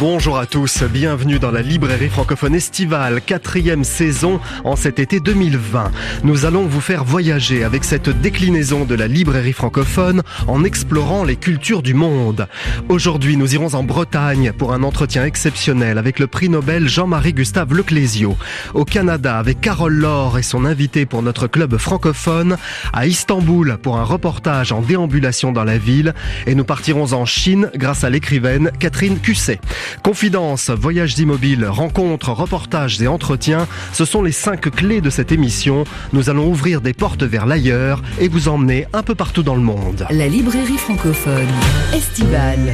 Bonjour 0.00 0.38
à 0.38 0.46
tous, 0.46 0.82
bienvenue 0.82 1.38
dans 1.38 1.50
la 1.50 1.62
librairie 1.62 2.08
francophone 2.08 2.54
estivale, 2.54 3.20
quatrième 3.20 3.84
saison 3.84 4.40
en 4.64 4.76
cet 4.76 4.98
été 4.98 5.20
2020. 5.20 5.90
Nous 6.24 6.44
allons 6.44 6.66
vous 6.66 6.80
faire 6.80 7.04
voyager 7.04 7.64
avec 7.64 7.84
cette 7.84 8.08
déclinaison 8.08 8.84
de 8.84 8.94
la 8.94 9.06
librairie 9.06 9.52
francophone 9.52 10.22
en 10.48 10.64
explorant 10.64 11.24
les 11.24 11.36
cultures 11.36 11.82
du 11.82 11.94
monde. 11.94 12.46
Aujourd'hui, 12.88 13.36
nous 13.36 13.54
irons 13.54 13.74
en 13.74 13.84
Bretagne 13.84 14.52
pour 14.52 14.72
un 14.72 14.82
entretien 14.82 15.24
exceptionnel 15.24 15.98
avec 15.98 16.18
le 16.18 16.26
prix 16.26 16.48
Nobel 16.48 16.88
Jean-Marie 16.88 17.32
Gustave 17.32 17.72
Leclésio. 17.72 18.36
Au 18.74 18.84
Canada 18.84 19.38
avec 19.38 19.60
Carole 19.60 19.94
Laure 19.94 20.38
et 20.38 20.42
son 20.42 20.64
invité 20.64 21.06
pour 21.06 21.22
notre 21.22 21.46
club 21.46 21.76
francophone. 21.76 22.56
À 22.92 23.06
Istanbul 23.06 23.78
pour 23.82 23.98
un 23.98 24.04
reportage 24.04 24.72
en 24.72 24.82
déambulation 24.82 25.52
dans 25.52 25.64
la 25.64 25.78
ville. 25.78 26.14
Et 26.46 26.54
nous 26.54 26.64
partirons 26.64 27.12
en 27.12 27.24
Chine 27.24 27.70
grâce 27.74 28.04
à 28.04 28.10
l'écrivaine 28.10 28.70
Catherine 28.78 29.18
Cusset. 29.18 29.60
Confidence, 30.02 30.70
voyages 30.70 31.18
immobiles, 31.18 31.66
rencontres, 31.66 32.30
reportages 32.30 33.00
et 33.00 33.08
entretiens, 33.08 33.66
ce 33.92 34.04
sont 34.04 34.22
les 34.22 34.32
cinq 34.32 34.70
clés 34.70 35.00
de 35.00 35.10
cette 35.10 35.32
émission. 35.32 35.84
Nous 36.12 36.30
allons 36.30 36.48
ouvrir 36.48 36.80
des 36.80 36.92
portes 36.92 37.22
vers 37.22 37.46
l'ailleurs 37.46 38.02
et 38.20 38.28
vous 38.28 38.48
emmener 38.48 38.86
un 38.92 39.02
peu 39.02 39.14
partout 39.14 39.42
dans 39.42 39.54
le 39.54 39.62
monde. 39.62 40.06
La 40.10 40.28
librairie 40.28 40.78
francophone 40.78 41.48
estivale. 41.94 42.72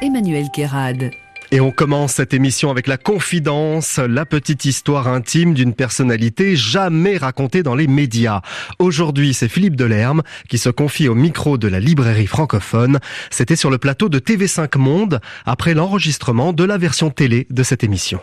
Emmanuel 0.00 0.46
Kérad. 0.52 1.10
Et 1.50 1.60
on 1.60 1.70
commence 1.70 2.12
cette 2.12 2.34
émission 2.34 2.70
avec 2.70 2.86
la 2.86 2.98
confidence, 2.98 3.98
la 3.98 4.26
petite 4.26 4.66
histoire 4.66 5.08
intime 5.08 5.54
d'une 5.54 5.72
personnalité 5.72 6.56
jamais 6.56 7.16
racontée 7.16 7.62
dans 7.62 7.74
les 7.74 7.86
médias. 7.86 8.42
Aujourd'hui, 8.78 9.32
c'est 9.32 9.48
Philippe 9.48 9.74
Delerme 9.74 10.22
qui 10.50 10.58
se 10.58 10.68
confie 10.68 11.08
au 11.08 11.14
micro 11.14 11.56
de 11.56 11.66
la 11.66 11.80
librairie 11.80 12.26
francophone. 12.26 12.98
C'était 13.30 13.56
sur 13.56 13.70
le 13.70 13.78
plateau 13.78 14.10
de 14.10 14.18
TV5 14.18 14.76
Monde 14.76 15.20
après 15.46 15.72
l'enregistrement 15.72 16.52
de 16.52 16.64
la 16.64 16.76
version 16.76 17.08
télé 17.08 17.46
de 17.48 17.62
cette 17.62 17.82
émission. 17.82 18.20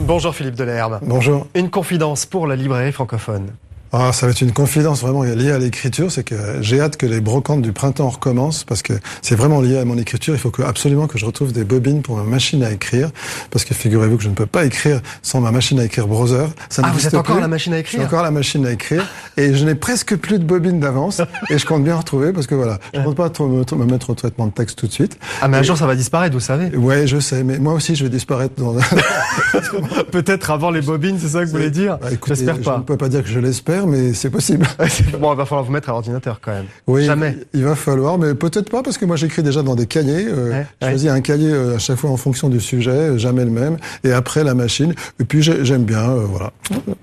Bonjour 0.00 0.34
Philippe 0.34 0.56
Delerme. 0.56 1.00
Bonjour. 1.02 1.46
Une 1.54 1.70
confidence 1.70 2.26
pour 2.26 2.46
la 2.46 2.56
librairie 2.56 2.92
francophone. 2.92 3.52
Ah, 3.92 4.12
ça 4.12 4.26
va 4.26 4.32
être 4.32 4.42
une 4.42 4.52
confidence 4.52 5.00
vraiment 5.00 5.22
liée 5.22 5.50
à 5.50 5.58
l'écriture, 5.58 6.12
c'est 6.12 6.22
que 6.22 6.34
j'ai 6.60 6.78
hâte 6.80 6.98
que 6.98 7.06
les 7.06 7.20
brocantes 7.20 7.62
du 7.62 7.72
printemps 7.72 8.10
recommencent 8.10 8.64
parce 8.64 8.82
que 8.82 8.92
c'est 9.22 9.34
vraiment 9.34 9.62
lié 9.62 9.78
à 9.78 9.84
mon 9.86 9.96
écriture. 9.96 10.34
Il 10.34 10.40
faut 10.40 10.50
que, 10.50 10.62
absolument 10.62 11.06
que 11.06 11.18
je 11.18 11.24
retrouve 11.24 11.52
des 11.52 11.64
bobines 11.64 12.02
pour 12.02 12.16
ma 12.16 12.22
machine 12.22 12.62
à 12.62 12.70
écrire 12.70 13.10
parce 13.50 13.64
que 13.64 13.72
figurez-vous 13.72 14.18
que 14.18 14.22
je 14.22 14.28
ne 14.28 14.34
peux 14.34 14.46
pas 14.46 14.66
écrire 14.66 15.00
sans 15.22 15.40
ma 15.40 15.52
machine 15.52 15.80
à 15.80 15.84
écrire 15.84 16.06
browser. 16.06 16.46
Ça 16.68 16.82
ah, 16.84 16.90
vous 16.92 17.06
êtes 17.06 17.14
encore 17.14 17.40
la 17.40 17.48
machine 17.48 17.72
à 17.72 17.78
écrire 17.78 18.02
encore 18.02 18.22
la 18.22 18.30
machine 18.30 18.66
à 18.66 18.72
écrire 18.72 19.06
et 19.38 19.54
je 19.54 19.64
n'ai 19.64 19.74
presque 19.74 20.16
plus 20.16 20.38
de 20.38 20.44
bobines 20.44 20.80
d'avance 20.80 21.22
et 21.50 21.56
je 21.56 21.64
compte 21.64 21.82
bien 21.82 21.96
retrouver 21.96 22.32
parce 22.32 22.46
que 22.46 22.54
voilà, 22.54 22.78
je 22.92 23.00
ne 23.00 23.04
compte 23.04 23.16
pas 23.16 23.30
me, 23.40 23.84
mettre 23.86 24.10
au 24.10 24.14
traitement 24.14 24.46
de 24.46 24.52
texte 24.52 24.78
tout 24.78 24.86
de 24.86 24.92
suite. 24.92 25.18
Ah, 25.40 25.48
mais 25.48 25.56
un 25.56 25.62
jour 25.62 25.78
ça 25.78 25.86
va 25.86 25.96
disparaître, 25.96 26.34
vous 26.34 26.40
savez. 26.40 26.76
Ouais, 26.76 27.06
je 27.06 27.18
sais, 27.20 27.42
mais 27.42 27.58
moi 27.58 27.72
aussi 27.72 27.96
je 27.96 28.04
vais 28.04 28.10
disparaître 28.10 28.54
dans. 28.58 28.74
Peut-être 30.10 30.50
avant 30.50 30.70
les 30.70 30.82
bobines, 30.82 31.18
c'est 31.18 31.28
ça 31.28 31.40
que 31.40 31.46
vous 31.46 31.52
voulez 31.52 31.70
dire 31.70 31.98
bah, 31.98 32.08
J'espère 32.26 32.60
pas. 32.60 32.74
Je 32.74 32.78
ne 32.80 32.84
peux 32.84 32.98
pas 32.98 33.08
dire 33.08 33.22
que 33.22 33.28
je 33.28 33.38
l'espère 33.38 33.77
mais 33.86 34.12
c'est 34.14 34.30
possible. 34.30 34.66
bon, 35.18 35.32
il 35.32 35.36
va 35.36 35.44
falloir 35.46 35.64
vous 35.64 35.72
mettre 35.72 35.88
à 35.88 35.92
l'ordinateur 35.92 36.40
quand 36.40 36.52
même. 36.52 36.66
Oui, 36.86 37.04
Jamais. 37.04 37.36
Il 37.54 37.64
va 37.64 37.74
falloir, 37.74 38.18
mais 38.18 38.34
peut-être 38.34 38.70
pas, 38.70 38.82
parce 38.82 38.98
que 38.98 39.04
moi 39.04 39.16
j'écris 39.16 39.42
déjà 39.42 39.62
dans 39.62 39.74
des 39.74 39.86
cahiers. 39.86 40.26
Euh, 40.28 40.62
je 40.80 40.86
choisis 40.86 41.10
un 41.10 41.20
cahier 41.20 41.50
euh, 41.50 41.76
à 41.76 41.78
chaque 41.78 41.96
fois 41.96 42.10
en 42.10 42.16
fonction 42.16 42.48
du 42.48 42.60
sujet, 42.60 42.90
euh, 42.90 43.18
jamais 43.18 43.44
le 43.44 43.50
même. 43.50 43.76
Et 44.04 44.12
après 44.12 44.44
la 44.44 44.54
machine. 44.54 44.94
Et 45.20 45.24
puis 45.24 45.42
j'aime 45.42 45.84
bien, 45.84 46.10
euh, 46.10 46.26
voilà. 46.26 46.52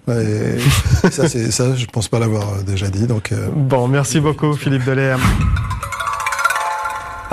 Et 0.10 0.60
ça, 1.12 1.28
ça, 1.28 1.76
je 1.76 1.86
pense 1.86 2.08
pas 2.08 2.20
l'avoir 2.20 2.64
déjà 2.66 2.88
dit. 2.88 3.08
Donc. 3.08 3.34
Bon, 3.56 3.88
merci 3.88 4.20
beaucoup, 4.20 4.54
Philippe 4.54 4.86
Delerme. 4.86 5.22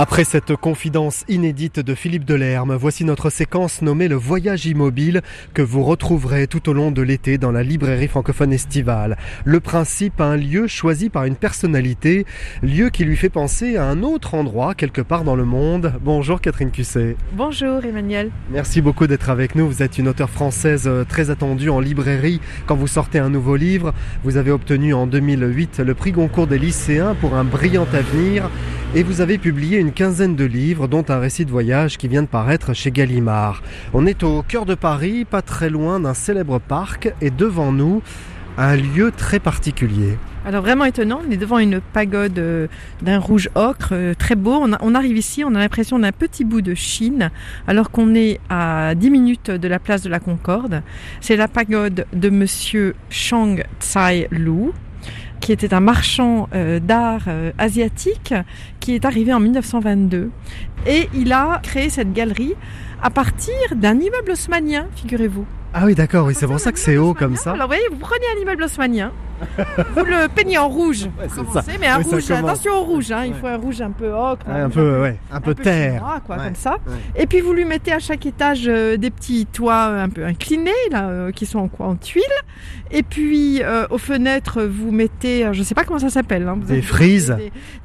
Après 0.03 0.25
cette 0.25 0.57
confidence 0.57 1.25
inédite 1.29 1.79
de 1.79 1.95
Philippe 1.95 2.25
Delerme, 2.25 2.75
voici 2.75 3.05
notre 3.05 3.31
séquence 3.31 3.83
nommée 3.83 4.09
le 4.09 4.17
voyage 4.17 4.67
immobile 4.67 5.23
que 5.55 5.63
vous 5.63 5.85
retrouverez 5.85 6.49
tout 6.49 6.69
au 6.69 6.73
long 6.73 6.91
de 6.91 7.03
l'été 7.03 7.39
dans 7.39 7.53
la 7.53 7.63
librairie 7.63 8.09
francophone 8.09 8.53
estivale. 8.53 9.17
Le 9.45 9.61
principe, 9.61 10.21
un 10.21 10.37
lieu 10.37 10.67
choisi 10.67 11.09
par 11.09 11.25
une 11.25 11.37
personnalité, 11.37 12.27
lieu 12.65 12.91
qui 12.91 13.05
lui 13.05 13.17
fait 13.17 13.29
penser 13.29 13.77
à 13.77 13.85
un 13.85 14.03
autre 14.03 14.35
endroit 14.35 14.75
quelque 14.75 15.03
part 15.03 15.23
dans 15.23 15.37
le 15.37 15.45
monde. 15.45 15.93
Bonjour 16.03 16.41
Catherine 16.41 16.73
Cusset. 16.73 17.15
Bonjour 17.35 17.85
Emmanuel. 17.85 18.33
Merci 18.51 18.81
beaucoup 18.81 19.07
d'être 19.07 19.31
avec 19.31 19.55
nous. 19.55 19.69
Vous 19.69 19.85
êtes 19.85 19.99
une 19.99 20.09
auteure 20.09 20.31
française 20.31 20.89
euh, 20.89 21.05
très 21.05 21.31
attendue 21.31 21.71
en 21.71 21.79
librairie 21.79 22.41
quand 22.67 22.75
vous 22.75 22.89
sortez 22.89 23.21
un 23.21 23.31
nouveau 23.31 23.55
livre. 23.55 23.95
Vous 24.25 24.37
avez 24.37 24.51
obtenu 24.51 24.95
en 24.95 25.07
2008 25.07 25.79
le 25.79 25.95
prix 25.95 26.11
Goncourt 26.11 26.49
des 26.49 26.59
lycéens 26.59 27.15
pour 27.15 27.37
un 27.37 27.45
brillant 27.45 27.87
avenir 27.93 28.51
et 28.95 29.03
vous 29.03 29.23
avez 29.23 29.39
publié 29.39 29.79
une 29.79 29.93
quinzaine 29.93 30.37
de 30.37 30.45
livres, 30.45 30.87
dont 30.87 31.05
un 31.09 31.19
récit 31.19 31.47
de 31.47 31.51
voyage 31.51 31.97
qui 31.97 32.09
vient 32.09 32.23
de 32.23 32.27
paraître 32.29 32.75
chez 32.75 32.91
Gallimard. 32.91 33.63
On 33.95 34.07
est 34.07 34.23
au 34.23 34.43
cœur 34.43 34.67
de 34.67 34.75
Paris, 34.75 35.25
pas 35.25 35.41
très 35.41 35.71
loin 35.71 35.99
d'un 35.99 36.13
célèbre 36.13 36.59
parc, 36.59 37.11
et 37.23 37.31
devant 37.31 37.73
nous, 37.73 38.03
un 38.59 38.77
lieu 38.77 39.11
très 39.11 39.41
particulier. 39.41 40.19
Alors 40.45 40.61
vraiment 40.61 40.85
étonnant, 40.85 41.23
on 41.27 41.31
est 41.31 41.39
devant 41.39 41.59
une 41.59 41.81
pagode 41.81 42.39
euh, 42.39 42.67
d'un 43.01 43.19
rouge 43.19 43.49
ocre 43.55 43.91
euh, 43.93 44.13
très 44.13 44.35
beau. 44.35 44.63
On, 44.63 44.95
arrive 44.95 45.17
ici, 45.17 45.43
on 45.43 45.55
a 45.55 45.59
l'impression 45.59 45.99
d'un 45.99 46.13
petit 46.13 46.45
bout 46.45 46.61
de 46.61 46.75
Chine, 46.75 47.31
alors 47.67 47.91
qu'on 47.91 48.15
est 48.15 48.41
à 48.51 48.95
10 48.95 49.11
minutes 49.11 49.51
de 49.51 49.69
la 49.69 49.79
place 49.79 50.03
de 50.03 50.11
la 50.11 50.21
Concorde. 50.21 50.83
C'est 51.21 51.37
la 51.37 51.49
pagode 51.49 52.07
de 52.13 52.29
monsieur 52.29 52.95
Shang 53.09 53.65
Tsai 53.81 54.29
Lu, 54.31 54.73
qui 55.43 55.53
était 55.53 55.75
un 55.75 55.81
marchand 55.81 56.49
euh, 56.55 56.79
d'art 56.79 57.25
euh, 57.27 57.51
asiatique 57.59 58.33
qui 58.81 58.95
est 58.95 59.05
arrivé 59.05 59.35
en 59.35 59.41
1922. 59.41 60.31
Et 60.87 61.09
il 61.15 61.33
a 61.33 61.61
créé 61.63 61.91
cette 61.91 62.13
galerie 62.13 62.55
à 63.03 63.11
partir 63.11 63.55
d'un 63.75 63.99
immeuble 63.99 64.31
haussmanien, 64.31 64.87
figurez-vous. 64.95 65.45
Ah 65.75 65.85
oui, 65.85 65.95
d'accord, 65.95 66.27
oui, 66.27 66.35
c'est 66.35 66.47
pour 66.47 66.61
ça 66.61 66.73
que 66.73 66.79
c'est 66.79 66.97
haut 66.97 67.15
comme 67.15 67.37
ça. 67.37 67.53
Alors 67.53 67.67
vous 67.67 67.75
voyez, 67.75 67.89
vous 67.91 67.99
prenez 67.99 68.25
un 68.37 68.43
immeuble 68.43 68.65
haussmanien, 68.65 69.13
vous 69.95 70.05
le 70.05 70.29
peignez 70.29 70.59
en 70.59 70.69
rouge, 70.69 71.09
mais 71.81 71.87
un 71.87 71.99
rouge, 71.99 72.31
attention 72.31 72.75
au 72.75 72.85
rouge, 72.85 73.13
hein, 73.13 73.25
il 73.27 73.35
faut 73.35 73.47
un 73.47 73.57
rouge 73.57 73.81
un 73.81 73.91
peu 73.91 74.13
ocre, 74.13 74.49
un, 74.49 74.69
peu, 74.69 75.01
ouais, 75.01 75.19
un, 75.31 75.41
peu, 75.41 75.55
terre, 75.55 76.21
quoi, 76.27 76.37
comme 76.37 76.55
ça. 76.55 76.77
Et 77.17 77.27
puis 77.27 77.41
vous 77.41 77.53
lui 77.53 77.65
mettez 77.65 77.93
à 77.93 77.99
chaque 77.99 78.27
étage 78.27 78.65
euh, 78.67 78.97
des 78.97 79.11
petits 79.11 79.47
toits 79.47 79.85
un 79.85 80.09
peu 80.09 80.25
inclinés, 80.25 80.71
là, 80.91 81.09
euh, 81.09 81.31
qui 81.33 81.47
sont 81.47 81.59
en, 81.59 81.69
quoi, 81.69 81.87
en 81.87 81.97
tuiles. 81.97 82.23
Et 82.91 83.03
puis 83.03 83.63
euh, 83.63 83.87
aux 83.91 83.99
fenêtres, 83.99 84.63
vous 84.63 84.93
mettez, 84.93 85.49
je 85.53 85.63
sais 85.63 85.75
pas 85.75 85.85
comment 85.85 85.99
ça 85.99 86.11
s'appelle, 86.11 86.47
hein, 86.47 86.59
des 86.63 86.83
frises, 86.83 87.37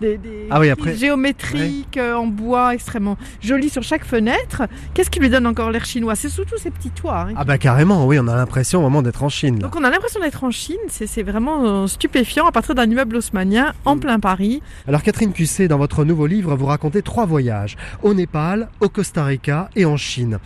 des, 0.01 0.17
des, 0.17 0.47
ah 0.49 0.59
oui, 0.59 0.69
après. 0.69 0.95
géométriques 0.95 1.99
en 1.99 2.27
bois 2.27 2.73
extrêmement 2.73 3.17
jolis 3.41 3.69
sur 3.69 3.83
chaque 3.83 4.05
fenêtre. 4.05 4.63
Qu'est-ce 4.93 5.09
qui 5.09 5.19
lui 5.19 5.29
donne 5.29 5.47
encore 5.47 5.71
l'air 5.71 5.85
chinois? 5.85 6.15
C'est 6.15 6.29
surtout 6.29 6.57
ces 6.57 6.71
petits 6.71 6.91
toits. 6.91 7.27
Hein, 7.29 7.33
ah 7.37 7.43
bah 7.45 7.57
carrément, 7.77 8.07
oui, 8.07 8.17
on 8.19 8.27
a 8.27 8.35
l'impression 8.35 8.81
vraiment 8.81 9.03
d'être 9.03 9.21
en 9.21 9.29
Chine. 9.29 9.59
Donc 9.59 9.75
on 9.75 9.83
a 9.83 9.91
l'impression 9.91 10.19
d'être 10.19 10.43
en 10.43 10.49
Chine, 10.49 10.79
c'est 10.87 11.21
vraiment 11.21 11.83
euh, 11.83 11.85
stupéfiant 11.85 12.47
à 12.47 12.51
partir 12.51 12.73
d'un 12.73 12.89
immeuble 12.89 13.17
haussmanien 13.17 13.71
en 13.85 13.95
mm. 13.95 13.99
plein 13.99 14.19
Paris. 14.19 14.63
Alors 14.87 15.03
Catherine 15.03 15.31
Cusset, 15.31 15.67
dans 15.67 15.77
votre 15.77 16.03
nouveau 16.03 16.25
livre, 16.25 16.55
vous 16.55 16.65
racontez 16.65 17.03
trois 17.03 17.27
voyages 17.27 17.77
au 18.01 18.15
Népal, 18.15 18.69
au 18.79 18.89
Costa 18.89 19.23
Rica 19.25 19.69
et 19.75 19.85
en 19.85 19.95
Chine. 19.95 20.39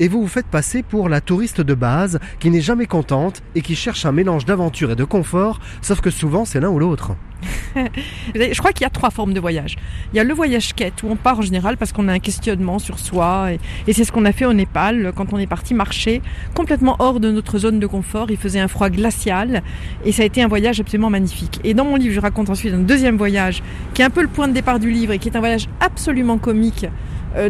Et 0.00 0.08
vous 0.08 0.22
vous 0.22 0.28
faites 0.28 0.46
passer 0.46 0.82
pour 0.82 1.10
la 1.10 1.20
touriste 1.20 1.60
de 1.60 1.74
base 1.74 2.20
qui 2.40 2.48
n'est 2.48 2.62
jamais 2.62 2.86
contente 2.86 3.42
et 3.54 3.60
qui 3.60 3.76
cherche 3.76 4.06
un 4.06 4.12
mélange 4.12 4.46
d'aventure 4.46 4.92
et 4.92 4.96
de 4.96 5.04
confort, 5.04 5.60
sauf 5.82 6.00
que 6.00 6.08
souvent 6.08 6.46
c'est 6.46 6.58
l'un 6.58 6.70
ou 6.70 6.78
l'autre. 6.78 7.12
Je 8.34 8.58
crois 8.58 8.72
qu'il 8.72 8.82
y 8.82 8.86
a 8.86 8.90
trois 8.90 9.10
formes 9.10 9.32
de 9.32 9.40
voyage. 9.40 9.76
Il 10.12 10.16
y 10.16 10.20
a 10.20 10.24
le 10.24 10.34
voyage 10.34 10.74
quête 10.74 11.02
où 11.02 11.08
on 11.08 11.16
part 11.16 11.38
en 11.38 11.42
général 11.42 11.76
parce 11.76 11.92
qu'on 11.92 12.08
a 12.08 12.12
un 12.12 12.18
questionnement 12.18 12.78
sur 12.78 12.98
soi 12.98 13.52
et, 13.86 13.92
c'est 13.92 14.04
ce 14.04 14.12
qu'on 14.12 14.24
a 14.24 14.32
fait 14.32 14.44
au 14.44 14.52
Népal 14.52 15.12
quand 15.14 15.32
on 15.32 15.38
est 15.38 15.46
parti 15.46 15.74
marcher 15.74 16.22
complètement 16.54 16.96
hors 16.98 17.20
de 17.20 17.30
notre 17.30 17.58
zone 17.58 17.80
de 17.80 17.86
confort. 17.86 18.30
Il 18.30 18.36
faisait 18.36 18.60
un 18.60 18.68
froid 18.68 18.90
glacial 18.90 19.62
et 20.04 20.12
ça 20.12 20.22
a 20.22 20.26
été 20.26 20.42
un 20.42 20.48
voyage 20.48 20.80
absolument 20.80 21.10
magnifique. 21.10 21.60
Et 21.64 21.74
dans 21.74 21.84
mon 21.84 21.96
livre, 21.96 22.14
je 22.14 22.20
raconte 22.20 22.50
ensuite 22.50 22.74
un 22.74 22.78
deuxième 22.78 23.16
voyage 23.16 23.62
qui 23.94 24.02
est 24.02 24.04
un 24.04 24.10
peu 24.10 24.22
le 24.22 24.28
point 24.28 24.48
de 24.48 24.52
départ 24.52 24.78
du 24.78 24.90
livre 24.90 25.12
et 25.12 25.18
qui 25.18 25.28
est 25.28 25.36
un 25.36 25.40
voyage 25.40 25.68
absolument 25.80 26.38
comique 26.38 26.86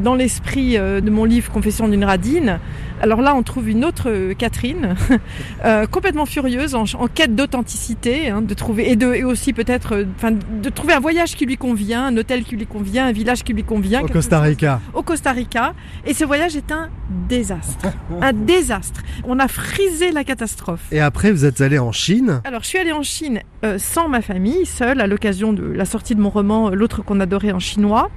dans 0.00 0.14
l'esprit 0.14 0.76
euh, 0.76 1.00
de 1.00 1.10
mon 1.10 1.24
livre 1.24 1.50
Confession 1.50 1.88
d'une 1.88 2.04
radine. 2.04 2.58
Alors 3.00 3.22
là, 3.22 3.34
on 3.34 3.42
trouve 3.42 3.68
une 3.68 3.84
autre 3.84 4.10
euh, 4.10 4.34
Catherine, 4.34 4.96
complètement 5.90 6.26
furieuse, 6.26 6.74
en, 6.74 6.84
quête 7.06 7.34
d'authenticité, 7.34 8.28
hein, 8.28 8.42
de 8.42 8.54
trouver 8.54 8.90
et, 8.90 8.96
de, 8.96 9.14
et 9.14 9.24
aussi 9.24 9.52
peut-être, 9.52 10.04
enfin, 10.16 10.32
de 10.32 10.68
trouver 10.68 10.94
un 10.94 11.00
voyage 11.00 11.36
qui 11.36 11.46
lui 11.46 11.56
convient, 11.56 12.06
un 12.06 12.16
hôtel 12.16 12.44
qui 12.44 12.56
lui 12.56 12.66
convient, 12.66 13.06
un 13.06 13.12
village 13.12 13.44
qui 13.44 13.52
lui 13.52 13.64
convient. 13.64 14.02
Au 14.02 14.08
Costa 14.08 14.40
Rica. 14.40 14.80
au 14.94 15.02
Costa 15.02 15.32
Rica. 15.32 15.74
Et 16.06 16.14
ce 16.14 16.24
voyage 16.24 16.56
est 16.56 16.72
un 16.72 16.88
désastre, 17.28 17.86
un 18.20 18.32
désastre. 18.32 19.02
On 19.24 19.38
a 19.38 19.48
frisé 19.48 20.10
la 20.10 20.24
catastrophe. 20.24 20.86
Et 20.90 21.00
après, 21.00 21.30
vous 21.30 21.44
êtes 21.44 21.60
allé 21.60 21.78
en 21.78 21.92
Chine. 21.92 22.40
Alors, 22.44 22.62
je 22.62 22.68
suis 22.68 22.78
allée 22.78 22.92
en 22.92 23.02
Chine 23.02 23.40
sans 23.76 24.08
ma 24.08 24.20
famille, 24.22 24.66
seule, 24.66 25.00
à 25.00 25.06
l'occasion 25.06 25.52
de 25.52 25.64
la 25.64 25.84
sortie 25.84 26.14
de 26.14 26.20
mon 26.20 26.30
roman 26.30 26.70
L'autre 26.70 27.02
qu'on 27.02 27.20
adorait 27.20 27.52
en 27.52 27.58
chinois. 27.58 28.10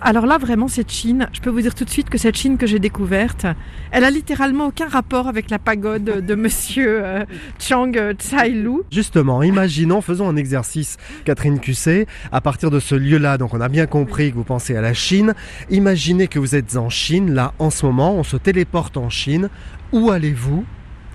Alors 0.00 0.26
là, 0.26 0.38
vraiment, 0.38 0.68
cette 0.68 0.92
Chine, 0.92 1.28
je 1.32 1.40
peux 1.40 1.50
vous 1.50 1.60
dire 1.60 1.74
tout 1.74 1.84
de 1.84 1.90
suite 1.90 2.08
que 2.08 2.18
cette 2.18 2.36
Chine 2.36 2.56
que 2.56 2.66
j'ai 2.66 2.78
découverte, 2.78 3.46
elle 3.90 4.04
a 4.04 4.10
littéralement 4.10 4.66
aucun 4.66 4.86
rapport 4.86 5.26
avec 5.26 5.50
la 5.50 5.58
pagode 5.58 6.24
de 6.24 6.34
monsieur 6.36 7.04
euh, 7.04 7.24
Chang 7.58 7.92
Tsai-Lu. 8.16 8.82
Justement, 8.92 9.42
imaginons, 9.42 10.00
faisons 10.00 10.28
un 10.28 10.36
exercice, 10.36 10.98
Catherine 11.24 11.58
Cusset, 11.58 12.06
à 12.30 12.40
partir 12.40 12.70
de 12.70 12.78
ce 12.78 12.94
lieu-là, 12.94 13.38
donc 13.38 13.54
on 13.54 13.60
a 13.60 13.68
bien 13.68 13.86
compris 13.86 14.30
que 14.30 14.36
vous 14.36 14.44
pensez 14.44 14.76
à 14.76 14.80
la 14.80 14.94
Chine. 14.94 15.34
Imaginez 15.68 16.28
que 16.28 16.38
vous 16.38 16.54
êtes 16.54 16.76
en 16.76 16.90
Chine, 16.90 17.34
là, 17.34 17.52
en 17.58 17.70
ce 17.70 17.84
moment, 17.84 18.14
on 18.14 18.22
se 18.22 18.36
téléporte 18.36 18.96
en 18.96 19.10
Chine. 19.10 19.48
Où 19.92 20.10
allez-vous? 20.10 20.64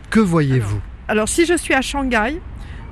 Que 0.09 0.19
voyez-vous? 0.19 0.81
Alors, 1.07 1.29
si 1.29 1.45
je 1.45 1.56
suis 1.56 1.74
à 1.74 1.81
Shanghai, 1.81 2.41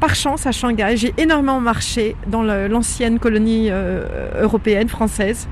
par 0.01 0.15
chance 0.15 0.47
à 0.47 0.51
Shanghai, 0.51 0.97
j'ai 0.97 1.13
énormément 1.19 1.61
marché 1.61 2.15
dans 2.25 2.41
l'ancienne 2.41 3.19
colonie 3.19 3.67
euh, 3.69 4.41
européenne, 4.41 4.89
française. 4.89 5.47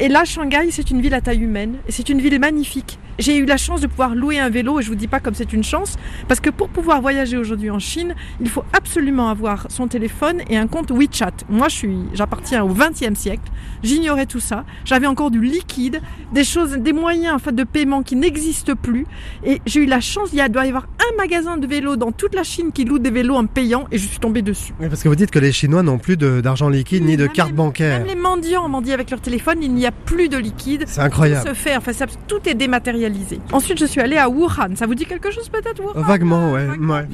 Et 0.00 0.08
là, 0.08 0.24
Shanghai, 0.24 0.70
c'est 0.70 0.90
une 0.90 1.02
ville 1.02 1.12
à 1.12 1.20
taille 1.20 1.42
humaine. 1.42 1.76
Et 1.86 1.92
c'est 1.92 2.08
une 2.08 2.18
ville 2.18 2.40
magnifique. 2.40 2.98
J'ai 3.22 3.36
eu 3.36 3.44
la 3.44 3.56
chance 3.56 3.80
de 3.80 3.86
pouvoir 3.86 4.16
louer 4.16 4.40
un 4.40 4.50
vélo, 4.50 4.80
et 4.80 4.82
je 4.82 4.88
vous 4.88 4.96
dis 4.96 5.06
pas 5.06 5.20
comme 5.20 5.34
c'est 5.34 5.52
une 5.52 5.62
chance, 5.62 5.96
parce 6.26 6.40
que 6.40 6.50
pour 6.50 6.68
pouvoir 6.68 7.00
voyager 7.00 7.36
aujourd'hui 7.36 7.70
en 7.70 7.78
Chine, 7.78 8.16
il 8.40 8.48
faut 8.48 8.64
absolument 8.72 9.28
avoir 9.28 9.66
son 9.68 9.86
téléphone 9.86 10.40
et 10.50 10.56
un 10.56 10.66
compte 10.66 10.90
WeChat. 10.90 11.30
Moi, 11.48 11.68
je 11.68 11.76
suis, 11.76 11.98
j'appartiens 12.14 12.64
au 12.64 12.74
XXe 12.74 13.16
siècle. 13.16 13.44
J'ignorais 13.84 14.26
tout 14.26 14.40
ça. 14.40 14.64
J'avais 14.84 15.06
encore 15.06 15.30
du 15.30 15.40
liquide, 15.40 16.00
des 16.32 16.42
choses, 16.42 16.72
des 16.72 16.92
moyens 16.92 17.36
en 17.36 17.38
fait, 17.38 17.54
de 17.54 17.62
paiement 17.62 18.02
qui 18.02 18.16
n'existent 18.16 18.74
plus. 18.74 19.06
Et 19.44 19.62
j'ai 19.66 19.84
eu 19.84 19.86
la 19.86 20.00
chance, 20.00 20.30
il 20.32 20.38
y 20.38 20.40
a, 20.40 20.48
doit 20.48 20.66
y 20.66 20.70
avoir 20.70 20.88
un 20.98 21.16
magasin 21.16 21.58
de 21.58 21.66
vélos 21.68 21.94
dans 21.94 22.10
toute 22.10 22.34
la 22.34 22.42
Chine 22.42 22.72
qui 22.72 22.84
loue 22.84 22.98
des 22.98 23.10
vélos 23.10 23.36
en 23.36 23.46
payant, 23.46 23.84
et 23.92 23.98
je 23.98 24.06
suis 24.08 24.18
tombée 24.18 24.42
dessus. 24.42 24.74
Oui, 24.80 24.88
parce 24.88 25.00
que 25.00 25.08
vous 25.08 25.14
dites 25.14 25.30
que 25.30 25.38
les 25.38 25.52
Chinois 25.52 25.84
n'ont 25.84 25.98
plus 25.98 26.16
d'argent 26.16 26.68
liquide 26.68 27.04
ni 27.04 27.16
de 27.16 27.28
carte 27.28 27.52
bancaire. 27.52 28.00
Même 28.00 28.08
les 28.08 28.16
mendiants 28.16 28.68
mendient 28.68 28.94
avec 28.94 29.10
leur 29.10 29.20
téléphone, 29.20 29.58
il 29.62 29.72
n'y 29.72 29.86
a 29.86 29.92
plus 29.92 30.28
de 30.28 30.38
liquide. 30.38 30.86
C'est 30.88 31.00
incroyable. 31.00 31.48
Tout 31.48 31.54
se 31.54 31.60
fait, 31.60 31.76
enfin, 31.76 31.92
ça, 31.92 32.06
tout 32.26 32.40
est 32.46 32.54
dématérialisé. 32.54 33.11
Ensuite, 33.52 33.78
je 33.78 33.84
suis 33.86 34.00
allée 34.00 34.16
à 34.16 34.28
Wuhan. 34.28 34.74
Ça 34.76 34.86
vous 34.86 34.94
dit 34.94 35.06
quelque 35.06 35.30
chose 35.30 35.48
peut-être 35.48 35.82
Wuhan? 35.82 36.02
Vaguement, 36.02 36.52
ouais. 36.52 36.66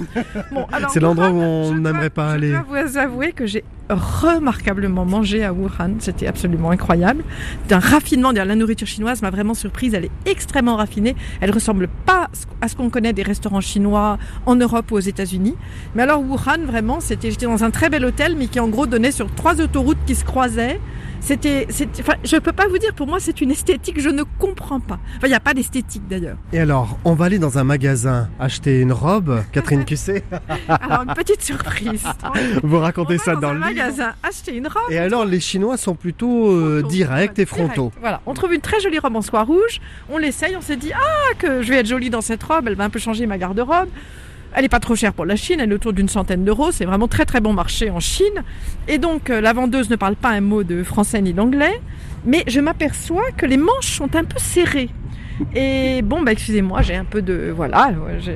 c'est 0.92 1.00
l'endroit 1.00 1.30
où 1.30 1.40
on 1.40 1.74
n'aimerait 1.74 2.10
pas 2.10 2.30
aller. 2.30 2.48
Je 2.48 2.52
dois 2.52 2.84
vous 2.84 2.98
avouer 2.98 3.32
que 3.32 3.46
j'ai 3.46 3.64
remarquablement 3.90 5.04
mangé 5.04 5.44
à 5.44 5.52
Wuhan. 5.52 5.96
C'était 5.98 6.26
absolument 6.26 6.70
incroyable. 6.70 7.24
D'un 7.68 7.78
raffinement, 7.78 8.32
la 8.32 8.54
nourriture 8.54 8.86
chinoise 8.86 9.22
m'a 9.22 9.30
vraiment 9.30 9.54
surprise. 9.54 9.94
Elle 9.94 10.06
est 10.06 10.10
extrêmement 10.26 10.76
raffinée. 10.76 11.16
Elle 11.40 11.50
ressemble 11.50 11.88
pas 12.06 12.28
à 12.60 12.68
ce 12.68 12.76
qu'on 12.76 12.90
connaît 12.90 13.12
des 13.12 13.22
restaurants 13.22 13.60
chinois 13.60 14.18
en 14.46 14.56
Europe 14.56 14.90
ou 14.90 14.96
aux 14.96 15.00
États-Unis. 15.00 15.54
Mais 15.94 16.02
alors 16.02 16.20
Wuhan, 16.22 16.64
vraiment, 16.66 17.00
c'était, 17.00 17.30
j'étais 17.30 17.46
dans 17.46 17.64
un 17.64 17.70
très 17.70 17.88
bel 17.88 18.04
hôtel, 18.04 18.36
mais 18.36 18.46
qui 18.46 18.60
en 18.60 18.68
gros 18.68 18.86
donnait 18.86 19.12
sur 19.12 19.32
trois 19.34 19.60
autoroutes 19.60 19.98
qui 20.06 20.14
se 20.14 20.24
croisaient. 20.24 20.80
C'était, 21.20 21.66
enfin, 22.00 22.14
je 22.24 22.36
peux 22.36 22.52
pas 22.52 22.68
vous 22.68 22.78
dire. 22.78 22.94
Pour 22.94 23.06
moi, 23.06 23.18
c'est 23.20 23.40
une 23.40 23.50
esthétique. 23.50 24.00
Je 24.00 24.08
ne 24.08 24.22
comprends 24.38 24.80
pas. 24.80 24.98
Enfin, 25.16 25.26
il 25.26 25.30
n'y 25.30 25.34
a 25.34 25.40
pas 25.40 25.54
d'esthétique 25.54 26.06
d'ailleurs. 26.08 26.36
Et 26.52 26.60
alors, 26.60 26.98
on 27.04 27.14
va 27.14 27.26
aller 27.26 27.38
dans 27.38 27.58
un 27.58 27.64
magasin 27.64 28.28
acheter 28.38 28.80
une 28.80 28.92
robe, 28.92 29.42
Catherine 29.52 29.84
Cusset. 29.84 30.24
alors, 30.68 31.02
une 31.02 31.14
petite 31.14 31.42
surprise. 31.42 32.04
vous 32.62 32.78
racontez 32.78 33.18
ça 33.18 33.34
dans, 33.34 33.40
dans 33.40 33.52
le 33.54 33.60
magasin 33.60 34.12
acheter 34.22 34.56
une 34.56 34.66
robe. 34.66 34.90
Et 34.90 34.98
alors, 34.98 35.24
les 35.24 35.40
Chinois 35.40 35.76
sont 35.76 35.94
plutôt 35.94 36.50
euh, 36.50 36.82
directs 36.88 37.38
et 37.38 37.46
frontaux. 37.46 37.92
Voilà, 38.00 38.20
on 38.26 38.34
trouve 38.34 38.54
une 38.54 38.60
très 38.60 38.80
jolie 38.80 38.98
robe 38.98 39.16
en 39.16 39.22
soie 39.22 39.42
rouge. 39.42 39.80
On 40.08 40.18
l'essaye. 40.18 40.56
On 40.56 40.60
s'est 40.60 40.76
dit 40.76 40.92
ah 40.94 41.34
que 41.38 41.62
je 41.62 41.68
vais 41.68 41.80
être 41.80 41.86
jolie 41.86 42.10
dans 42.10 42.20
cette 42.20 42.42
robe. 42.42 42.68
Elle 42.68 42.74
va 42.74 42.84
un 42.84 42.90
peu 42.90 42.98
changer 42.98 43.26
ma 43.26 43.38
garde-robe. 43.38 43.88
Elle 44.54 44.62
n'est 44.62 44.68
pas 44.68 44.80
trop 44.80 44.96
chère 44.96 45.12
pour 45.12 45.26
la 45.26 45.36
Chine, 45.36 45.60
elle 45.60 45.70
est 45.70 45.74
autour 45.74 45.92
d'une 45.92 46.08
centaine 46.08 46.44
d'euros. 46.44 46.70
C'est 46.72 46.84
vraiment 46.84 47.08
très 47.08 47.24
très 47.24 47.40
bon 47.40 47.52
marché 47.52 47.90
en 47.90 48.00
Chine. 48.00 48.42
Et 48.88 48.98
donc 48.98 49.30
euh, 49.30 49.40
la 49.40 49.52
vendeuse 49.52 49.90
ne 49.90 49.96
parle 49.96 50.16
pas 50.16 50.30
un 50.30 50.40
mot 50.40 50.62
de 50.64 50.82
français 50.82 51.20
ni 51.20 51.32
d'anglais. 51.32 51.80
Mais 52.24 52.44
je 52.46 52.60
m'aperçois 52.60 53.30
que 53.36 53.46
les 53.46 53.56
manches 53.56 53.96
sont 53.96 54.16
un 54.16 54.24
peu 54.24 54.38
serrées. 54.38 54.90
Et 55.54 56.02
bon, 56.02 56.22
bah, 56.22 56.32
excusez-moi, 56.32 56.82
j'ai 56.82 56.96
un 56.96 57.04
peu 57.04 57.22
de. 57.22 57.52
Voilà, 57.54 57.90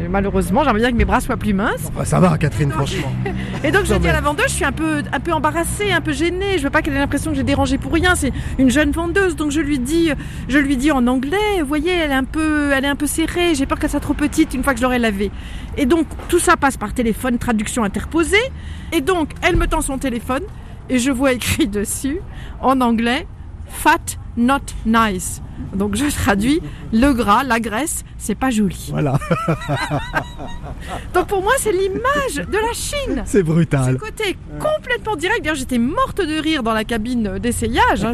malheureusement, 0.08 0.64
j'aimerais 0.64 0.81
bien 0.81 0.93
que 0.93 0.96
mes 0.96 1.04
bras 1.04 1.20
soient 1.20 1.37
plus 1.37 1.52
minces. 1.52 1.90
ça 2.04 2.20
va, 2.20 2.38
Catherine, 2.38 2.70
franchement. 2.70 3.12
Et 3.64 3.70
donc, 3.70 3.84
je 3.84 3.94
dis 3.94 4.08
à 4.08 4.12
la 4.12 4.20
vendeuse, 4.20 4.46
je 4.49 4.54
suis 4.54 4.64
un 4.64 4.72
peu, 4.72 5.02
un 5.12 5.20
peu 5.20 5.32
embarrassée, 5.32 5.93
un 5.93 6.00
peu 6.00 6.12
gênée. 6.12 6.58
Je 6.58 6.62
veux 6.62 6.70
pas 6.70 6.82
qu'elle 6.82 6.94
ait 6.94 6.99
l'impression 6.99 7.31
que 7.31 7.37
j'ai 7.37 7.43
dérangé 7.43 7.78
pour 7.78 7.93
rien. 7.93 8.14
C'est 8.14 8.32
une 8.58 8.70
jeune 8.70 8.90
vendeuse, 8.90 9.37
donc 9.37 9.50
je 9.50 9.60
lui 9.60 9.78
dis, 9.78 10.10
je 10.49 10.58
lui 10.58 10.76
dis 10.76 10.90
en 10.90 11.06
anglais, 11.06 11.60
vous 11.60 11.66
voyez, 11.66 11.93
elle 11.93 12.10
est 12.10 12.14
un 12.14 12.25
peu, 12.25 12.70
elle 12.72 12.84
est 12.84 12.88
un 12.88 12.96
peu 12.96 13.06
serrée. 13.06 13.54
J'ai 13.54 13.66
peur 13.66 13.78
qu'elle 13.78 13.90
soit 13.90 14.00
trop 14.00 14.14
petite 14.14 14.54
une 14.54 14.62
fois 14.62 14.72
que 14.72 14.78
je 14.78 14.84
l'aurai 14.84 14.99
lavée. 14.99 15.31
Et 15.76 15.87
donc, 15.87 16.06
tout 16.28 16.38
ça 16.38 16.56
passe 16.56 16.76
par 16.76 16.93
téléphone, 16.94 17.38
traduction 17.38 17.84
interposée. 17.84 18.37
Et 18.93 19.00
donc, 19.00 19.31
elle 19.43 19.56
me 19.56 19.66
tend 19.66 19.81
son 19.81 19.99
téléphone 19.99 20.43
et 20.88 20.99
je 20.99 21.10
vois 21.10 21.32
écrit 21.32 21.69
dessus, 21.69 22.20
en 22.60 22.81
anglais, 22.81 23.26
fat, 23.66 24.19
not 24.37 24.60
nice. 24.84 25.40
Donc 25.75 25.96
je 25.96 26.04
traduis, 26.06 26.60
le 26.93 27.12
gras, 27.12 27.44
la 27.44 27.60
graisse, 27.60 28.04
c'est 28.19 28.34
pas 28.34 28.50
joli. 28.50 28.88
Voilà. 28.90 29.19
Donc 31.14 31.26
pour 31.26 31.43
moi, 31.43 31.52
c'est 31.58 31.72
l'image 31.72 32.34
de 32.34 32.58
la 32.58 32.72
Chine. 32.72 33.22
C'est 33.25 33.43
brutal. 33.43 33.94
Ce 33.94 33.99
côté 33.99 34.37
complètement 34.58 35.16
direct. 35.16 35.43
Bien, 35.43 35.54
j'étais 35.54 35.78
morte 35.78 36.20
de 36.20 36.40
rire 36.40 36.62
dans 36.62 36.75
la 36.75 36.84
cabine 36.84 37.38
d'essayage. 37.38 38.04
Hein. 38.04 38.12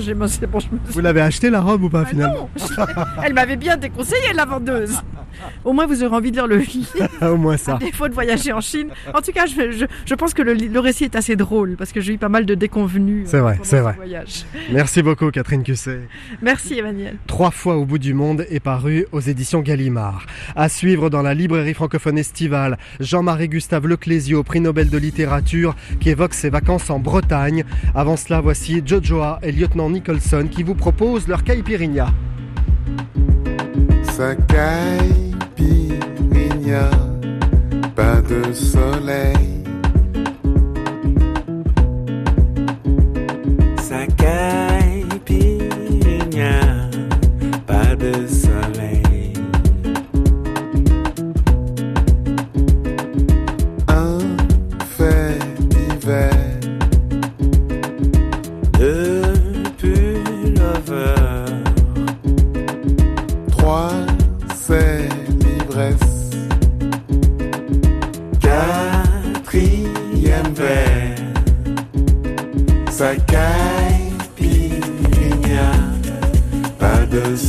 Vous 0.87 1.01
l'avez 1.01 1.21
acheté 1.21 1.51
la 1.51 1.61
robe 1.61 1.85
ou 1.85 1.91
pas 1.91 2.03
ah 2.03 2.07
finalement 2.07 2.51
Non, 2.79 2.87
elle 3.25 3.35
m'avait 3.35 3.57
bien 3.57 3.77
déconseillé 3.77 4.33
la 4.35 4.45
vendeuse. 4.45 4.99
Au 5.65 5.73
moins, 5.73 5.87
vous 5.87 6.03
aurez 6.03 6.17
envie 6.17 6.31
de 6.31 6.37
lire 6.37 6.47
le 6.47 6.59
livre. 6.59 6.89
Au 7.23 7.37
moins 7.37 7.57
ça. 7.57 7.77
À 7.77 7.79
défaut 7.79 8.09
de 8.09 8.15
voyager 8.15 8.53
en 8.53 8.61
Chine. 8.61 8.89
En 9.15 9.21
tout 9.21 9.33
cas, 9.33 9.47
je, 9.47 9.87
je, 10.05 10.15
pense 10.15 10.35
que 10.35 10.43
le, 10.43 10.81
récit 10.81 11.05
est 11.05 11.17
assez 11.17 11.37
drôle 11.37 11.77
parce 11.77 11.93
que 11.93 12.01
j'ai 12.01 12.15
eu 12.15 12.19
pas 12.19 12.29
mal 12.29 12.47
de 12.47 12.55
déconvenues. 12.55 13.25
C'est 13.27 13.41
vrai, 13.41 13.59
c'est 13.63 13.81
vrai. 13.81 13.97
Merci 14.73 15.03
beaucoup, 15.03 15.31
Catherine 15.31 15.63
Cusset. 15.63 16.01
Merci, 16.43 16.79
Emmanuel. 16.79 17.17
Trois 17.29 17.53
fois 17.53 17.77
au 17.77 17.85
bout 17.85 17.99
du 17.99 18.15
monde 18.15 18.45
est 18.51 18.59
paru 18.59 19.07
aux 19.13 19.21
éditions 19.21 19.61
Gallimard. 19.61 20.27
À 20.57 20.69
suivre 20.69 21.11
dans 21.11 21.23
la 21.23 21.35
librairie 21.35 21.75
francophone 21.75 22.19
estivale, 22.19 22.79
Jean-Marie 22.99 23.49
Gustave 23.49 23.87
Leclésio, 23.87 24.43
prix 24.43 24.61
Nobel 24.61 24.91
de 24.91 24.99
littérature, 24.99 25.77
qui 26.01 26.09
évoque 26.11 26.35
ses 26.35 26.51
vacances 26.51 26.91
en 26.91 26.99
Bretagne. 26.99 27.65
Avant 27.95 28.17
cela, 28.17 28.41
voici 28.41 28.83
Jojoa 28.85 29.39
et 29.45 29.53
lieutenant 29.53 29.91
Nicholson 29.91 30.49
qui 30.51 30.65
vous 30.65 30.75
proposent 30.75 31.29
leur 31.29 31.45
caipirinha. 31.45 32.13
Sa 34.03 34.35
caipirinha, 34.35 35.31
pas 37.95 38.21
de 38.23 38.53
soleil 38.53 39.58
Gilles, 77.19 77.48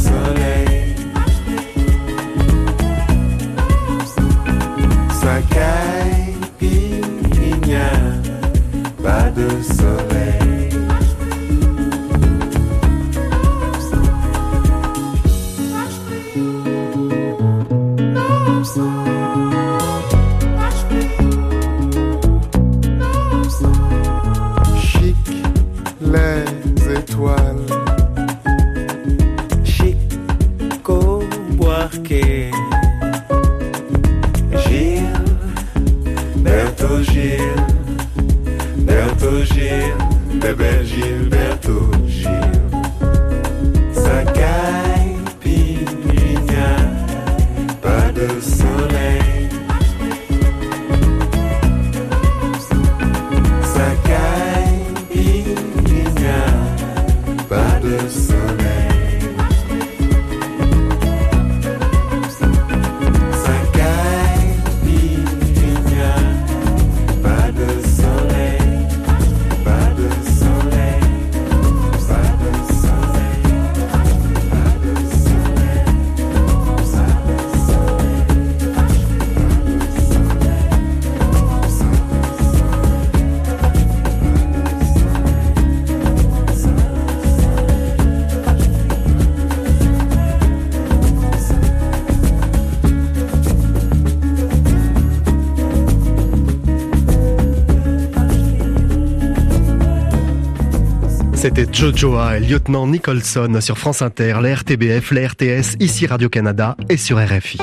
C'était 101.41 101.65
Jojoa 101.71 102.35
et 102.35 102.41
lieutenant 102.41 102.85
Nicholson 102.85 103.61
sur 103.61 103.77
France 103.77 104.01
Inter, 104.01 104.39
la 104.41 104.55
RTBF, 104.55 105.11
la 105.11 105.29
RTS, 105.29 105.77
ici 105.79 106.05
Radio-Canada 106.05 106.75
et 106.89 106.97
sur 106.97 107.17
RFI. 107.17 107.57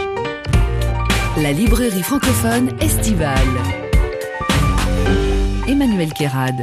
La 1.36 1.52
librairie 1.52 2.02
francophone 2.02 2.70
estivale. 2.80 3.36
Emmanuel 5.68 6.10
Kérad. 6.14 6.54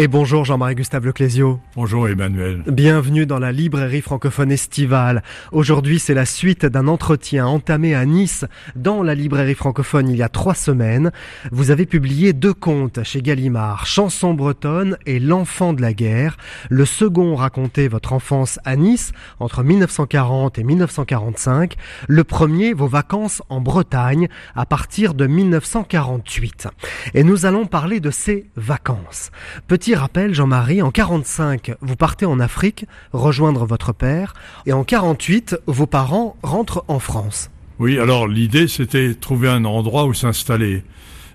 Et 0.00 0.08
bonjour 0.08 0.46
Jean-Marie 0.46 0.76
Gustave 0.76 1.04
Leclésio. 1.04 1.60
Bonjour 1.76 2.08
Emmanuel. 2.08 2.62
Bienvenue 2.66 3.26
dans 3.26 3.38
la 3.38 3.52
librairie 3.52 4.00
francophone 4.00 4.50
estivale. 4.50 5.22
Aujourd'hui, 5.52 5.98
c'est 5.98 6.14
la 6.14 6.24
suite 6.24 6.64
d'un 6.64 6.88
entretien 6.88 7.46
entamé 7.46 7.94
à 7.94 8.06
Nice 8.06 8.46
dans 8.76 9.02
la 9.02 9.14
librairie 9.14 9.54
francophone 9.54 10.08
il 10.08 10.16
y 10.16 10.22
a 10.22 10.30
trois 10.30 10.54
semaines. 10.54 11.12
Vous 11.52 11.70
avez 11.70 11.84
publié 11.84 12.32
deux 12.32 12.54
contes 12.54 13.02
chez 13.04 13.20
Gallimard, 13.20 13.84
Chanson 13.84 14.32
bretonne 14.32 14.96
et 15.04 15.20
L'enfant 15.20 15.74
de 15.74 15.82
la 15.82 15.92
guerre. 15.92 16.38
Le 16.70 16.86
second 16.86 17.34
racontait 17.34 17.88
votre 17.88 18.14
enfance 18.14 18.58
à 18.64 18.76
Nice 18.76 19.12
entre 19.38 19.62
1940 19.62 20.58
et 20.58 20.64
1945. 20.64 21.74
Le 22.08 22.24
premier, 22.24 22.72
vos 22.72 22.88
vacances 22.88 23.42
en 23.50 23.60
Bretagne 23.60 24.28
à 24.56 24.64
partir 24.64 25.12
de 25.12 25.26
1948. 25.26 26.68
Et 27.12 27.22
nous 27.22 27.44
allons 27.44 27.66
parler 27.66 28.00
de 28.00 28.10
ces 28.10 28.48
vacances. 28.56 29.30
Petit 29.68 29.89
rappel, 29.94 30.34
Jean-Marie, 30.34 30.82
en 30.82 30.90
45, 30.90 31.72
vous 31.80 31.96
partez 31.96 32.26
en 32.26 32.40
Afrique 32.40 32.86
rejoindre 33.12 33.64
votre 33.64 33.92
père, 33.92 34.34
et 34.66 34.72
en 34.72 34.84
48, 34.84 35.56
vos 35.66 35.86
parents 35.86 36.36
rentrent 36.42 36.84
en 36.88 36.98
France. 36.98 37.50
Oui, 37.78 37.98
alors 37.98 38.28
l'idée 38.28 38.68
c'était 38.68 39.14
trouver 39.14 39.48
un 39.48 39.64
endroit 39.64 40.04
où 40.04 40.12
s'installer. 40.14 40.84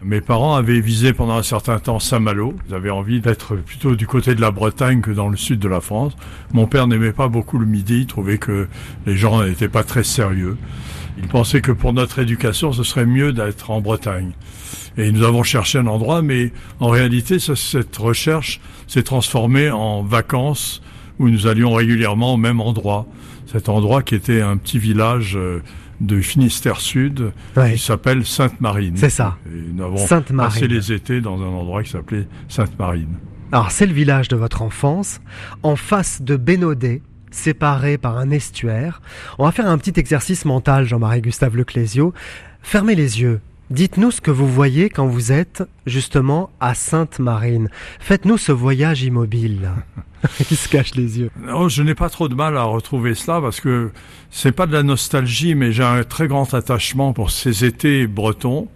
Mes 0.03 0.21
parents 0.21 0.55
avaient 0.55 0.81
visé 0.81 1.13
pendant 1.13 1.35
un 1.35 1.43
certain 1.43 1.79
temps 1.79 2.00
Saint-Malo. 2.00 2.53
Ils 2.69 2.75
avaient 2.75 2.91
envie 2.91 3.21
d'être 3.21 3.55
plutôt 3.55 3.95
du 3.95 4.05
côté 4.05 4.35
de 4.35 4.41
la 4.41 4.51
Bretagne 4.51 5.01
que 5.01 5.09
dans 5.09 5.29
le 5.29 5.38
sud 5.38 5.59
de 5.59 5.67
la 5.67 5.81
France. 5.81 6.13
Mon 6.53 6.67
père 6.67 6.85
n'aimait 6.85 7.13
pas 7.13 7.27
beaucoup 7.27 7.57
le 7.57 7.65
midi, 7.65 8.01
il 8.01 8.05
trouvait 8.05 8.38
que 8.38 8.67
les 9.07 9.17
gens 9.17 9.43
n'étaient 9.43 9.69
pas 9.69 9.83
très 9.83 10.03
sérieux. 10.03 10.57
Il 11.17 11.27
pensait 11.27 11.62
que 11.62 11.71
pour 11.71 11.93
notre 11.93 12.19
éducation, 12.19 12.74
ce 12.74 12.83
serait 12.83 13.05
mieux 13.05 13.33
d'être 13.33 13.71
en 13.71 13.81
Bretagne. 13.81 14.33
Et 14.98 15.12
nous 15.12 15.24
avons 15.24 15.44
cherché 15.44 15.77
un 15.77 15.88
endroit, 15.88 16.22
mais 16.22 16.51
en 16.79 16.88
réalité, 16.88 17.39
cette 17.39 17.96
recherche 17.98 18.60
s'est 18.88 19.03
transformée 19.03 19.70
en 19.72 20.03
vacances 20.03 20.82
où 21.20 21.29
nous 21.29 21.48
allions 21.48 21.74
régulièrement 21.74 22.34
au 22.34 22.38
même 22.38 22.62
endroit. 22.62 23.05
Cet 23.46 23.70
endroit 23.70 24.03
qui 24.03 24.15
était 24.15 24.41
un 24.41 24.58
petit 24.58 24.79
village 24.79 25.36
euh, 25.38 25.62
de 26.01 26.20
Finistère 26.20 26.82
Sud 26.82 27.32
qui 27.72 27.77
s'appelle 27.77 28.25
Sainte-Marine. 28.25 28.98
C'est 28.98 29.10
ça. 29.10 29.38
Et 29.48 29.72
nous 29.74 29.84
avons 29.84 30.05
passé 30.38 30.67
les 30.67 30.91
étés 30.91 31.22
dans 31.22 31.41
un 31.41 31.48
endroit 31.48 31.84
qui 31.84 31.91
s'appelait 31.91 32.27
Sainte-Marine. 32.50 33.15
Alors 33.51 33.72
c'est 33.72 33.86
le 33.86 33.94
village 33.94 34.27
de 34.27 34.36
votre 34.36 34.62
enfance, 34.62 35.22
en 35.63 35.75
face 35.75 36.22
de 36.22 36.36
Bénodet, 36.36 37.01
séparé 37.32 37.98
par 37.98 38.17
un 38.17 38.32
estuaire. 38.32 39.01
On 39.38 39.46
va 39.46 39.51
faire 39.51 39.67
un 39.67 39.77
petit 39.77 39.98
exercice 40.00 40.46
mental, 40.46 40.86
Jean-Marie 40.86 41.22
Gustave 41.22 41.55
Leclésio. 41.55 42.13
Fermez 42.62 42.96
les 42.96 43.22
yeux. 43.22 43.39
Dites-nous 43.72 44.12
ce 44.12 44.22
que 44.22 44.31
vous 44.31 44.48
voyez 44.48 44.89
quand 44.89 45.07
vous 45.07 45.31
êtes 45.31 45.63
justement 45.88 46.51
à 46.60 46.75
Sainte-Marine. 46.75 47.69
Faites-nous 48.00 48.38
ce 48.38 48.51
voyage 48.51 49.03
immobile. 49.03 49.72
qui 50.48 50.55
se 50.55 50.69
cache 50.69 50.95
les 50.95 51.19
yeux. 51.19 51.29
Oh, 51.53 51.69
je 51.69 51.84
n'ai 51.84 51.95
pas 51.95 52.10
trop 52.10 52.27
de 52.27 52.36
mal 52.36 52.57
à 52.57 52.63
retrouver 52.63 53.15
cela 53.15 53.41
parce 53.41 53.62
que 53.62 53.91
c'est 54.31 54.51
pas 54.51 54.65
de 54.67 54.74
la 54.74 54.84
nostalgie, 54.84 55.55
mais 55.55 55.72
j'ai 55.72 55.84
un 55.84 56.03
très 56.03 56.27
grand 56.27 56.53
attachement 56.53 57.13
pour 57.13 57.31
ces 57.31 57.65
étés 57.65 58.07
bretons. 58.07 58.67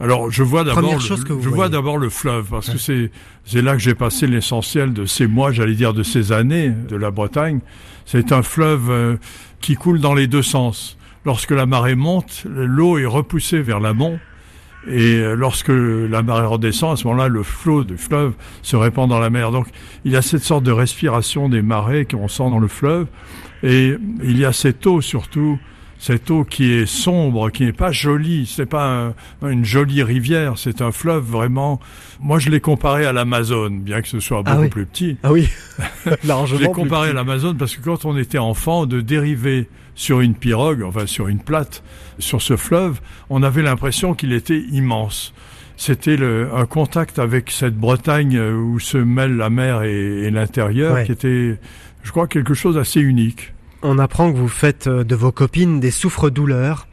Alors, 0.00 0.30
je 0.30 0.42
vois 0.42 0.64
d'abord, 0.64 0.94
le, 0.94 1.40
je 1.42 1.48
vois 1.50 1.68
d'abord 1.68 1.98
le 1.98 2.08
fleuve 2.08 2.46
parce 2.50 2.70
que 2.70 2.78
c'est 2.78 3.10
c'est 3.44 3.60
là 3.60 3.74
que 3.74 3.80
j'ai 3.80 3.94
passé 3.94 4.26
l'essentiel 4.26 4.94
de 4.94 5.04
ces 5.04 5.26
mois, 5.26 5.52
j'allais 5.52 5.74
dire 5.74 5.92
de 5.92 6.02
ces 6.02 6.32
années 6.32 6.70
de 6.70 6.96
la 6.96 7.10
Bretagne. 7.10 7.60
C'est 8.06 8.32
un 8.32 8.42
fleuve 8.42 8.90
euh, 8.90 9.16
qui 9.60 9.74
coule 9.74 10.00
dans 10.00 10.14
les 10.14 10.26
deux 10.26 10.42
sens. 10.42 10.96
Lorsque 11.24 11.50
la 11.50 11.66
marée 11.66 11.94
monte, 11.94 12.44
l'eau 12.46 12.98
est 12.98 13.06
repoussée 13.06 13.60
vers 13.60 13.80
l'amont. 13.80 14.18
Et 14.86 15.16
euh, 15.16 15.34
lorsque 15.34 15.68
la 15.68 16.22
marée 16.22 16.46
redescend, 16.46 16.94
à 16.94 16.96
ce 16.96 17.06
moment-là, 17.06 17.28
le 17.28 17.42
flot 17.42 17.84
du 17.84 17.98
fleuve 17.98 18.32
se 18.62 18.76
répand 18.76 19.08
dans 19.08 19.18
la 19.18 19.28
mer. 19.28 19.50
Donc, 19.50 19.66
il 20.04 20.12
y 20.12 20.16
a 20.16 20.22
cette 20.22 20.42
sorte 20.42 20.64
de 20.64 20.72
respiration 20.72 21.50
des 21.50 21.60
marées 21.60 22.06
qu'on 22.06 22.28
sent 22.28 22.48
dans 22.48 22.58
le 22.58 22.68
fleuve. 22.68 23.06
Et 23.62 23.94
il 24.22 24.38
y 24.38 24.46
a 24.46 24.52
cette 24.52 24.86
eau 24.86 25.02
surtout 25.02 25.58
cette 26.00 26.30
eau 26.30 26.44
qui 26.44 26.72
est 26.72 26.86
sombre, 26.86 27.50
qui 27.50 27.64
n'est 27.64 27.74
pas 27.74 27.92
jolie, 27.92 28.50
c'est 28.50 28.66
pas 28.66 29.12
une 29.42 29.66
jolie 29.66 30.02
rivière, 30.02 30.54
c'est 30.56 30.80
un 30.80 30.92
fleuve 30.92 31.22
vraiment. 31.22 31.78
Moi, 32.20 32.38
je 32.38 32.48
l'ai 32.48 32.60
comparé 32.60 33.04
à 33.04 33.12
l'Amazone, 33.12 33.82
bien 33.82 34.00
que 34.00 34.08
ce 34.08 34.18
soit 34.18 34.42
ah 34.46 34.54
beaucoup 34.54 34.70
plus 34.70 34.86
petit. 34.86 35.18
Ah 35.22 35.30
oui, 35.30 35.48
largement. 36.24 36.58
je 36.58 36.64
l'ai 36.64 36.72
comparé 36.72 37.10
à 37.10 37.12
l'Amazone 37.12 37.58
parce 37.58 37.76
que 37.76 37.82
quand 37.82 38.06
on 38.06 38.16
était 38.16 38.38
enfant, 38.38 38.86
de 38.86 39.02
dériver 39.02 39.68
sur 40.00 40.20
une 40.20 40.34
pirogue, 40.34 40.82
enfin 40.82 41.06
sur 41.06 41.28
une 41.28 41.40
plate, 41.40 41.82
sur 42.18 42.40
ce 42.40 42.56
fleuve, 42.56 43.00
on 43.28 43.42
avait 43.42 43.60
l'impression 43.60 44.14
qu'il 44.14 44.32
était 44.32 44.58
immense. 44.58 45.34
C'était 45.76 46.16
un 46.54 46.64
contact 46.64 47.18
avec 47.18 47.50
cette 47.50 47.76
Bretagne 47.76 48.40
où 48.40 48.80
se 48.80 48.96
mêlent 48.96 49.36
la 49.36 49.50
mer 49.50 49.82
et, 49.82 50.30
l'intérieur, 50.30 51.04
qui 51.04 51.12
était, 51.12 51.58
je 52.02 52.10
crois, 52.10 52.28
quelque 52.28 52.54
chose 52.54 52.76
d'assez 52.76 53.00
unique 53.00 53.52
on 53.82 53.98
apprend 53.98 54.30
que 54.30 54.36
vous 54.36 54.48
faites 54.48 54.88
euh, 54.88 55.04
de 55.04 55.14
vos 55.14 55.32
copines 55.32 55.80
des 55.80 55.90
souffres-douleurs 55.90 56.86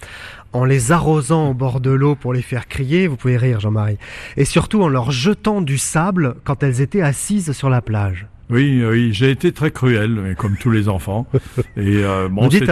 en 0.53 0.63
les 0.63 0.93
arrosant 0.93 1.49
au 1.49 1.53
bord 1.53 1.81
de 1.81 1.91
l'eau 1.91 2.15
pour 2.15 2.33
les 2.33 2.41
faire 2.41 2.69
crier, 2.69 3.07
vous 3.07 3.17
pouvez 3.17 3.35
rire 3.35 3.59
Jean-Marie, 3.59 3.97
et 4.37 4.45
surtout 4.45 4.81
en 4.81 4.87
leur 4.87 5.11
jetant 5.11 5.59
du 5.59 5.77
sable 5.77 6.35
quand 6.45 6.63
elles 6.63 6.79
étaient 6.79 7.01
assises 7.01 7.51
sur 7.51 7.69
la 7.69 7.81
plage. 7.81 8.27
Oui, 8.49 8.81
oui, 8.85 9.09
j'ai 9.11 9.31
été 9.31 9.51
très 9.51 9.71
cruel, 9.71 10.35
comme 10.37 10.55
tous 10.57 10.71
les 10.71 10.87
enfants. 10.87 11.27
Et 11.77 12.03
euh, 12.03 12.29
bon, 12.29 12.49
c'était 12.49 12.71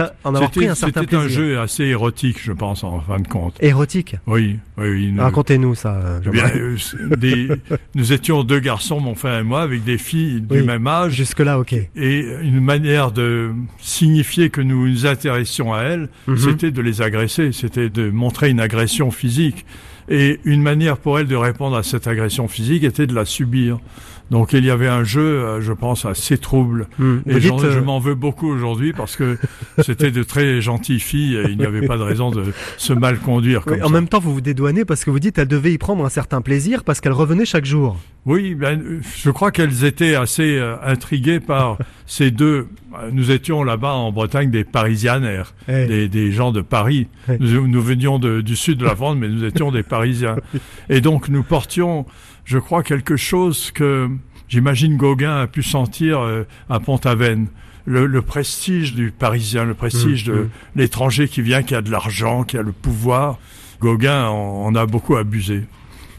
un, 1.16 1.28
jeu 1.28 1.60
assez 1.60 1.84
érotique, 1.84 2.40
je 2.42 2.52
pense, 2.52 2.82
en 2.82 3.00
fin 3.00 3.18
de 3.18 3.28
compte. 3.28 3.56
Érotique 3.60 4.16
Oui, 4.26 4.58
oui. 4.78 5.14
Racontez-nous 5.18 5.74
ça. 5.74 6.20
Eh 6.24 6.30
bien, 6.30 6.50
euh, 6.54 7.56
nous 7.94 8.12
étions 8.12 8.42
deux 8.42 8.60
garçons, 8.60 9.00
mon 9.00 9.14
frère 9.14 9.38
et 9.38 9.42
moi, 9.42 9.62
avec 9.62 9.84
des 9.84 9.98
filles 9.98 10.40
du 10.40 10.62
même 10.62 10.86
âge. 10.86 11.12
Jusque 11.12 11.40
là, 11.40 11.58
ok. 11.58 11.74
Et 11.74 12.26
une 12.42 12.60
manière 12.60 13.12
de 13.12 13.50
signifier 13.78 14.48
que 14.48 14.62
nous 14.62 14.88
nous 14.88 15.06
intéressions 15.06 15.74
à 15.74 15.82
elles, 15.82 16.08
mhm. 16.26 16.36
c'était 16.38 16.70
de 16.70 16.80
les 16.80 17.02
agresser, 17.02 17.52
c'était 17.52 17.90
de 17.90 18.10
montrer 18.10 18.48
une 18.50 18.60
agression 18.60 19.10
physique. 19.10 19.66
Et 20.08 20.38
une 20.44 20.62
manière 20.62 20.98
pour 20.98 21.18
elles 21.18 21.26
de 21.26 21.36
répondre 21.36 21.76
à 21.76 21.82
cette 21.82 22.06
agression 22.06 22.46
physique 22.46 22.84
était 22.84 23.06
de 23.06 23.14
la 23.14 23.24
subir. 23.24 23.78
Donc 24.30 24.52
il 24.52 24.64
y 24.64 24.70
avait 24.70 24.88
un 24.88 25.04
jeu, 25.04 25.20
euh, 25.20 25.60
je 25.60 25.72
pense, 25.72 26.04
assez 26.04 26.38
trouble. 26.38 26.88
Hmm. 26.98 27.18
Et 27.26 27.40
je 27.40 27.50
euh, 27.52 27.82
m'en 27.82 27.98
veux 27.98 28.14
beaucoup 28.14 28.48
aujourd'hui 28.48 28.92
parce 28.92 29.16
que 29.16 29.38
c'était 29.78 30.10
de 30.10 30.22
très 30.22 30.60
gentilles 30.60 31.00
filles 31.00 31.36
et 31.36 31.50
il 31.50 31.58
n'y 31.58 31.64
avait 31.64 31.86
pas 31.86 31.96
de 31.96 32.02
raison 32.02 32.30
de 32.30 32.44
se 32.76 32.92
mal 32.92 33.18
conduire. 33.18 33.64
Comme 33.64 33.82
En 33.82 33.90
même 33.90 34.08
temps, 34.08 34.18
vous 34.18 34.34
vous 34.34 34.40
dédouanez 34.40 34.84
parce 34.84 35.04
que 35.04 35.10
vous 35.10 35.20
dites 35.20 35.36
qu'elles 35.36 35.48
devaient 35.48 35.72
y 35.72 35.78
prendre 35.78 36.04
un 36.04 36.08
certain 36.08 36.40
plaisir 36.40 36.82
parce 36.82 37.00
qu'elles 37.00 37.12
revenaient 37.12 37.46
chaque 37.46 37.64
jour. 37.66 37.96
Oui, 38.26 38.56
ben, 38.56 39.00
je 39.16 39.30
crois 39.30 39.52
qu'elles 39.52 39.84
étaient 39.84 40.16
assez 40.16 40.58
euh, 40.58 40.74
intriguées 40.82 41.38
par 41.38 41.78
ces 42.06 42.32
deux. 42.32 42.66
Nous 43.12 43.30
étions 43.30 43.62
là-bas 43.62 43.92
en 43.92 44.10
Bretagne 44.10 44.50
des 44.50 44.64
Parisianaires, 44.64 45.54
eh. 45.68 46.08
des, 46.08 46.32
gens 46.32 46.50
de 46.50 46.60
Paris. 46.60 47.06
Eh. 47.28 47.36
Nous, 47.38 47.68
nous, 47.68 47.82
venions 47.82 48.18
de, 48.18 48.40
du 48.40 48.56
sud 48.56 48.78
de 48.78 48.84
la 48.84 48.96
France, 48.96 49.16
mais 49.16 49.28
nous 49.28 49.44
étions 49.44 49.70
des 49.70 49.84
Parisiens. 49.84 50.36
Et 50.88 51.00
donc 51.00 51.28
nous 51.28 51.44
portions 51.44 52.04
je 52.46 52.58
crois, 52.58 52.82
quelque 52.82 53.16
chose 53.16 53.72
que 53.72 54.08
j'imagine 54.48 54.96
Gauguin 54.96 55.36
a 55.36 55.46
pu 55.48 55.62
sentir 55.62 56.20
euh, 56.20 56.44
à 56.70 56.80
Pont-Aven. 56.80 57.48
Le, 57.88 58.20
prestige 58.20 58.94
du 58.94 59.12
Parisien, 59.12 59.64
le 59.64 59.74
prestige 59.74 60.28
mmh, 60.28 60.32
de 60.32 60.38
mmh. 60.38 60.48
l'étranger 60.74 61.28
qui 61.28 61.40
vient, 61.40 61.62
qui 61.62 61.74
a 61.74 61.82
de 61.82 61.90
l'argent, 61.90 62.42
qui 62.42 62.56
a 62.56 62.62
le 62.62 62.72
pouvoir. 62.72 63.38
Gauguin 63.80 64.26
en, 64.26 64.74
a 64.74 64.86
beaucoup 64.86 65.16
abusé. 65.16 65.64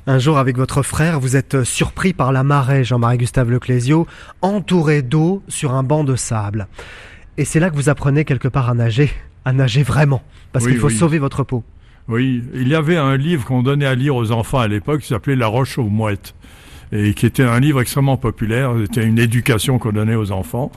Un 0.06 0.20
jour, 0.20 0.38
avec 0.38 0.56
votre 0.56 0.82
frère, 0.82 1.20
vous 1.20 1.36
êtes 1.36 1.64
surpris 1.64 2.14
par 2.14 2.32
la 2.32 2.44
marée, 2.44 2.86
Jean-Marie 2.86 3.18
Gustave 3.18 3.52
Leclésio, 3.52 4.08
entouré 4.42 5.02
d'eau 5.02 5.44
sur 5.50 5.74
un 5.74 5.84
banc 5.84 6.06
de 6.06 6.16
sable. 6.16 6.68
Et 7.38 7.44
c'est 7.44 7.60
là 7.60 7.70
que 7.70 7.76
vous 7.76 7.90
apprenez 7.90 8.24
quelque 8.24 8.48
part 8.48 8.70
à 8.70 8.74
nager, 8.74 9.12
à 9.44 9.52
nager 9.52 9.84
vraiment, 9.84 10.24
parce 10.54 10.66
qu'il 10.66 10.78
faut 10.78 10.90
sauver 10.90 11.20
votre 11.20 11.44
peau. 11.44 11.66
Oui, 12.08 12.42
il 12.54 12.70
y 12.70 12.76
avait 12.76 12.96
un 12.96 13.18
livre 13.18 13.46
qu'on 13.46 13.64
donnait 13.64 13.86
à 13.86 13.96
lire 13.96 14.16
aux 14.16 14.32
enfants 14.32 14.60
à 14.60 14.68
l'époque 14.68 15.02
qui 15.02 15.08
s'appelait 15.08 15.36
La 15.36 15.48
Roche 15.48 15.78
aux 15.78 15.90
Mouettes 15.90 16.34
et 16.92 17.14
qui 17.14 17.26
était 17.26 17.44
un 17.44 17.60
livre 17.60 17.82
extrêmement 17.82 18.18
populaire. 18.18 18.74
C'était 18.84 19.06
une 19.06 19.20
éducation 19.20 19.80
qu'on 19.80 19.92
donnait 19.92 20.16
aux 20.16 20.32
enfants. 20.32 20.72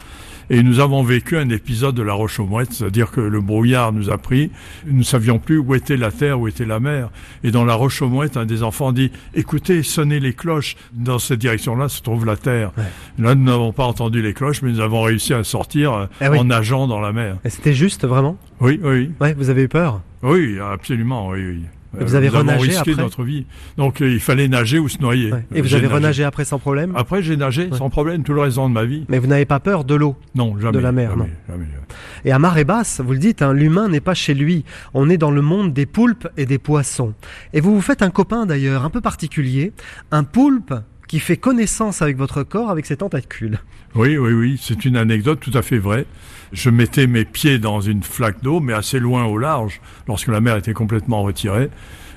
Et 0.53 0.65
nous 0.65 0.81
avons 0.81 1.05
vécu 1.05 1.37
un 1.37 1.49
épisode 1.49 1.95
de 1.95 2.03
la 2.03 2.13
Roche 2.13 2.41
aux 2.41 2.45
Mouettes, 2.45 2.73
c'est-à-dire 2.73 3.13
que 3.13 3.21
le 3.21 3.41
brouillard 3.41 3.93
nous 3.93 4.11
a 4.11 4.19
pris. 4.19 4.51
Nous 4.85 4.99
ne 4.99 5.03
savions 5.05 5.39
plus 5.39 5.59
où 5.59 5.77
était 5.77 5.97
la 5.97 6.11
terre, 6.11 6.41
où 6.41 6.49
était 6.49 6.65
la 6.65 6.81
mer. 6.81 7.11
Et 7.45 7.53
dans 7.53 7.65
la 7.65 7.75
Roche 7.75 8.03
aux 8.03 8.09
Mouettes, 8.09 8.37
un 8.37 8.47
des 8.47 8.65
enfants 8.65 8.91
dit 8.91 9.13
"Écoutez, 9.35 9.85
sonnez 9.85 10.19
les 10.19 10.33
cloches. 10.33 10.75
Dans 10.93 11.21
cette 11.21 11.39
direction-là 11.39 11.89
se 11.89 12.03
trouve 12.03 12.27
la 12.27 12.37
terre." 12.37 12.73
Là, 13.17 13.37
nous 13.37 13.45
n'avons 13.45 13.73
pas 13.73 13.85
entendu 13.85 14.23
les 14.23 14.35
cloches, 14.35 14.63
mais 14.63 14.73
nous 14.73 14.81
avons 14.81 15.03
réussi 15.03 15.33
à 15.35 15.45
sortir 15.45 16.09
eh 16.21 16.27
en 16.27 16.43
nageant 16.43 16.89
dans 16.89 17.01
la 17.01 17.13
mer. 17.13 17.37
Et 17.45 17.51
c'était 17.51 17.75
juste, 17.75 18.05
vraiment? 18.05 18.37
Oui, 18.61 18.81
oui. 18.83 19.13
Ouais, 19.21 19.35
vous 19.35 19.51
avez 19.51 19.63
eu 19.63 19.69
peur? 19.69 20.01
Oui, 20.25 20.59
absolument, 20.59 21.29
oui, 21.29 21.47
oui. 21.47 21.61
Vous 21.93 22.15
avez 22.15 22.29
renagé 22.29 22.69
risqué 22.69 22.93
après 22.93 23.03
notre 23.03 23.25
vie. 23.25 23.47
Donc 23.77 24.01
il 24.01 24.21
fallait 24.21 24.49
nager 24.49 24.79
ou 24.79 24.89
se 24.89 24.99
noyer. 24.99 25.33
Et 25.55 25.61
vous 25.61 25.75
avez 25.75 25.87
renagé 25.87 26.25
après 26.25 26.45
sans 26.45 26.59
problème 26.59 26.93
Après 26.97 27.23
j'ai 27.23 27.37
nagé 27.37 27.71
sans 27.73 27.91
problème 27.91 28.23
tout 28.23 28.33
le 28.33 28.41
restant 28.41 28.69
de 28.69 28.75
ma 28.75 28.85
vie. 28.85 29.05
Mais 29.09 29.19
vous 29.19 29.27
n'avez 29.27 29.45
pas 29.45 29.61
peur 29.61 29.85
de 29.85 29.95
l'eau 29.95 30.17
Non, 30.35 30.59
jamais. 30.59 30.73
De 30.73 30.79
la 30.79 30.93
mer, 30.93 31.11
jamais, 31.11 31.65
non. 31.65 31.95
Et 32.25 32.33
à 32.33 32.39
marée 32.39 32.65
basse, 32.65 33.01
vous 33.05 33.13
le 33.13 33.19
dites, 33.19 33.43
hein, 33.43 33.53
l'humain 33.53 33.89
n'est 33.89 34.01
pas 34.01 34.15
chez 34.15 34.35
lui. 34.35 34.65
On 34.95 35.09
est 35.09 35.17
dans 35.17 35.31
le 35.31 35.43
monde 35.43 35.73
des 35.73 35.87
poulpes 35.87 36.29
et 36.37 36.47
des 36.47 36.59
poissons. 36.59 37.15
Et 37.53 37.61
vous 37.61 37.75
vous 37.75 37.81
faites 37.81 38.03
un 38.03 38.11
copain 38.11 38.47
d'ailleurs 38.47 38.85
un 38.85 38.91
peu 38.91 39.01
particulier, 39.01 39.73
un 40.11 40.25
poulpe 40.25 40.75
qui 41.11 41.19
fait 41.19 41.37
connaissance 41.37 42.03
avec 42.03 42.17
votre 42.17 42.45
corps, 42.45 42.71
avec 42.71 42.87
ses 42.87 42.99
tentacules. 42.99 43.59
Oui, 43.97 44.17
oui, 44.17 44.33
oui, 44.33 44.61
c'est 44.63 44.85
une 44.85 44.97
anecdote 44.97 45.41
tout 45.41 45.51
à 45.55 45.63
fait 45.63 45.79
vraie. 45.79 46.07
Je 46.53 46.71
mettais 46.71 47.09
mes 47.09 47.25
pieds 47.25 47.59
dans 47.59 47.81
une 47.81 48.05
flaque 48.05 48.41
d'eau, 48.45 48.61
mais 48.61 48.75
assez 48.75 49.01
loin 49.01 49.25
au 49.25 49.37
large, 49.37 49.81
lorsque 50.07 50.29
la 50.29 50.41
mer 50.41 50.55
était 50.55 50.73
complètement 50.73 51.25
retirée, 51.25 51.69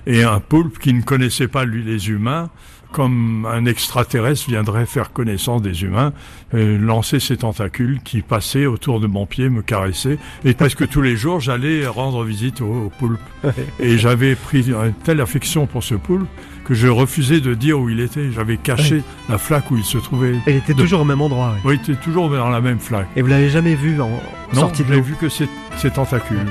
et 0.05 0.21
un 0.21 0.39
poulpe 0.39 0.77
qui 0.77 0.93
ne 0.93 1.01
connaissait 1.01 1.47
pas 1.47 1.65
lui 1.65 1.81
les 1.81 2.09
humains, 2.09 2.51
comme 2.91 3.47
un 3.51 3.65
extraterrestre 3.65 4.47
viendrait 4.47 4.85
faire 4.85 5.11
connaissance 5.11 5.63
des 5.63 5.81
humains, 5.81 6.13
euh, 6.53 6.77
lancer 6.77 7.19
ses 7.19 7.37
tentacules 7.37 7.99
qui 8.03 8.21
passaient 8.21 8.67
autour 8.67 8.99
de 8.99 9.07
mon 9.07 9.25
pied, 9.25 9.49
me 9.49 9.63
caressaient. 9.63 10.19
Et 10.45 10.53
presque 10.53 10.87
tous 10.87 11.01
les 11.01 11.15
jours, 11.15 11.39
j'allais 11.39 11.87
rendre 11.87 12.23
visite 12.23 12.61
au, 12.61 12.91
poulpe. 12.99 13.19
Et 13.79 13.97
j'avais 13.97 14.35
pris 14.35 14.69
une 14.69 14.93
telle 15.03 15.19
affection 15.19 15.65
pour 15.65 15.83
ce 15.83 15.95
poulpe 15.95 16.29
que 16.63 16.73
je 16.73 16.87
refusais 16.87 17.39
de 17.39 17.53
dire 17.53 17.79
où 17.79 17.89
il 17.89 17.99
était. 17.99 18.31
J'avais 18.31 18.57
caché 18.57 19.03
la 19.29 19.37
flaque 19.37 19.69
où 19.71 19.77
il 19.77 19.83
se 19.83 19.97
trouvait. 19.97 20.35
Et 20.47 20.51
il 20.51 20.57
était 20.57 20.73
toujours 20.73 21.01
au 21.01 21.05
même 21.05 21.21
endroit. 21.21 21.55
Oui, 21.65 21.75
il 21.75 21.91
était 21.91 22.01
toujours 22.01 22.29
dans 22.29 22.49
la 22.49 22.61
même 22.61 22.79
flaque. 22.79 23.07
Et 23.15 23.21
vous 23.21 23.27
l'avez 23.27 23.49
jamais 23.49 23.75
vu 23.75 23.99
en 24.01 24.09
sortie 24.53 24.83
de 24.83 24.91
l'eau 24.91 24.97
Non, 24.97 25.03
vu 25.03 25.15
que 25.15 25.29
ses, 25.29 25.47
ses 25.77 25.91
tentacules. 25.91 26.47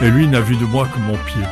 Et 0.00 0.10
lui, 0.10 0.24
il 0.24 0.30
n'a 0.30 0.40
vu 0.40 0.56
de 0.56 0.64
moi 0.64 0.86
que 0.86 1.00
mon 1.00 1.16
pied. 1.26 1.42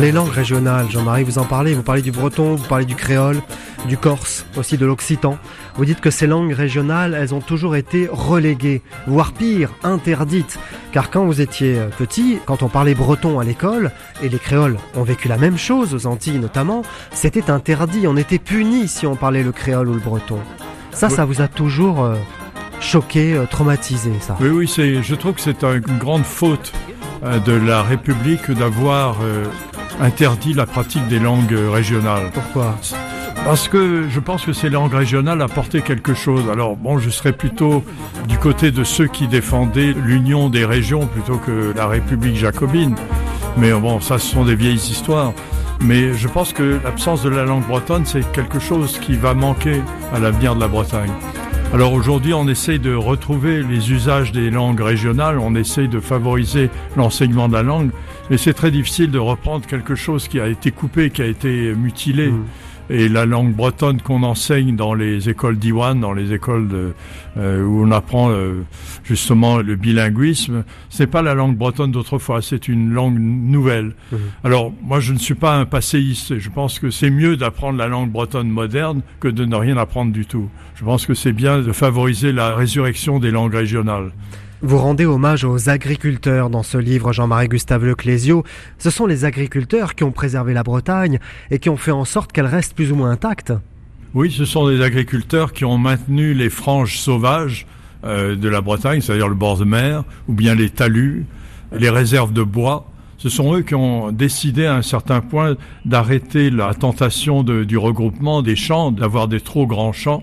Les 0.00 0.12
langues 0.12 0.30
régionales, 0.30 0.90
Jean-Marie, 0.90 1.24
vous 1.24 1.38
en 1.38 1.44
parlez, 1.44 1.74
vous 1.74 1.82
parlez 1.82 2.00
du 2.00 2.10
breton, 2.10 2.54
vous 2.54 2.66
parlez 2.66 2.86
du 2.86 2.94
créole, 2.94 3.40
du 3.86 3.98
corse, 3.98 4.46
aussi 4.56 4.78
de 4.78 4.86
l'occitan. 4.86 5.36
Vous 5.76 5.84
dites 5.84 6.00
que 6.00 6.10
ces 6.10 6.26
langues 6.26 6.52
régionales, 6.52 7.14
elles 7.14 7.34
ont 7.34 7.40
toujours 7.40 7.76
été 7.76 8.08
reléguées, 8.10 8.82
voire 9.06 9.32
pire, 9.32 9.70
interdites. 9.82 10.58
Car 10.92 11.10
quand 11.10 11.24
vous 11.24 11.40
étiez 11.40 11.78
petit, 11.98 12.38
quand 12.46 12.62
on 12.62 12.68
parlait 12.68 12.94
breton 12.94 13.38
à 13.40 13.44
l'école, 13.44 13.90
et 14.22 14.28
les 14.28 14.38
créoles 14.38 14.78
ont 14.96 15.02
vécu 15.02 15.28
la 15.28 15.36
même 15.36 15.58
chose 15.58 15.94
aux 15.94 16.06
Antilles 16.06 16.38
notamment, 16.38 16.82
c'était 17.12 17.50
interdit, 17.50 18.06
on 18.06 18.16
était 18.16 18.38
puni 18.38 18.88
si 18.88 19.06
on 19.06 19.16
parlait 19.16 19.42
le 19.42 19.52
créole 19.52 19.88
ou 19.88 19.94
le 19.94 20.00
breton. 20.00 20.38
Ça, 20.92 21.10
ça 21.10 21.24
vous 21.24 21.40
a 21.42 21.48
toujours 21.48 22.04
euh, 22.04 22.16
choqué, 22.80 23.34
euh, 23.34 23.44
traumatisé, 23.44 24.12
ça? 24.20 24.36
Oui, 24.40 24.48
oui, 24.48 24.66
je 24.66 25.14
trouve 25.14 25.34
que 25.34 25.40
c'est 25.40 25.62
une 25.62 25.98
grande 25.98 26.24
faute 26.24 26.72
euh, 27.22 27.38
de 27.38 27.52
la 27.52 27.82
République 27.82 28.50
d'avoir 28.50 29.16
interdit 30.00 30.54
la 30.54 30.66
pratique 30.66 31.06
des 31.08 31.18
langues 31.18 31.56
régionales. 31.70 32.30
Pourquoi? 32.32 32.76
Parce 33.44 33.68
que 33.68 34.08
je 34.08 34.20
pense 34.20 34.44
que 34.44 34.52
ces 34.52 34.68
langues 34.68 34.92
régionales 34.92 35.40
apportaient 35.40 35.80
quelque 35.80 36.14
chose. 36.14 36.44
Alors 36.50 36.76
bon, 36.76 36.98
je 36.98 37.10
serais 37.10 37.32
plutôt 37.32 37.84
du 38.28 38.36
côté 38.38 38.70
de 38.70 38.84
ceux 38.84 39.06
qui 39.06 39.28
défendaient 39.28 39.94
l'union 39.94 40.48
des 40.48 40.64
régions 40.64 41.06
plutôt 41.06 41.36
que 41.36 41.72
la 41.74 41.86
République 41.86 42.36
jacobine. 42.36 42.94
Mais 43.56 43.72
bon, 43.72 44.00
ça 44.00 44.18
ce 44.18 44.26
sont 44.26 44.44
des 44.44 44.54
vieilles 44.54 44.74
histoires. 44.76 45.32
Mais 45.82 46.12
je 46.12 46.28
pense 46.28 46.52
que 46.52 46.78
l'absence 46.84 47.22
de 47.22 47.30
la 47.30 47.44
langue 47.44 47.66
bretonne, 47.66 48.04
c'est 48.04 48.30
quelque 48.32 48.58
chose 48.58 48.98
qui 48.98 49.16
va 49.16 49.32
manquer 49.32 49.80
à 50.14 50.18
l'avenir 50.18 50.54
de 50.54 50.60
la 50.60 50.68
Bretagne. 50.68 51.10
Alors 51.72 51.92
aujourd'hui, 51.92 52.34
on 52.34 52.48
essaye 52.48 52.80
de 52.80 52.92
retrouver 52.92 53.62
les 53.62 53.92
usages 53.92 54.32
des 54.32 54.50
langues 54.50 54.80
régionales, 54.80 55.38
on 55.38 55.54
essaye 55.54 55.86
de 55.86 56.00
favoriser 56.00 56.68
l'enseignement 56.96 57.46
de 57.46 57.52
la 57.52 57.62
langue, 57.62 57.90
mais 58.28 58.38
c'est 58.38 58.54
très 58.54 58.72
difficile 58.72 59.12
de 59.12 59.20
reprendre 59.20 59.64
quelque 59.66 59.94
chose 59.94 60.26
qui 60.26 60.40
a 60.40 60.48
été 60.48 60.72
coupé, 60.72 61.10
qui 61.10 61.22
a 61.22 61.26
été 61.26 61.72
mutilé. 61.72 62.32
Mmh. 62.32 62.44
Et 62.90 63.08
la 63.08 63.24
langue 63.24 63.54
bretonne 63.54 64.02
qu'on 64.02 64.24
enseigne 64.24 64.74
dans 64.74 64.94
les 64.94 65.28
écoles 65.28 65.58
d'Iwan, 65.58 65.98
dans 65.98 66.12
les 66.12 66.32
écoles 66.32 66.68
de, 66.68 66.92
euh, 67.38 67.64
où 67.64 67.84
on 67.86 67.92
apprend 67.92 68.30
euh, 68.30 68.64
justement 69.04 69.58
le 69.58 69.76
bilinguisme, 69.76 70.64
c'est 70.88 71.06
pas 71.06 71.22
la 71.22 71.34
langue 71.34 71.56
bretonne 71.56 71.92
d'autrefois, 71.92 72.42
c'est 72.42 72.66
une 72.66 72.92
langue 72.92 73.18
nouvelle. 73.18 73.94
Mmh. 74.10 74.16
Alors 74.42 74.72
moi 74.82 74.98
je 74.98 75.12
ne 75.12 75.18
suis 75.18 75.36
pas 75.36 75.54
un 75.56 75.66
passéiste, 75.66 76.38
je 76.38 76.50
pense 76.50 76.80
que 76.80 76.90
c'est 76.90 77.10
mieux 77.10 77.36
d'apprendre 77.36 77.78
la 77.78 77.86
langue 77.86 78.10
bretonne 78.10 78.48
moderne 78.48 79.02
que 79.20 79.28
de 79.28 79.44
ne 79.44 79.54
rien 79.54 79.76
apprendre 79.76 80.12
du 80.12 80.26
tout. 80.26 80.48
Je 80.74 80.84
pense 80.84 81.06
que 81.06 81.14
c'est 81.14 81.32
bien 81.32 81.60
de 81.60 81.72
favoriser 81.72 82.32
la 82.32 82.56
résurrection 82.56 83.20
des 83.20 83.30
langues 83.30 83.54
régionales. 83.54 84.10
Vous 84.62 84.76
rendez 84.76 85.06
hommage 85.06 85.44
aux 85.44 85.70
agriculteurs 85.70 86.50
dans 86.50 86.62
ce 86.62 86.76
livre, 86.76 87.14
Jean-Marie 87.14 87.48
Gustave 87.48 87.86
Leclésio. 87.86 88.44
Ce 88.76 88.90
sont 88.90 89.06
les 89.06 89.24
agriculteurs 89.24 89.94
qui 89.94 90.04
ont 90.04 90.12
préservé 90.12 90.52
la 90.52 90.62
Bretagne 90.62 91.18
et 91.50 91.58
qui 91.58 91.70
ont 91.70 91.78
fait 91.78 91.92
en 91.92 92.04
sorte 92.04 92.30
qu'elle 92.30 92.44
reste 92.44 92.74
plus 92.74 92.92
ou 92.92 92.94
moins 92.94 93.10
intacte. 93.10 93.54
Oui, 94.12 94.30
ce 94.30 94.44
sont 94.44 94.68
des 94.68 94.82
agriculteurs 94.82 95.54
qui 95.54 95.64
ont 95.64 95.78
maintenu 95.78 96.34
les 96.34 96.50
franges 96.50 96.98
sauvages 96.98 97.66
euh, 98.04 98.36
de 98.36 98.48
la 98.50 98.60
Bretagne, 98.60 99.00
c'est-à-dire 99.00 99.28
le 99.28 99.34
bord 99.34 99.56
de 99.56 99.64
mer, 99.64 100.04
ou 100.28 100.34
bien 100.34 100.54
les 100.54 100.68
talus, 100.68 101.24
les 101.72 101.88
réserves 101.88 102.34
de 102.34 102.42
bois. 102.42 102.86
Ce 103.16 103.30
sont 103.30 103.54
eux 103.54 103.62
qui 103.62 103.74
ont 103.74 104.12
décidé 104.12 104.66
à 104.66 104.74
un 104.74 104.82
certain 104.82 105.22
point 105.22 105.56
d'arrêter 105.86 106.50
la 106.50 106.74
tentation 106.74 107.42
du 107.42 107.78
regroupement 107.78 108.42
des 108.42 108.56
champs, 108.56 108.92
d'avoir 108.92 109.26
des 109.26 109.40
trop 109.40 109.66
grands 109.66 109.94
champs 109.94 110.22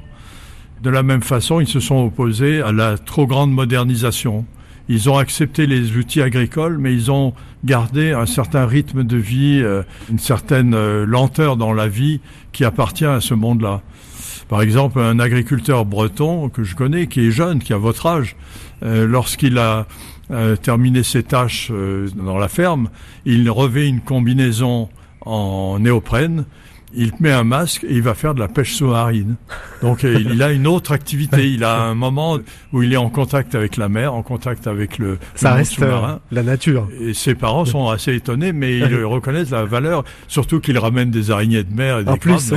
de 0.82 0.90
la 0.90 1.04
même 1.04 1.24
façon, 1.24 1.60
ils 1.60 1.68
se 1.68 1.80
sont 1.80 2.06
opposés 2.06 2.62
à 2.62 2.72
la 2.72 2.98
trop 2.98 3.26
grande 3.26 3.52
modernisation. 3.52 4.46
Ils 4.90 5.10
ont 5.10 5.18
accepté 5.18 5.66
les 5.66 5.98
outils 5.98 6.22
agricoles, 6.22 6.78
mais 6.78 6.94
ils 6.94 7.12
ont 7.12 7.34
gardé 7.66 8.12
un 8.12 8.26
certain 8.26 8.66
rythme 8.66 9.04
de 9.04 9.18
vie, 9.18 9.60
euh, 9.62 9.84
une 10.10 10.20
certaine 10.20 10.74
euh, 10.74 11.06
lenteur 11.06 11.58
dans 11.58 11.74
la 11.74 11.88
vie 11.88 12.22
qui 12.54 12.64
appartient 12.64 13.06
à 13.06 13.20
ce 13.20 13.34
monde-là. 13.34 13.82
Par 14.48 14.62
exemple, 14.62 15.00
un 15.00 15.20
agriculteur 15.20 15.84
breton 15.84 16.48
que 16.48 16.64
je 16.64 16.76
connais, 16.76 17.08
qui 17.08 17.28
est 17.28 17.32
jeune, 17.32 17.60
qui 17.60 17.74
a 17.74 17.78
votre 17.78 18.06
âge, 18.06 18.38
euh, 18.84 19.06
lorsqu'il 19.06 19.58
a 19.58 19.88
terminé 20.62 21.04
ses 21.04 21.24
tâches 21.24 21.72
dans 22.18 22.38
la 22.38 22.50
ferme, 22.50 22.90
il 23.24 23.50
revêt 23.50 23.88
une 23.88 24.02
combinaison 24.02 24.90
en 25.22 25.80
néoprène 25.80 26.44
il 26.94 27.12
met 27.20 27.32
un 27.32 27.44
masque 27.44 27.84
et 27.84 27.94
il 27.94 28.02
va 28.02 28.14
faire 28.14 28.34
de 28.34 28.40
la 28.40 28.48
pêche 28.48 28.76
sous-marine. 28.76 29.36
Donc 29.82 30.04
euh, 30.04 30.20
il 30.20 30.42
a 30.42 30.52
une 30.52 30.68
autre 30.68 30.92
activité. 30.92 31.50
Il 31.50 31.64
a 31.64 31.82
un 31.82 31.96
moment 31.96 32.40
où 32.74 32.84
il 32.84 32.94
est 32.94 32.98
en 32.98 33.10
contact 33.10 33.56
avec 33.56 33.78
la 33.78 33.90
mer, 33.90 34.14
en 34.14 34.24
contact 34.24 34.68
avec 34.68 34.98
le, 34.98 35.18
Ça 35.36 35.54
reste 35.54 35.82
euh, 35.82 36.16
la 36.32 36.44
nature. 36.44 36.88
Et 37.00 37.14
ses 37.14 37.36
parents 37.36 37.66
sont 37.66 37.90
assez 37.90 38.16
étonnés, 38.16 38.54
mais 38.54 38.78
ils 38.78 38.96
reconnaissent 39.06 39.52
la 39.52 39.66
valeur, 39.66 40.04
surtout 40.28 40.60
qu'il 40.60 40.78
ramène 40.78 41.12
des 41.12 41.32
araignées 41.32 41.64
de 41.64 41.74
mer 41.74 42.00
et 42.00 42.04
des 42.04 42.12
en 42.12 42.18
plus, 42.18 42.54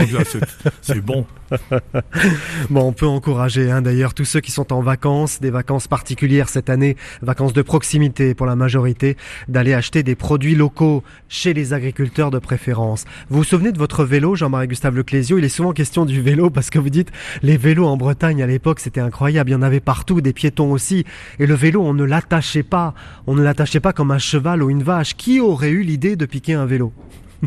c'est 0.81 1.01
bon. 1.01 1.27
bon, 2.71 2.83
on 2.83 2.93
peut 2.93 3.07
encourager 3.07 3.71
hein, 3.71 3.83
d'ailleurs 3.83 4.15
tous 4.15 4.25
ceux 4.25 4.41
qui 4.41 4.53
sont 4.53 4.73
en 4.73 4.81
vacances, 4.81 5.41
des 5.41 5.51
vacances 5.51 5.89
particulières 5.89 6.49
cette 6.49 6.71
année, 6.71 6.97
vacances 7.23 7.53
de 7.53 7.63
proximité 7.63 8.35
pour 8.35 8.47
la 8.47 8.57
majorité, 8.57 9.17
d'aller 9.49 9.75
acheter 9.75 10.03
des 10.03 10.15
produits 10.15 10.55
locaux 10.55 11.03
chez 11.29 11.53
les 11.53 11.73
agriculteurs 11.73 12.31
de 12.31 12.39
préférence. 12.39 13.05
Vous 13.29 13.39
vous 13.39 13.45
souvenez 13.45 13.73
de 13.73 13.79
votre 13.79 14.05
vélo, 14.05 14.20
Jean-Marie 14.35 14.69
Gustave 14.69 14.97
Leclésio 14.97 15.39
Il 15.39 15.45
est 15.45 15.49
souvent 15.49 15.73
question 15.73 16.05
du 16.05 16.21
vélo 16.21 16.51
parce 16.51 16.71
que 16.71 16.79
vous 16.79 16.91
dites 16.91 17.11
les 17.43 17.57
vélos 17.57 17.87
en 17.87 17.97
Bretagne 17.97 18.43
à 18.43 18.47
l'époque 18.47 18.81
c'était 18.81 19.01
incroyable, 19.01 19.51
il 19.51 19.53
y 19.53 19.57
en 19.57 19.63
avait 19.63 19.81
partout, 19.81 20.21
des 20.21 20.33
piétons 20.33 20.73
aussi. 20.73 21.05
Et 21.39 21.47
le 21.47 21.55
vélo, 21.55 21.83
on 21.83 21.95
ne 21.95 22.05
l'attachait 22.05 22.63
pas, 22.63 22.95
on 23.27 23.35
ne 23.35 23.43
l'attachait 23.43 23.81
pas 23.81 23.93
comme 23.93 24.11
un 24.11 24.19
cheval 24.19 24.63
ou 24.63 24.71
une 24.71 24.83
vache. 24.83 25.17
Qui 25.17 25.41
aurait 25.41 25.71
eu 25.71 25.83
l'idée 25.83 26.17
de 26.17 26.27
piquer 26.27 26.55
un 26.55 26.67
vélo? 26.67 26.93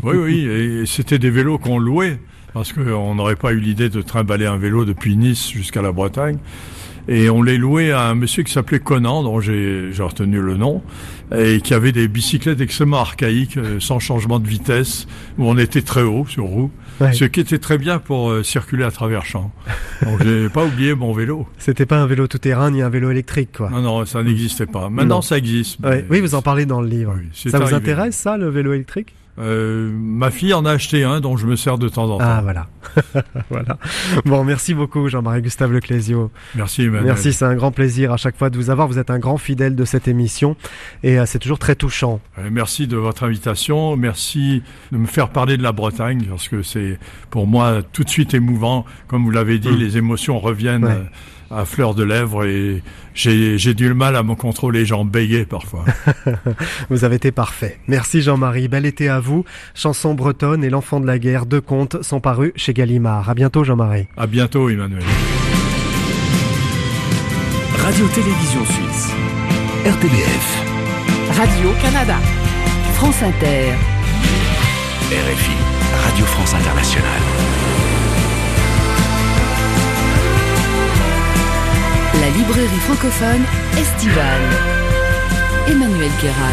Oui, 0.02 0.16
oui, 0.16 0.44
et 0.46 0.86
c'était 0.86 1.18
des 1.18 1.30
vélos 1.30 1.58
qu'on 1.58 1.78
louait 1.78 2.18
parce 2.52 2.72
qu'on 2.72 3.14
n'aurait 3.14 3.36
pas 3.36 3.52
eu 3.52 3.58
l'idée 3.58 3.88
de 3.88 4.00
trimballer 4.00 4.46
un 4.46 4.56
vélo 4.56 4.84
depuis 4.84 5.16
Nice 5.16 5.50
jusqu'à 5.50 5.82
la 5.82 5.92
Bretagne. 5.92 6.38
Et 7.08 7.28
on 7.28 7.42
les 7.42 7.58
louait 7.58 7.92
à 7.92 8.02
un 8.02 8.14
monsieur 8.14 8.42
qui 8.42 8.52
s'appelait 8.52 8.80
Conan, 8.80 9.22
dont 9.22 9.40
j'ai 9.40 9.90
retenu 9.98 10.40
le 10.40 10.56
nom, 10.56 10.82
et 11.36 11.60
qui 11.60 11.74
avait 11.74 11.92
des 11.92 12.08
bicyclettes 12.08 12.60
extrêmement 12.60 13.00
archaïques, 13.00 13.56
euh, 13.56 13.80
sans 13.80 13.98
changement 13.98 14.38
de 14.38 14.46
vitesse, 14.46 15.06
où 15.38 15.48
on 15.48 15.58
était 15.58 15.82
très 15.82 16.02
haut 16.02 16.26
sur 16.28 16.44
roue, 16.44 16.70
ce 17.12 17.24
qui 17.24 17.40
était 17.40 17.58
très 17.58 17.78
bien 17.78 17.98
pour 17.98 18.30
euh, 18.30 18.42
circuler 18.42 18.84
à 18.84 18.90
travers 18.90 19.24
champs. 19.24 19.52
Donc 20.02 20.22
j'ai 20.22 20.48
pas 20.52 20.64
oublié 20.64 20.94
mon 20.94 21.12
vélo. 21.12 21.46
C'était 21.58 21.86
pas 21.86 21.98
un 21.98 22.06
vélo 22.06 22.26
tout-terrain 22.26 22.70
ni 22.70 22.82
un 22.82 22.88
vélo 22.88 23.10
électrique, 23.10 23.50
quoi. 23.56 23.70
Non, 23.70 23.82
non, 23.82 24.04
ça 24.04 24.22
n'existait 24.22 24.66
pas. 24.66 24.88
Maintenant, 24.88 25.22
ça 25.22 25.38
existe. 25.38 25.78
Oui, 26.10 26.20
vous 26.20 26.34
en 26.34 26.42
parlez 26.42 26.66
dans 26.66 26.80
le 26.80 26.88
livre. 26.88 27.16
ça 27.34 27.58
vous 27.58 27.74
intéresse, 27.74 28.16
ça, 28.16 28.36
le 28.36 28.48
vélo 28.48 28.72
électrique? 28.72 29.14
Euh, 29.38 29.90
ma 29.92 30.30
fille 30.30 30.54
en 30.54 30.64
a 30.64 30.70
acheté 30.70 31.02
un 31.02 31.20
dont 31.20 31.36
je 31.36 31.46
me 31.46 31.56
sers 31.56 31.76
de 31.76 31.88
temps 31.88 32.04
en 32.04 32.18
temps. 32.18 32.24
Ah 32.24 32.40
voilà. 32.42 32.68
voilà. 33.50 33.78
Bon, 34.24 34.44
merci 34.44 34.74
beaucoup 34.74 35.08
Jean-Marie 35.08 35.42
Gustave 35.42 35.72
Leclésio. 35.72 36.30
Merci 36.54 36.82
Emmanuel. 36.82 37.06
Merci, 37.06 37.32
c'est 37.32 37.44
un 37.44 37.54
grand 37.54 37.72
plaisir 37.72 38.12
à 38.12 38.16
chaque 38.16 38.36
fois 38.36 38.50
de 38.50 38.56
vous 38.56 38.70
avoir. 38.70 38.86
Vous 38.86 38.98
êtes 38.98 39.10
un 39.10 39.18
grand 39.18 39.36
fidèle 39.36 39.74
de 39.74 39.84
cette 39.84 40.06
émission 40.06 40.56
et 41.02 41.18
euh, 41.18 41.26
c'est 41.26 41.40
toujours 41.40 41.58
très 41.58 41.74
touchant. 41.74 42.20
merci 42.50 42.86
de 42.86 42.96
votre 42.96 43.24
invitation. 43.24 43.96
Merci 43.96 44.62
de 44.92 44.98
me 44.98 45.06
faire 45.06 45.30
parler 45.30 45.56
de 45.56 45.62
la 45.62 45.72
Bretagne 45.72 46.24
parce 46.28 46.48
que 46.48 46.62
c'est 46.62 46.98
pour 47.30 47.46
moi 47.46 47.82
tout 47.92 48.04
de 48.04 48.10
suite 48.10 48.34
émouvant. 48.34 48.84
Comme 49.08 49.24
vous 49.24 49.30
l'avez 49.30 49.58
dit, 49.58 49.70
mm. 49.70 49.76
les 49.76 49.96
émotions 49.96 50.38
reviennent. 50.38 50.84
Euh, 50.84 51.02
à 51.54 51.64
fleur 51.64 51.94
de 51.94 52.02
lèvres 52.02 52.44
et 52.44 52.82
j'ai 53.14 53.74
du 53.74 53.94
mal 53.94 54.16
à 54.16 54.22
me 54.22 54.34
contrôler, 54.34 54.84
j'en 54.84 55.04
bégais 55.04 55.44
parfois. 55.44 55.84
vous 56.90 57.04
avez 57.04 57.16
été 57.16 57.32
parfait. 57.32 57.78
Merci 57.86 58.22
Jean-Marie, 58.22 58.68
bel 58.68 58.86
été 58.86 59.08
à 59.08 59.20
vous. 59.20 59.44
Chanson 59.74 60.14
bretonne 60.14 60.64
et 60.64 60.70
l'enfant 60.70 61.00
de 61.00 61.06
la 61.06 61.18
guerre, 61.18 61.46
deux 61.46 61.60
contes 61.60 62.02
sont 62.02 62.20
parus 62.20 62.52
chez 62.56 62.72
Gallimard. 62.74 63.28
À 63.30 63.34
bientôt 63.34 63.64
Jean-Marie. 63.64 64.06
À 64.16 64.26
bientôt 64.26 64.68
Emmanuel. 64.68 65.04
Radio-Télévision 67.78 68.64
Suisse. 68.64 69.12
RTBF. 69.84 70.64
Radio-Canada. 71.36 72.16
France 72.94 73.22
Inter. 73.22 73.74
RFI. 75.10 75.52
Radio 76.04 76.24
France 76.24 76.54
Internationale. 76.54 77.93
Francophone 82.80 83.42
estivale. 83.78 84.42
Emmanuel 85.68 86.10
Guérard. 86.20 86.50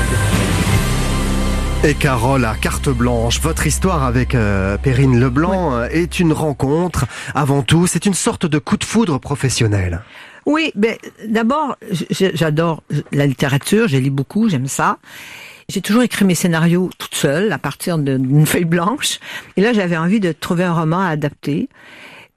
Et 1.84 1.94
Carole 1.96 2.46
à 2.46 2.56
carte 2.56 2.90
blanche, 2.90 3.42
votre 3.42 3.66
histoire 3.66 4.04
avec 4.04 4.36
euh, 4.36 4.78
Perrine 4.78 5.20
Leblanc 5.20 5.76
euh, 5.76 5.88
est 5.90 6.20
une 6.20 6.32
rencontre. 6.32 7.06
Avant 7.34 7.64
tout, 7.64 7.88
c'est 7.88 8.06
une 8.06 8.14
sorte 8.14 8.46
de 8.46 8.60
coup 8.60 8.78
de 8.78 8.84
foudre 8.84 9.20
professionnel. 9.20 10.02
Oui, 10.46 10.72
ben 10.76 10.96
d'abord, 11.28 11.76
j'adore 12.12 12.84
la 13.12 13.26
littérature, 13.26 13.88
j'ai 13.88 14.00
lu 14.00 14.12
beaucoup, 14.12 14.50
j'aime 14.50 14.68
ça. 14.68 14.98
J'ai 15.70 15.82
toujours 15.82 16.04
écrit 16.04 16.26
mes 16.26 16.36
scénarios 16.36 16.90
toute 16.98 17.16
seule, 17.16 17.52
à 17.52 17.58
partir 17.58 17.98
d'une 17.98 18.46
feuille 18.46 18.66
blanche. 18.66 19.20
Et 19.58 19.62
là, 19.62 19.74
j'avais 19.74 19.98
envie 19.98 20.20
de 20.20 20.32
trouver 20.32 20.64
un 20.64 20.74
roman 20.74 21.00
à 21.00 21.08
adapter. 21.08 21.70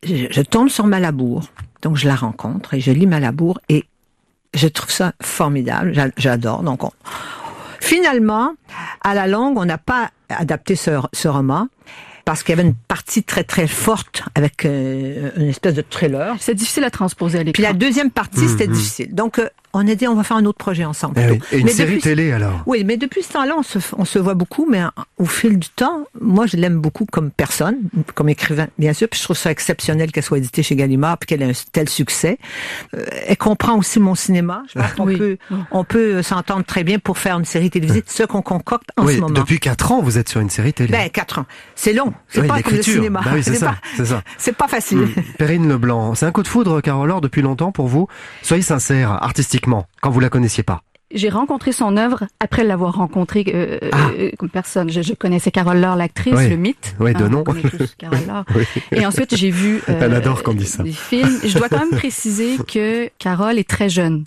Je, 0.02 0.26
je 0.30 0.40
tombe 0.42 0.68
sur 0.68 0.86
Malabour. 0.86 1.42
Donc 1.84 1.96
je 1.96 2.08
la 2.08 2.16
rencontre 2.16 2.74
et 2.74 2.80
je 2.80 2.90
lis 2.90 3.06
Malabour 3.06 3.60
et 3.68 3.84
je 4.54 4.66
trouve 4.68 4.90
ça 4.90 5.12
formidable. 5.20 5.92
J'adore. 6.16 6.62
Donc 6.62 6.80
finalement, 7.80 8.54
à 9.02 9.14
la 9.14 9.26
longue, 9.26 9.58
on 9.58 9.66
n'a 9.66 9.78
pas 9.78 10.10
adapté 10.30 10.76
ce, 10.76 10.90
ce 11.12 11.28
roman 11.28 11.68
parce 12.24 12.42
qu'il 12.42 12.56
y 12.56 12.58
avait 12.58 12.66
une 12.66 12.74
partie 12.74 13.22
très 13.22 13.44
très 13.44 13.66
forte 13.66 14.22
avec 14.34 14.64
euh, 14.64 15.30
une 15.36 15.48
espèce 15.48 15.74
de 15.74 15.82
trailer. 15.82 16.34
C'est 16.40 16.54
difficile 16.54 16.84
à 16.84 16.90
transposer 16.90 17.38
à 17.38 17.42
l'écran. 17.42 17.52
Puis 17.52 17.62
la 17.62 17.74
deuxième 17.74 18.10
partie, 18.10 18.48
c'était 18.48 18.66
mhm. 18.66 18.72
difficile. 18.72 19.14
Donc 19.14 19.38
euh, 19.38 19.48
on 19.74 19.88
a 19.88 19.94
dit 19.94 20.06
on 20.06 20.14
va 20.14 20.22
faire 20.22 20.36
un 20.36 20.44
autre 20.44 20.58
projet 20.58 20.84
ensemble. 20.84 21.20
Eh 21.52 21.56
et 21.56 21.60
une 21.60 21.68
série 21.68 21.98
télé 21.98 22.32
alors? 22.32 22.62
Oui, 22.66 22.84
mais 22.84 22.96
depuis 22.96 23.22
ce 23.22 23.32
temps-là, 23.32 23.54
on 23.58 23.62
se, 23.62 23.78
on 23.96 24.04
se 24.04 24.18
voit 24.18 24.34
beaucoup, 24.34 24.66
mais 24.70 24.82
au 25.18 25.26
fil 25.26 25.58
du 25.58 25.68
temps, 25.68 26.06
moi 26.20 26.46
je 26.46 26.56
l'aime 26.56 26.78
beaucoup 26.78 27.06
comme 27.06 27.30
personne, 27.30 27.76
comme 28.14 28.28
écrivain, 28.28 28.68
bien 28.78 28.92
sûr. 28.92 29.08
Puis 29.08 29.18
je 29.18 29.24
trouve 29.24 29.36
ça 29.36 29.50
exceptionnel 29.50 30.12
qu'elle 30.12 30.22
soit 30.22 30.38
éditée 30.38 30.62
chez 30.62 30.76
Gallimard, 30.76 31.18
puis 31.18 31.26
qu'elle 31.26 31.42
ait 31.42 31.50
un 31.50 31.62
tel 31.72 31.88
succès. 31.88 32.38
Euh, 32.94 33.04
elle 33.26 33.36
comprend 33.36 33.78
aussi 33.78 34.00
mon 34.00 34.14
cinéma. 34.14 34.62
Je 34.72 34.78
pense 34.78 34.92
qu'on 34.92 35.06
peut, 35.06 35.38
on 35.70 35.84
peut 35.84 36.22
s'entendre 36.22 36.64
très 36.64 36.84
bien 36.84 36.98
pour 36.98 37.18
faire 37.18 37.38
une 37.38 37.44
série 37.44 37.70
télévisée, 37.70 38.04
ce 38.06 38.24
qu'on 38.24 38.42
concocte 38.42 38.88
en 38.96 39.06
ce 39.06 39.16
moment. 39.16 39.30
Depuis 39.34 39.58
quatre 39.58 39.92
ans, 39.92 40.02
vous 40.02 40.18
êtes 40.18 40.28
sur 40.28 40.40
une 40.40 40.50
série 40.50 40.72
télé. 40.72 40.90
Ben 40.90 41.10
quatre 41.10 41.38
ans, 41.38 41.46
c'est 41.74 41.92
long. 41.92 42.12
C'est 42.28 42.46
pas 42.46 42.62
comme 42.62 42.76
le 42.76 42.82
cinéma. 42.82 43.22
Oui, 43.32 43.42
c'est 43.42 43.54
ça, 43.54 43.76
c'est 43.96 44.06
ça. 44.06 44.22
C'est 44.38 44.56
pas 44.56 44.68
facile. 44.68 44.98
Hmm. 44.98 45.22
Perrine 45.38 45.68
Leblanc, 45.68 46.14
c'est 46.14 46.26
un 46.26 46.32
coup 46.32 46.42
de 46.42 46.48
foudre, 46.48 46.80
Carole 46.80 47.14
depuis 47.20 47.42
longtemps 47.42 47.72
pour 47.72 47.86
vous. 47.86 48.08
Soyez 48.42 48.62
sincère, 48.62 49.18
quand 50.00 50.10
vous 50.10 50.20
la 50.20 50.28
connaissiez 50.28 50.62
pas. 50.62 50.82
J'ai 51.14 51.28
rencontré 51.28 51.70
son 51.70 51.96
œuvre 51.96 52.24
après 52.40 52.64
l'avoir 52.64 52.94
rencontrée 52.94 53.44
euh, 53.54 53.78
euh, 53.82 53.90
ah. 53.92 54.10
comme 54.36 54.48
personne. 54.48 54.90
Je, 54.90 55.14
connaissais 55.14 55.52
Carole 55.52 55.78
Laure, 55.78 55.94
l'actrice, 55.94 56.34
le 56.34 56.56
mythe. 56.56 56.96
Oui, 56.98 57.14
de 57.14 57.22
hein, 57.22 57.28
nom. 57.28 57.44
Carole 57.98 58.18
Laure. 58.26 58.44
Et 58.90 59.06
ensuite, 59.06 59.36
j'ai 59.36 59.50
vu 59.50 59.80
Elle 59.88 60.12
euh, 60.12 60.16
adore 60.16 60.42
qu'on 60.42 60.54
dise 60.54 60.72
ça. 60.72 60.82
des 60.82 60.90
films. 60.90 61.38
Je 61.44 61.56
dois 61.56 61.68
quand 61.68 61.78
même 61.78 61.90
préciser 61.90 62.56
que 62.66 63.08
Carole 63.18 63.58
est 63.58 63.68
très 63.68 63.88
jeune. 63.88 64.24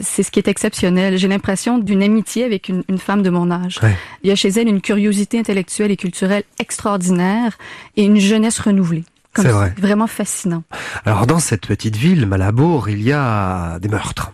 C'est 0.00 0.24
ce 0.24 0.32
qui 0.32 0.40
est 0.40 0.48
exceptionnel. 0.48 1.16
J'ai 1.16 1.28
l'impression 1.28 1.78
d'une 1.78 2.02
amitié 2.02 2.44
avec 2.44 2.68
une, 2.68 2.98
femme 2.98 3.22
de 3.22 3.30
mon 3.30 3.50
âge. 3.50 3.78
Il 4.22 4.28
y 4.28 4.32
a 4.32 4.36
chez 4.36 4.48
elle 4.48 4.68
une 4.68 4.80
curiosité 4.80 5.38
intellectuelle 5.38 5.90
et 5.90 5.96
culturelle 5.96 6.44
extraordinaire 6.58 7.58
et 7.96 8.04
une 8.04 8.18
jeunesse 8.18 8.58
renouvelée. 8.58 9.04
C'est 9.36 9.48
vrai. 9.48 9.72
Vraiment 9.78 10.08
fascinant. 10.08 10.64
Alors 11.04 11.26
dans 11.26 11.38
cette 11.38 11.66
petite 11.66 11.96
ville, 11.96 12.26
Malabour, 12.26 12.88
il 12.88 13.00
y 13.00 13.12
a 13.12 13.78
des 13.78 13.88
meurtres. 13.88 14.32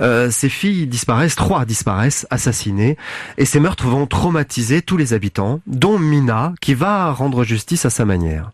Euh, 0.00 0.30
ces 0.30 0.48
filles 0.48 0.86
disparaissent, 0.86 1.34
trois 1.34 1.64
disparaissent, 1.64 2.24
assassinées, 2.30 2.96
et 3.36 3.44
ces 3.44 3.58
meurtres 3.58 3.86
vont 3.86 4.06
traumatiser 4.06 4.80
tous 4.80 4.96
les 4.96 5.12
habitants, 5.12 5.60
dont 5.66 5.98
Mina, 5.98 6.54
qui 6.60 6.74
va 6.74 7.10
rendre 7.10 7.42
justice 7.42 7.84
à 7.84 7.90
sa 7.90 8.04
manière. 8.04 8.52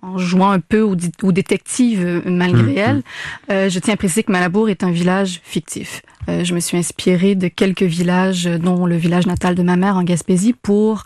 En 0.00 0.16
jouant 0.16 0.50
un 0.50 0.60
peu 0.60 0.80
aux, 0.80 0.94
détectives 1.32 2.04
euh, 2.04 2.22
malgré 2.24 2.62
hum, 2.62 2.78
elle, 2.78 2.96
hum. 2.96 3.02
Euh, 3.50 3.68
je 3.68 3.78
tiens 3.80 3.94
à 3.94 3.96
préciser 3.98 4.22
que 4.22 4.32
Malabour 4.32 4.70
est 4.70 4.82
un 4.82 4.90
village 4.90 5.40
fictif. 5.44 6.02
Euh, 6.28 6.44
je 6.44 6.54
me 6.54 6.60
suis 6.60 6.78
inspirée 6.78 7.34
de 7.34 7.48
quelques 7.48 7.82
villages, 7.82 8.44
dont 8.44 8.86
le 8.86 8.96
village 8.96 9.26
natal 9.26 9.54
de 9.54 9.62
ma 9.62 9.76
mère 9.76 9.96
en 9.96 10.04
Gaspésie, 10.04 10.54
pour 10.54 11.04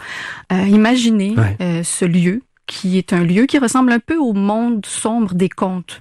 imaginer 0.50 1.34
ce 1.82 2.04
lieu 2.04 2.42
qui 2.72 2.96
est 2.96 3.12
un 3.12 3.22
lieu 3.22 3.44
qui 3.44 3.58
ressemble 3.58 3.92
un 3.92 3.98
peu 3.98 4.16
au 4.16 4.32
monde 4.32 4.86
sombre 4.86 5.34
des 5.34 5.50
contes. 5.50 6.00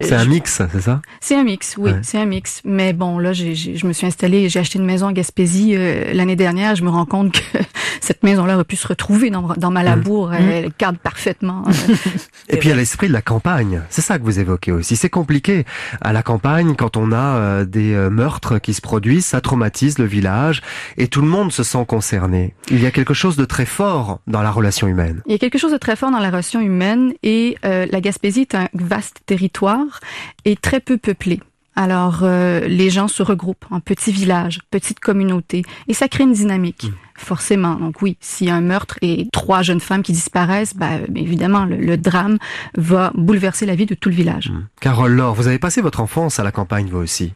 C'est 0.00 0.14
un 0.14 0.24
mix, 0.26 0.62
c'est 0.72 0.80
ça? 0.80 1.00
C'est 1.20 1.36
un 1.36 1.44
mix, 1.44 1.76
oui, 1.78 1.92
c'est 2.02 2.18
un 2.18 2.26
mix. 2.26 2.60
Mais 2.64 2.92
bon, 2.92 3.18
là, 3.18 3.32
j'ai, 3.32 3.54
je 3.54 3.86
me 3.86 3.92
suis 3.92 4.06
installée, 4.06 4.48
j'ai 4.48 4.60
acheté 4.60 4.78
une 4.78 4.84
maison 4.84 5.06
en 5.06 5.12
Gaspésie 5.12 5.74
euh, 5.74 6.12
l'année 6.12 6.36
dernière. 6.36 6.76
Je 6.76 6.84
me 6.84 6.90
rends 6.90 7.06
compte 7.06 7.32
que 7.32 7.58
cette 8.00 8.22
maison-là 8.22 8.54
aurait 8.56 8.64
pu 8.64 8.76
se 8.76 8.86
retrouver 8.86 9.30
dans, 9.30 9.54
dans 9.56 9.70
ma 9.70 9.82
labour. 9.82 10.28
Mmh. 10.28 10.34
Elle 10.34 10.72
cadre 10.72 10.98
parfaitement. 10.98 11.64
Euh. 11.66 11.94
Et 12.48 12.58
puis, 12.58 12.68
il 12.68 12.70
y 12.70 12.74
a 12.74 12.76
l'esprit 12.76 13.08
de 13.08 13.12
la 13.12 13.22
campagne. 13.22 13.82
C'est 13.88 14.02
ça 14.02 14.18
que 14.18 14.24
vous 14.24 14.38
évoquez 14.38 14.72
aussi. 14.72 14.96
C'est 14.96 15.10
compliqué. 15.10 15.64
À 16.00 16.12
la 16.12 16.22
campagne, 16.22 16.74
quand 16.76 16.96
on 16.96 17.12
a 17.12 17.16
euh, 17.16 17.64
des 17.64 17.94
meurtres 18.10 18.58
qui 18.58 18.74
se 18.74 18.80
produisent, 18.80 19.26
ça 19.26 19.40
traumatise 19.40 19.98
le 19.98 20.04
village 20.04 20.62
et 20.96 21.08
tout 21.08 21.22
le 21.22 21.28
monde 21.28 21.52
se 21.52 21.62
sent 21.62 21.84
concerné. 21.86 22.54
Il 22.70 22.82
y 22.82 22.86
a 22.86 22.90
quelque 22.90 23.14
chose 23.14 23.36
de 23.36 23.44
très 23.44 23.66
fort 23.66 24.20
dans 24.26 24.42
la 24.42 24.50
relation 24.50 24.86
humaine. 24.86 25.22
Il 25.26 25.32
y 25.32 25.34
a 25.34 25.38
quelque 25.38 25.58
chose 25.58 25.72
de 25.72 25.78
très 25.78 25.96
fort 25.96 26.10
dans 26.10 26.18
la 26.18 26.28
relation 26.28 26.60
humaine 26.60 27.14
et 27.22 27.56
la 27.62 28.00
Gaspésie 28.00 28.42
est 28.42 28.54
un 28.54 28.68
vaste 28.74 29.20
territoire 29.26 29.85
est 30.44 30.60
très 30.60 30.80
peu 30.80 30.98
peuplé. 30.98 31.40
Alors, 31.78 32.20
euh, 32.22 32.60
les 32.60 32.88
gens 32.88 33.06
se 33.06 33.22
regroupent 33.22 33.66
en 33.70 33.80
petits 33.80 34.10
villages, 34.10 34.60
petites 34.70 34.98
communautés, 34.98 35.62
et 35.88 35.94
ça 35.94 36.08
crée 36.08 36.24
une 36.24 36.32
dynamique, 36.32 36.84
mmh. 36.84 36.94
forcément. 37.16 37.74
Donc 37.74 38.00
oui, 38.00 38.16
s'il 38.20 38.46
y 38.46 38.50
a 38.50 38.54
un 38.54 38.62
meurtre 38.62 38.98
et 39.02 39.28
trois 39.30 39.60
jeunes 39.60 39.80
femmes 39.80 40.02
qui 40.02 40.12
disparaissent, 40.12 40.74
bah, 40.74 40.92
évidemment, 41.14 41.66
le, 41.66 41.96
drame 41.98 42.38
va 42.78 43.12
bouleverser 43.14 43.66
la 43.66 43.74
vie 43.74 43.84
de 43.84 43.94
tout 43.94 44.08
le 44.08 44.14
village. 44.14 44.50
Mmh. 44.50 44.66
Carole 44.80 45.12
Laure, 45.12 45.34
vous 45.34 45.48
avez 45.48 45.58
passé 45.58 45.82
votre 45.82 46.00
enfance 46.00 46.40
à 46.40 46.44
la 46.44 46.50
campagne, 46.50 46.88
vous 46.90 46.98
aussi? 46.98 47.34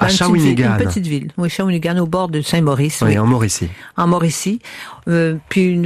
À 0.00 0.08
Shawinigan. 0.08 0.78
Une 0.78 0.84
petite 0.84 1.06
ville, 1.06 1.28
oui, 1.36 1.48
Shawinigan, 1.50 1.98
au 1.98 2.06
bord 2.06 2.28
de 2.28 2.40
Saint-Maurice. 2.40 3.02
Oui, 3.02 3.18
en 3.18 3.26
Mauricie. 3.26 3.68
En 3.96 4.06
Mauricie. 4.06 4.60
Euh, 5.08 5.36
puis 5.48 5.80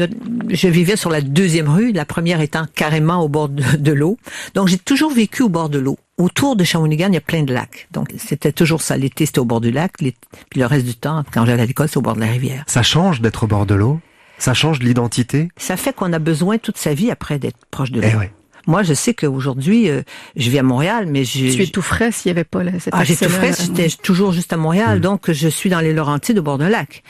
je 0.49 0.69
vivais 0.69 0.97
sur 0.97 1.11
la 1.11 1.21
deuxième 1.21 1.69
rue, 1.69 1.93
la 1.93 2.05
première 2.05 2.41
étant 2.41 2.67
carrément 2.75 3.23
au 3.23 3.29
bord 3.29 3.49
de, 3.49 3.93
l'eau. 3.93 4.17
Donc 4.55 4.69
j'ai 4.69 4.79
toujours 4.79 5.13
vécu 5.13 5.43
au 5.43 5.49
bord 5.49 5.69
de 5.69 5.79
l'eau. 5.79 5.99
Autour 6.17 6.55
de 6.55 6.63
Shawinigan, 6.63 7.09
il 7.09 7.15
y 7.15 7.19
a 7.19 7.21
plein 7.21 7.43
de 7.43 7.53
lacs. 7.53 7.89
Donc 7.91 8.13
c'était 8.17 8.53
toujours 8.53 8.83
ça. 8.83 8.97
L'été, 8.97 9.27
c'était 9.27 9.41
au 9.41 9.45
bord 9.45 9.61
du 9.61 9.73
lac. 9.73 9.93
Puis 9.99 10.15
le 10.57 10.67
reste 10.67 10.87
du 10.87 10.95
temps, 10.95 11.25
quand 11.33 11.45
j'allais 11.45 11.63
à 11.63 11.67
l'école, 11.67 11.89
c'est 11.89 11.97
au 11.97 12.03
bord 12.03 12.15
de 12.15 12.21
la 12.21 12.27
rivière. 12.27 12.65
Ça 12.67 12.83
change 12.83 13.21
d'être 13.21 13.45
au 13.45 13.47
bord 13.47 13.67
de 13.67 13.75
l'eau? 13.75 14.01
Ça 14.39 14.55
change 14.55 14.81
l'identité? 14.81 15.49
Ça 15.57 15.77
fait 15.77 15.95
qu'on 15.95 16.13
a 16.13 16.19
besoin 16.19 16.59
toute 16.59 16.77
sa 16.77 16.95
vie 16.95 17.11
après 17.11 17.39
d'être 17.39 17.59
proche 17.71 17.91
de 17.91 18.01
l'eau. 18.01 18.09
Eh 18.13 18.31
moi, 18.67 18.83
je 18.83 18.95
sais 18.95 19.15
qu'aujourd'hui, 19.15 19.91
euh, 19.91 20.03
je 20.37 20.51
vis 20.51 20.59
à 20.59 20.63
Montréal, 20.63 21.07
mais 21.07 21.25
je... 21.25 21.55
Tu 21.55 21.63
es 21.63 21.67
tout 21.67 21.83
frais 21.83 22.13
s'il 22.13 22.31
n'y 22.33 22.39
avait 22.39 22.45
pas 22.45 22.61
cette 22.79 22.95
Ah, 22.97 23.05
j'ai 23.05 23.17
tout 23.17 23.29
frais, 23.29 23.53
j'étais 23.59 23.89
toujours 24.03 24.33
juste 24.33 24.53
à 24.53 24.57
Montréal, 24.57 24.99
mm. 24.99 25.01
donc 25.01 25.31
je 25.31 25.49
suis 25.49 25.71
dans 25.71 25.81
les 25.81 25.93
Laurentides 25.93 26.39
au 26.39 26.43
bord 26.43 26.59
d'un 26.59 26.69
lac. 26.69 27.03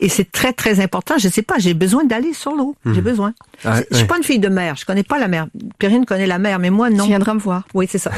Et 0.00 0.08
c'est 0.08 0.30
très, 0.30 0.52
très 0.52 0.80
important. 0.80 1.16
Je 1.18 1.28
sais 1.28 1.42
pas, 1.42 1.58
j'ai 1.58 1.74
besoin 1.74 2.04
d'aller 2.04 2.32
sur 2.32 2.52
l'eau. 2.52 2.76
J'ai 2.84 3.00
mm. 3.00 3.04
besoin. 3.04 3.34
Ah, 3.64 3.80
je 3.90 3.96
suis 3.96 4.06
pas 4.06 4.16
une 4.16 4.24
fille 4.24 4.38
de 4.38 4.48
mer, 4.48 4.76
je 4.76 4.84
connais 4.84 5.02
pas 5.02 5.18
la 5.18 5.28
mer. 5.28 5.46
Perrine 5.78 6.04
connaît 6.04 6.26
la 6.26 6.38
mer, 6.38 6.58
mais 6.58 6.70
moi, 6.70 6.90
non. 6.90 7.04
Tu 7.04 7.10
viendras 7.10 7.34
me 7.34 7.40
voir. 7.40 7.66
Oui, 7.74 7.86
c'est 7.90 7.98
ça. 7.98 8.10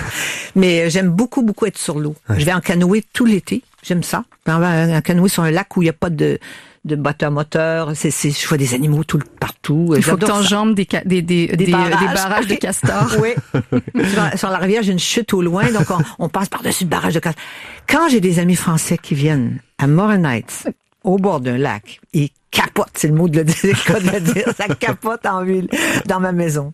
mais 0.54 0.82
euh, 0.82 0.90
j'aime 0.90 1.10
beaucoup, 1.10 1.42
beaucoup 1.42 1.66
être 1.66 1.78
sur 1.78 1.98
l'eau. 1.98 2.14
Je 2.28 2.44
vais 2.44 2.52
en 2.52 2.60
canoë 2.60 3.04
tout 3.12 3.24
l'été. 3.24 3.62
J'aime 3.82 4.02
ça. 4.02 4.24
Un 4.46 5.00
canoë 5.00 5.28
sur 5.28 5.42
un 5.42 5.50
lac 5.50 5.76
où 5.76 5.82
il 5.82 5.86
n'y 5.86 5.90
a 5.90 5.94
pas 5.94 6.10
de 6.10 6.38
de 6.84 6.96
bateaux 6.96 7.26
à 7.26 7.30
moteur. 7.30 7.92
C'est, 7.94 8.10
c'est, 8.10 8.30
je 8.30 8.46
vois 8.48 8.58
des 8.58 8.74
animaux 8.74 9.04
tout 9.04 9.20
partout. 9.38 9.94
Il 9.96 10.02
faut 10.02 10.16
que 10.16 10.24
t'enjambes 10.24 10.74
des, 10.74 10.86
des, 11.04 11.22
des, 11.22 11.46
des, 11.48 11.66
barrages. 11.66 12.46
de 12.46 12.54
castors. 12.54 13.16
oui. 13.20 13.30
sur, 14.36 14.50
la 14.50 14.58
rivière, 14.58 14.82
j'ai 14.82 14.92
une 14.92 14.98
chute 14.98 15.32
au 15.34 15.42
loin, 15.42 15.70
donc 15.72 15.86
on, 16.18 16.28
passe 16.28 16.48
par-dessus 16.48 16.84
le 16.84 16.90
barrage 16.90 17.14
de 17.14 17.20
castors. 17.20 17.42
Quand 17.88 18.08
j'ai 18.08 18.20
des 18.20 18.38
amis 18.38 18.56
français 18.56 18.98
qui 18.98 19.14
viennent 19.14 19.60
à 19.78 19.86
Morin 19.86 20.24
Heights, 20.24 20.68
au 21.04 21.16
bord 21.16 21.40
d'un 21.40 21.58
lac. 21.58 22.00
Et 22.12 22.30
capote, 22.50 22.90
c'est 22.94 23.08
le 23.08 23.14
mot 23.14 23.28
de 23.28 23.38
le 23.38 23.44
dire, 24.34 24.48
ça 24.56 24.68
capote 24.74 25.24
en 25.26 25.44
ville 25.44 25.68
dans 26.06 26.20
ma 26.20 26.32
maison. 26.32 26.72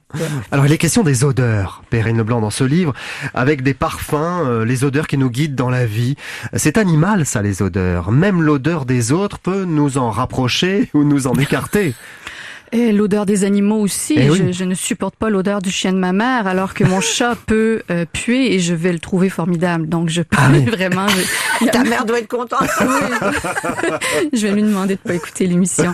Alors 0.51 0.67
il 0.67 0.73
est 0.73 0.79
question 0.79 1.03
des 1.03 1.25
odeurs, 1.25 1.83
Perrine 1.91 2.17
Leblanc 2.17 2.41
dans 2.41 2.51
ce 2.51 2.65
livre, 2.65 2.95
avec 3.35 3.62
des 3.62 3.75
parfums, 3.75 4.15
euh, 4.15 4.65
les 4.65 4.85
odeurs 4.85 5.07
qui 5.07 5.19
nous 5.19 5.31
guident 5.31 5.55
dans 5.55 5.71
la 5.71 5.87
vie. 5.87 6.17
C'est 6.55 6.79
animal 6.79 7.27
ça 7.27 7.43
les 7.43 7.62
odeurs. 7.62 8.11
Même 8.11 8.43
l'odeur 8.43 8.87
des 8.87 9.12
autres 9.12 9.39
peut 9.39 9.65
nous 9.65 9.99
en 9.99 10.11
rapprocher 10.11 10.91
ou 10.95 11.05
nous 11.05 11.27
en 11.27 11.35
écarter. 11.35 11.95
Et 12.73 12.93
l'odeur 12.93 13.27
des 13.27 13.45
animaux 13.45 13.81
aussi. 13.81 14.17
Eh 14.19 14.53
je, 14.53 14.65
ne 14.65 14.75
supporte 14.75 15.17
pas 15.17 15.31
l'odeur 15.31 15.63
du 15.63 15.71
chien 15.71 15.93
de 15.93 15.99
ma 15.99 16.13
mère, 16.13 16.47
alors 16.47 16.75
que 16.75 16.85
mon 16.85 17.01
chat 17.01 17.37
peut 17.47 17.83
euh, 17.91 18.05
puer 18.13 18.55
et 18.55 18.59
je 18.59 18.75
vais 18.75 18.93
le 18.93 18.99
trouver 18.99 19.29
formidable. 19.29 19.89
Donc 19.89 20.09
je 20.09 20.23
peux 20.23 20.37
ah 20.39 20.49
vraiment. 20.71 21.07
Ta 21.73 21.85
mère 21.85 22.05
doit 22.05 22.19
être 22.19 22.29
contente. 22.29 22.69
je 24.33 24.47
vais 24.47 24.53
lui 24.53 24.63
demander 24.63 24.97
de 24.97 25.01
pas 25.01 25.15
écouter 25.15 25.47
l'émission. 25.47 25.93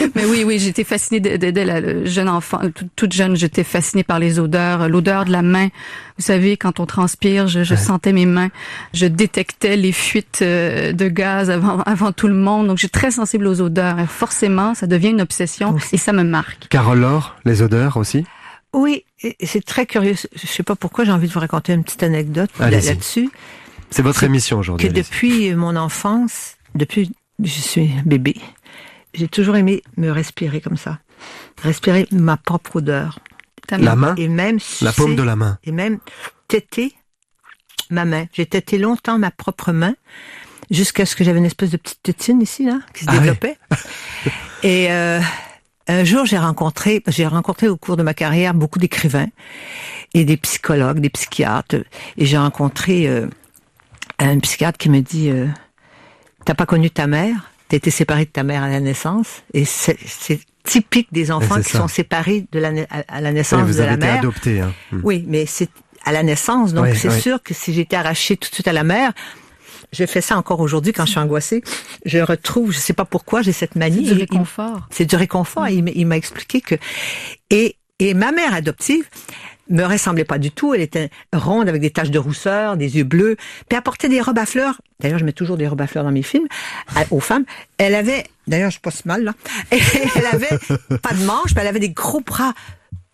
Mais 0.14 0.24
oui, 0.24 0.44
oui, 0.44 0.58
j'étais 0.58 0.84
fascinée 0.84 1.20
dès 1.20 1.64
la 1.64 2.04
jeune 2.04 2.28
enfant, 2.28 2.60
toute 2.96 3.12
jeune, 3.12 3.36
j'étais 3.36 3.64
fascinée 3.64 4.04
par 4.04 4.18
les 4.18 4.38
odeurs, 4.38 4.88
l'odeur 4.88 5.24
de 5.24 5.32
la 5.32 5.42
main. 5.42 5.68
Vous 6.16 6.24
savez, 6.24 6.56
quand 6.56 6.80
on 6.80 6.86
transpire, 6.86 7.48
je, 7.48 7.64
je 7.64 7.74
sentais 7.74 8.12
mes 8.12 8.26
mains, 8.26 8.50
je 8.92 9.06
détectais 9.06 9.76
les 9.76 9.92
fuites 9.92 10.40
euh, 10.42 10.92
de 10.92 11.08
gaz 11.08 11.50
avant, 11.50 11.80
avant 11.86 12.12
tout 12.12 12.28
le 12.28 12.34
monde. 12.34 12.68
Donc, 12.68 12.78
j'ai 12.78 12.88
très 12.88 13.10
sensible 13.10 13.46
aux 13.46 13.60
odeurs. 13.60 13.98
Et 13.98 14.06
forcément, 14.06 14.74
ça 14.74 14.86
devient 14.86 15.10
une 15.10 15.22
obsession 15.22 15.76
et 15.92 15.96
ça 15.96 16.12
me 16.12 16.22
marque. 16.22 16.68
Carole 16.68 17.00
Laure, 17.00 17.36
les 17.44 17.62
odeurs 17.62 17.96
aussi? 17.96 18.24
Oui, 18.72 19.04
c'est 19.42 19.64
très 19.64 19.86
curieux. 19.86 20.14
Je 20.34 20.46
sais 20.46 20.64
pas 20.64 20.74
pourquoi 20.74 21.04
j'ai 21.04 21.12
envie 21.12 21.28
de 21.28 21.32
vous 21.32 21.40
raconter 21.40 21.72
une 21.72 21.84
petite 21.84 22.02
anecdote 22.02 22.50
là-dessus. 22.58 23.30
C'est 23.90 24.02
votre 24.02 24.24
émission 24.24 24.58
aujourd'hui. 24.58 24.88
Que 24.88 24.92
depuis 24.92 25.54
mon 25.54 25.76
enfance, 25.76 26.56
depuis 26.74 27.08
que 27.08 27.14
je 27.44 27.60
suis 27.60 27.90
bébé, 28.04 28.34
j'ai 29.14 29.28
toujours 29.28 29.56
aimé 29.56 29.82
me 29.96 30.10
respirer 30.10 30.60
comme 30.60 30.76
ça. 30.76 30.98
Respirer 31.62 32.06
ma 32.10 32.36
propre 32.36 32.76
odeur. 32.76 33.18
La 33.70 33.96
main? 33.96 34.14
Et 34.16 34.28
même 34.28 34.58
La 34.82 34.92
paume 34.92 35.16
de 35.16 35.22
la 35.22 35.36
main. 35.36 35.58
Et 35.64 35.72
même 35.72 35.98
téter 36.48 36.94
ma 37.90 38.04
main. 38.04 38.26
J'ai 38.32 38.46
tété 38.46 38.78
longtemps 38.78 39.18
ma 39.18 39.30
propre 39.30 39.72
main 39.72 39.94
jusqu'à 40.70 41.06
ce 41.06 41.16
que 41.16 41.24
j'avais 41.24 41.38
une 41.38 41.44
espèce 41.44 41.70
de 41.70 41.76
petite 41.76 42.02
tétine 42.02 42.40
ici 42.42 42.64
là 42.64 42.80
qui 42.92 43.04
se 43.04 43.10
ah 43.10 43.18
développait. 43.18 43.56
et 44.62 44.90
euh, 44.90 45.20
un 45.86 46.04
jour, 46.04 46.24
j'ai 46.26 46.38
rencontré, 46.38 47.02
j'ai 47.06 47.26
rencontré 47.26 47.68
au 47.68 47.76
cours 47.76 47.96
de 47.96 48.02
ma 48.02 48.14
carrière 48.14 48.54
beaucoup 48.54 48.78
d'écrivains 48.78 49.28
et 50.14 50.24
des 50.24 50.36
psychologues, 50.36 51.00
des 51.00 51.10
psychiatres, 51.10 51.76
et 52.16 52.26
j'ai 52.26 52.38
rencontré 52.38 53.06
euh, 53.06 53.26
un 54.18 54.38
psychiatre 54.40 54.78
qui 54.78 54.88
me 54.88 55.00
dit 55.00 55.30
euh, 55.30 55.46
"T'as 56.44 56.54
pas 56.54 56.66
connu 56.66 56.90
ta 56.90 57.06
mère? 57.06 57.50
T'as 57.68 57.76
été 57.76 57.90
séparé 57.90 58.24
de 58.26 58.30
ta 58.30 58.42
mère 58.42 58.62
à 58.62 58.68
la 58.68 58.80
naissance." 58.80 59.42
Et 59.52 59.64
c'est 59.64 59.96
typique 60.64 61.08
des 61.12 61.30
enfants 61.30 61.60
qui 61.60 61.70
sont 61.70 61.88
séparés 61.88 62.46
de 62.52 62.58
la, 62.58 62.72
à 63.08 63.20
la 63.20 63.32
naissance 63.32 63.62
vous 63.62 63.74
de 63.74 63.82
la 63.82 63.92
été 63.94 64.06
mère. 64.06 64.18
Adopté, 64.18 64.60
hein. 64.60 64.72
Hmm. 64.92 65.00
Oui, 65.02 65.24
mais 65.28 65.46
c'est 65.46 65.68
à 66.04 66.12
la 66.12 66.22
naissance, 66.22 66.74
donc 66.74 66.88
c'est 66.94 67.20
sûr 67.20 67.42
que 67.42 67.54
si 67.54 67.72
j'étais 67.72 67.96
arrachée 67.96 68.36
tout 68.36 68.48
de 68.48 68.54
suite 68.54 68.68
à 68.68 68.72
la 68.72 68.84
mère, 68.84 69.12
je 69.92 70.04
fais 70.06 70.20
ça 70.20 70.36
encore 70.36 70.60
aujourd'hui 70.60 70.92
quand 70.92 71.06
je 71.06 71.12
suis 71.12 71.20
angoissée. 71.20 71.62
Je 72.04 72.18
retrouve, 72.18 72.72
je 72.72 72.78
sais 72.78 72.92
pas 72.92 73.04
pourquoi, 73.04 73.42
j'ai 73.42 73.52
cette 73.52 73.76
manie. 73.76 74.06
C'est 74.06 74.14
du 74.14 74.20
réconfort. 74.20 74.88
C'est 74.90 75.04
du 75.04 75.16
réconfort. 75.16 75.68
Il 75.68 76.06
m'a 76.06 76.16
expliqué 76.16 76.60
que 76.60 76.74
et 77.50 77.76
et 78.00 78.12
ma 78.12 78.32
mère 78.32 78.54
adoptive 78.54 79.08
me 79.68 79.84
ressemblait 79.84 80.24
pas 80.24 80.38
du 80.38 80.50
tout. 80.50 80.74
Elle 80.74 80.80
était 80.80 81.10
ronde 81.32 81.68
avec 81.68 81.80
des 81.80 81.90
taches 81.90 82.10
de 82.10 82.18
rousseur, 82.18 82.76
des 82.76 82.96
yeux 82.96 83.04
bleus, 83.04 83.36
puis 83.68 83.76
elle 83.76 83.82
portait 83.82 84.08
des 84.08 84.20
robes 84.20 84.38
à 84.38 84.46
fleurs. 84.46 84.80
D'ailleurs, 85.00 85.18
je 85.18 85.24
mets 85.24 85.32
toujours 85.32 85.56
des 85.56 85.66
robes 85.68 85.80
à 85.80 85.86
fleurs 85.86 86.04
dans 86.04 86.12
mes 86.12 86.22
films 86.22 86.46
aux 87.10 87.20
femmes. 87.20 87.44
Elle 87.78 87.94
avait, 87.94 88.24
d'ailleurs, 88.46 88.70
je 88.70 88.80
passe 88.80 89.04
mal 89.04 89.24
là. 89.24 89.34
Elle 89.70 90.26
avait 90.32 90.58
pas 91.02 91.14
de 91.14 91.24
manches, 91.24 91.54
mais 91.54 91.62
elle 91.62 91.68
avait 91.68 91.80
des 91.80 91.90
gros 91.90 92.20
bras 92.20 92.54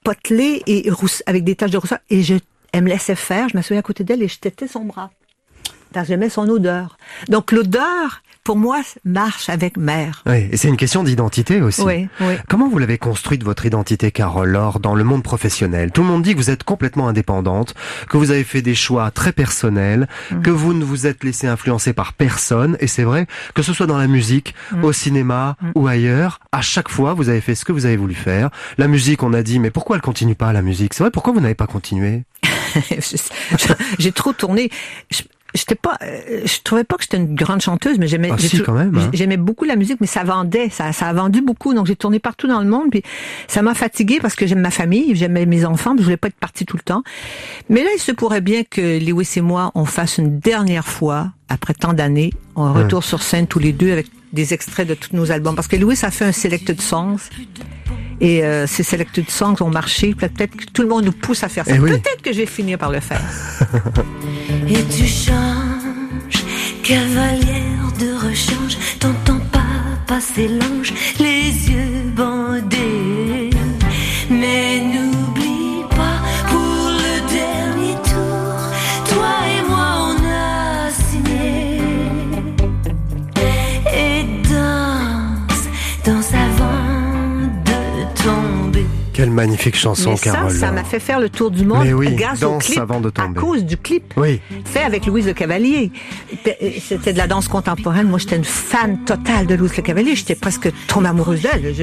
potelés 0.04 0.62
et 0.66 0.90
rousse, 0.90 1.22
avec 1.26 1.44
des 1.44 1.56
taches 1.56 1.70
de 1.70 1.78
rousseur. 1.78 1.98
Et 2.10 2.22
je, 2.22 2.34
elle 2.72 2.84
me 2.84 2.88
laissait 2.88 3.14
faire. 3.14 3.48
Je 3.48 3.56
m'assoyais 3.56 3.78
à 3.78 3.82
côté 3.82 4.04
d'elle 4.04 4.22
et 4.22 4.28
je 4.28 4.38
tétais 4.38 4.68
son 4.68 4.84
bras 4.84 5.10
parce 5.92 6.06
que 6.06 6.12
j'aimais 6.12 6.28
son 6.28 6.48
odeur. 6.48 6.96
Donc 7.28 7.52
l'odeur, 7.52 8.22
pour 8.50 8.58
moi, 8.58 8.80
marche 9.04 9.48
avec 9.48 9.76
mère. 9.76 10.24
Oui, 10.26 10.48
et 10.50 10.56
c'est 10.56 10.66
une 10.66 10.76
question 10.76 11.04
d'identité 11.04 11.62
aussi. 11.62 11.82
Oui, 11.82 12.08
oui. 12.20 12.34
Comment 12.48 12.68
vous 12.68 12.78
l'avez 12.78 12.98
construite 12.98 13.44
votre 13.44 13.64
identité, 13.64 14.10
Carole, 14.10 14.48
Laure, 14.48 14.80
dans 14.80 14.96
le 14.96 15.04
monde 15.04 15.22
professionnel? 15.22 15.92
Tout 15.92 16.00
le 16.00 16.08
monde 16.08 16.22
dit 16.22 16.32
que 16.32 16.38
vous 16.38 16.50
êtes 16.50 16.64
complètement 16.64 17.06
indépendante, 17.06 17.74
que 18.08 18.16
vous 18.16 18.32
avez 18.32 18.42
fait 18.42 18.60
des 18.60 18.74
choix 18.74 19.12
très 19.12 19.30
personnels, 19.30 20.08
mm. 20.32 20.42
que 20.42 20.50
vous 20.50 20.74
ne 20.74 20.82
vous 20.82 21.06
êtes 21.06 21.22
laissé 21.22 21.46
influencer 21.46 21.92
par 21.92 22.12
personne, 22.12 22.76
et 22.80 22.88
c'est 22.88 23.04
vrai, 23.04 23.28
que 23.54 23.62
ce 23.62 23.72
soit 23.72 23.86
dans 23.86 23.98
la 23.98 24.08
musique, 24.08 24.56
mm. 24.72 24.82
au 24.82 24.92
cinéma 24.92 25.56
mm. 25.60 25.70
ou 25.76 25.86
ailleurs, 25.86 26.40
à 26.50 26.60
chaque 26.60 26.88
fois, 26.88 27.14
vous 27.14 27.28
avez 27.28 27.40
fait 27.40 27.54
ce 27.54 27.64
que 27.64 27.70
vous 27.70 27.86
avez 27.86 27.96
voulu 27.96 28.14
faire. 28.14 28.50
La 28.78 28.88
musique, 28.88 29.22
on 29.22 29.32
a 29.32 29.44
dit, 29.44 29.60
mais 29.60 29.70
pourquoi 29.70 29.94
elle 29.94 30.02
continue 30.02 30.34
pas, 30.34 30.52
la 30.52 30.62
musique? 30.62 30.94
C'est 30.94 31.04
vrai, 31.04 31.12
pourquoi 31.12 31.32
vous 31.32 31.40
n'avez 31.40 31.54
pas 31.54 31.68
continué? 31.68 32.24
J'ai 34.00 34.10
trop 34.10 34.32
tourné 34.32 34.70
j'étais 35.54 35.74
pas 35.74 35.98
euh, 36.02 36.42
je 36.44 36.58
trouvais 36.62 36.84
pas 36.84 36.96
que 36.96 37.02
j'étais 37.02 37.16
une 37.16 37.34
grande 37.34 37.60
chanteuse 37.60 37.98
mais 37.98 38.06
j'aimais 38.06 38.30
ah, 38.30 38.36
hein. 38.68 38.90
j'aimais 39.12 39.36
beaucoup 39.36 39.64
la 39.64 39.76
musique 39.76 40.00
mais 40.00 40.06
ça 40.06 40.24
vendait 40.24 40.68
ça 40.70 40.92
ça 40.92 41.08
a 41.08 41.12
vendu 41.12 41.42
beaucoup. 41.42 41.74
Donc 41.74 41.86
j'ai 41.86 41.96
tourné 41.96 42.18
partout 42.18 42.46
dans 42.46 42.60
le 42.60 42.68
monde 42.68 42.90
puis 42.90 43.02
ça 43.48 43.62
m'a 43.62 43.74
fatiguée 43.74 44.18
parce 44.20 44.34
que 44.34 44.46
j'aime 44.46 44.60
ma 44.60 44.70
famille 44.70 45.14
j'aimais 45.14 45.46
mes 45.46 45.64
enfants 45.64 45.94
je 45.98 46.02
voulais 46.02 46.16
pas 46.16 46.28
être 46.28 46.34
partie 46.34 46.64
tout 46.64 46.76
le 46.76 46.82
temps. 46.82 47.02
Mais 47.68 47.82
là 47.82 47.90
il 47.94 48.00
se 48.00 48.12
pourrait 48.12 48.40
bien 48.40 48.62
que 48.64 48.98
Lewis 48.98 49.32
et 49.36 49.40
moi 49.40 49.72
on 49.74 49.84
fasse 49.84 50.18
une 50.18 50.38
dernière 50.38 50.86
fois 50.86 51.28
après 51.48 51.74
tant 51.74 51.92
d'années 51.92 52.32
on 52.56 52.72
retourne 52.72 53.02
sur 53.02 53.22
scène 53.22 53.46
tous 53.46 53.58
les 53.58 53.72
deux 53.72 53.92
avec 53.92 54.06
des 54.32 54.54
extraits 54.54 54.86
de 54.86 54.94
tous 54.94 55.14
nos 55.14 55.30
albums 55.32 55.54
parce 55.54 55.68
que 55.68 55.76
Louis 55.76 55.98
a 56.02 56.10
fait 56.10 56.24
un 56.24 56.32
selected 56.32 56.80
songs 56.80 57.18
et 58.20 58.44
euh, 58.44 58.66
ces 58.66 58.82
selected 58.82 59.28
songs 59.30 59.56
ont 59.60 59.70
marché. 59.70 60.14
Peut-être 60.14 60.56
que 60.56 60.64
tout 60.66 60.82
le 60.82 60.88
monde 60.88 61.04
nous 61.04 61.12
pousse 61.12 61.42
à 61.42 61.48
faire 61.48 61.64
ça. 61.64 61.74
Eh 61.74 61.78
Peut-être 61.78 62.22
que 62.22 62.32
je 62.32 62.38
vais 62.38 62.46
finir 62.46 62.78
par 62.78 62.90
le 62.90 63.00
faire. 63.00 63.22
et 64.68 64.84
tu 64.84 65.06
changes, 65.06 66.44
cavalière 66.82 67.92
de 67.98 68.28
rechange, 68.28 68.76
t'entends 68.98 69.40
pas 69.52 69.60
passer 70.06 70.48
l'ange, 70.48 70.92
les 71.18 71.70
yeux 71.70 72.10
bandés. 72.14 73.50
Mais 74.30 74.80
n'oublie 74.80 74.99
quelle 89.20 89.30
magnifique 89.30 89.76
chanson, 89.76 90.14
Carole. 90.14 90.50
Ça, 90.50 90.60
ça 90.60 90.72
m'a 90.72 90.82
fait 90.82 90.98
faire 90.98 91.20
le 91.20 91.28
tour 91.28 91.50
du 91.50 91.66
monde 91.66 91.86
oui, 91.88 92.14
grâce 92.14 92.42
au 92.42 92.56
clip, 92.56 92.78
avant 92.78 93.02
de 93.02 93.10
tomber. 93.10 93.38
à 93.38 93.42
cause 93.42 93.66
du 93.66 93.76
clip 93.76 94.14
oui. 94.16 94.40
fait 94.64 94.82
avec 94.82 95.04
Louise 95.04 95.26
Le 95.26 95.34
Cavalier. 95.34 95.92
C'était 96.80 97.12
de 97.12 97.18
la 97.18 97.26
danse 97.26 97.46
contemporaine. 97.46 98.08
Moi, 98.08 98.18
j'étais 98.18 98.36
une 98.36 98.44
fan 98.44 99.04
totale 99.04 99.46
de 99.46 99.54
Louise 99.54 99.76
Le 99.76 99.82
Cavalier. 99.82 100.16
J'étais 100.16 100.36
presque 100.36 100.70
trop 100.86 101.04
amoureuse 101.04 101.42
d'elle. 101.42 101.74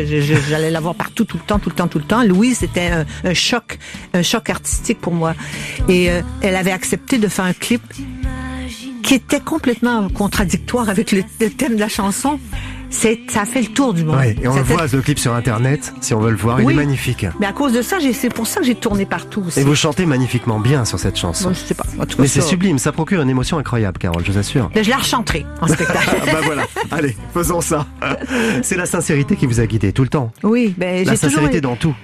J'allais 0.50 0.71
la 0.71 0.80
voir 0.80 0.95
partout, 0.95 1.26
tout 1.26 1.38
le 1.38 1.43
temps, 1.43 1.60
tout 1.60 1.69
le 1.69 1.76
temps, 1.76 1.88
tout 1.88 2.00
le 2.00 2.06
temps. 2.06 2.23
Louise, 2.23 2.58
c'était 2.58 2.89
un, 3.23 3.34
choc, 3.36 3.78
un 4.15 4.23
choc 4.23 4.50
artistique 4.50 5.00
pour 5.00 5.13
moi. 5.13 5.36
Et 5.88 6.10
euh, 6.10 6.21
elle 6.41 6.56
avait 6.56 6.71
accepté 6.71 7.19
de 7.19 7.28
faire 7.28 7.45
un 7.45 7.54
clip 7.54 7.84
qui 9.04 9.13
était 9.13 9.41
complètement 9.41 10.10
contradictoire 10.10 10.89
avec 10.89 11.12
le 11.12 11.21
thème 11.52 11.76
de 11.76 11.80
la 11.80 11.88
chanson 11.88 12.39
c'est 12.89 13.19
ça 13.30 13.45
fait 13.45 13.62
le 13.62 13.67
tour 13.67 13.93
du 13.93 14.04
monde. 14.04 14.17
Oui, 14.19 14.36
et 14.41 14.47
on 14.47 14.56
le 14.56 14.62
voit 14.63 14.86
le 14.91 15.02
clip 15.02 15.19
sur 15.19 15.34
internet, 15.34 15.93
si 16.02 16.13
on 16.13 16.19
veut 16.19 16.32
le 16.32 16.38
voir, 16.38 16.62
il 16.62 16.69
est 16.69 16.73
magnifique. 16.73 17.26
Mais 17.39 17.45
à 17.45 17.54
cause 17.54 17.73
de 17.73 17.82
ça, 17.82 17.97
c'est 18.13 18.34
pour 18.34 18.47
ça 18.47 18.60
que 18.62 18.65
j'ai 18.65 18.76
tourné 18.76 19.06
partout. 19.06 19.43
Aussi. 19.47 19.60
Et 19.60 19.63
vous 19.63 19.76
chantez 19.76 20.06
magnifiquement 20.06 20.60
bien 20.60 20.86
sur 20.86 21.00
cette 21.00 21.17
chanson. 21.17 21.50
Bon, 21.50 21.54
je 21.54 21.60
sais 21.60 21.73
pas. 21.73 21.86
Mais 22.19 22.28
c'est 22.28 22.41
sublime, 22.41 22.80
ça 22.80 22.91
procure 22.91 23.21
une 23.21 23.30
émotion 23.30 23.58
incroyable, 23.58 23.97
Carole, 23.97 24.23
je 24.26 24.32
vous 24.32 24.38
assure. 24.38 24.69
Mais 24.76 24.84
je 24.84 24.89
la 24.89 24.97
rechanterai 24.97 25.45
en 25.62 25.67
spectacle. 25.67 26.15
bah 26.26 26.39
voilà, 26.43 26.63
allez, 26.91 27.15
faisons 27.34 27.62
ça. 27.62 27.86
C'est 28.62 28.78
la 28.78 28.86
sincérité 28.86 29.36
qui 29.36 29.45
vous 29.45 29.60
a 29.60 29.65
guidé 29.65 29.93
tout 29.93 30.04
le 30.04 30.10
temps. 30.10 30.32
Oui, 30.43 30.73
ben 30.78 31.06
la 31.06 31.15
sincérité 31.15 31.62
dans 31.62 31.76
tout 31.76 31.95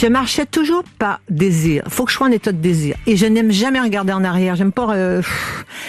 je 0.00 0.06
marchais 0.06 0.46
toujours 0.46 0.84
par 0.98 1.20
désir. 1.28 1.82
Faut 1.88 2.04
que 2.04 2.12
je 2.12 2.16
sois 2.16 2.28
en 2.28 2.30
état 2.30 2.52
de 2.52 2.58
désir. 2.58 2.96
Et 3.06 3.16
je 3.16 3.26
n'aime 3.26 3.50
jamais 3.50 3.80
regarder 3.80 4.12
en 4.12 4.22
arrière. 4.22 4.54
J'aime 4.54 4.70
pas. 4.70 4.94
Euh, 4.94 5.22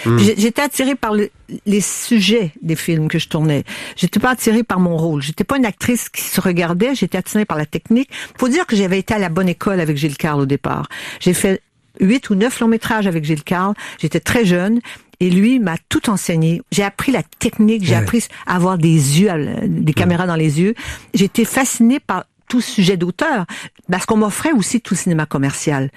hmm. 0.04 0.18
J'étais 0.18 0.62
attirée 0.62 0.96
par 0.96 1.14
les 1.14 1.80
sujets 1.80 2.52
des 2.60 2.74
films 2.74 3.06
que 3.06 3.20
je 3.20 3.28
tournais. 3.28 3.62
J'étais 3.94 4.18
pas 4.18 4.30
attirée 4.30 4.64
par 4.64 4.80
mon 4.80 4.96
rôle. 4.96 5.22
J'étais 5.22 5.44
pas 5.44 5.58
une 5.58 5.64
actrice 5.64 6.08
qui 6.08 6.22
se 6.22 6.40
regardait. 6.40 6.96
J'étais 6.96 7.18
attirée 7.18 7.44
par 7.44 7.56
la 7.56 7.66
technique. 7.66 8.10
Faut 8.36 8.48
dire 8.48 8.66
que 8.66 8.74
j'avais 8.74 8.98
été 8.98 9.14
à 9.14 9.18
la 9.18 9.28
bonne 9.28 9.48
école 9.48 9.78
avec 9.78 9.96
Gilles 9.96 10.16
Carle 10.16 10.40
au 10.40 10.46
départ. 10.46 10.88
J'ai 11.20 11.34
fait 11.34 11.62
huit 12.00 12.30
ou 12.30 12.34
neuf 12.34 12.58
longs 12.58 12.68
métrages 12.68 13.06
avec 13.06 13.24
Gilles 13.24 13.44
Carle. 13.44 13.74
J'étais 14.00 14.20
très 14.20 14.44
jeune. 14.44 14.80
Et 15.22 15.28
lui 15.28 15.60
m'a 15.60 15.76
tout 15.90 16.08
enseigné. 16.08 16.62
J'ai 16.72 16.82
appris 16.82 17.12
la 17.12 17.22
technique, 17.22 17.84
j'ai 17.84 17.94
appris 17.94 18.26
à 18.46 18.56
avoir 18.56 18.78
des 18.78 19.20
yeux, 19.20 19.30
des 19.66 19.92
caméras 19.92 20.26
dans 20.26 20.34
les 20.34 20.62
yeux. 20.62 20.74
J'étais 21.12 21.44
fascinée 21.44 22.00
par 22.00 22.24
tout 22.50 22.60
sujet 22.60 22.98
d'auteur, 22.98 23.46
parce 23.90 24.04
qu'on 24.04 24.18
m'offrait 24.18 24.52
aussi 24.52 24.80
tout 24.80 24.96
cinéma 24.96 25.24
commercial. 25.24 25.88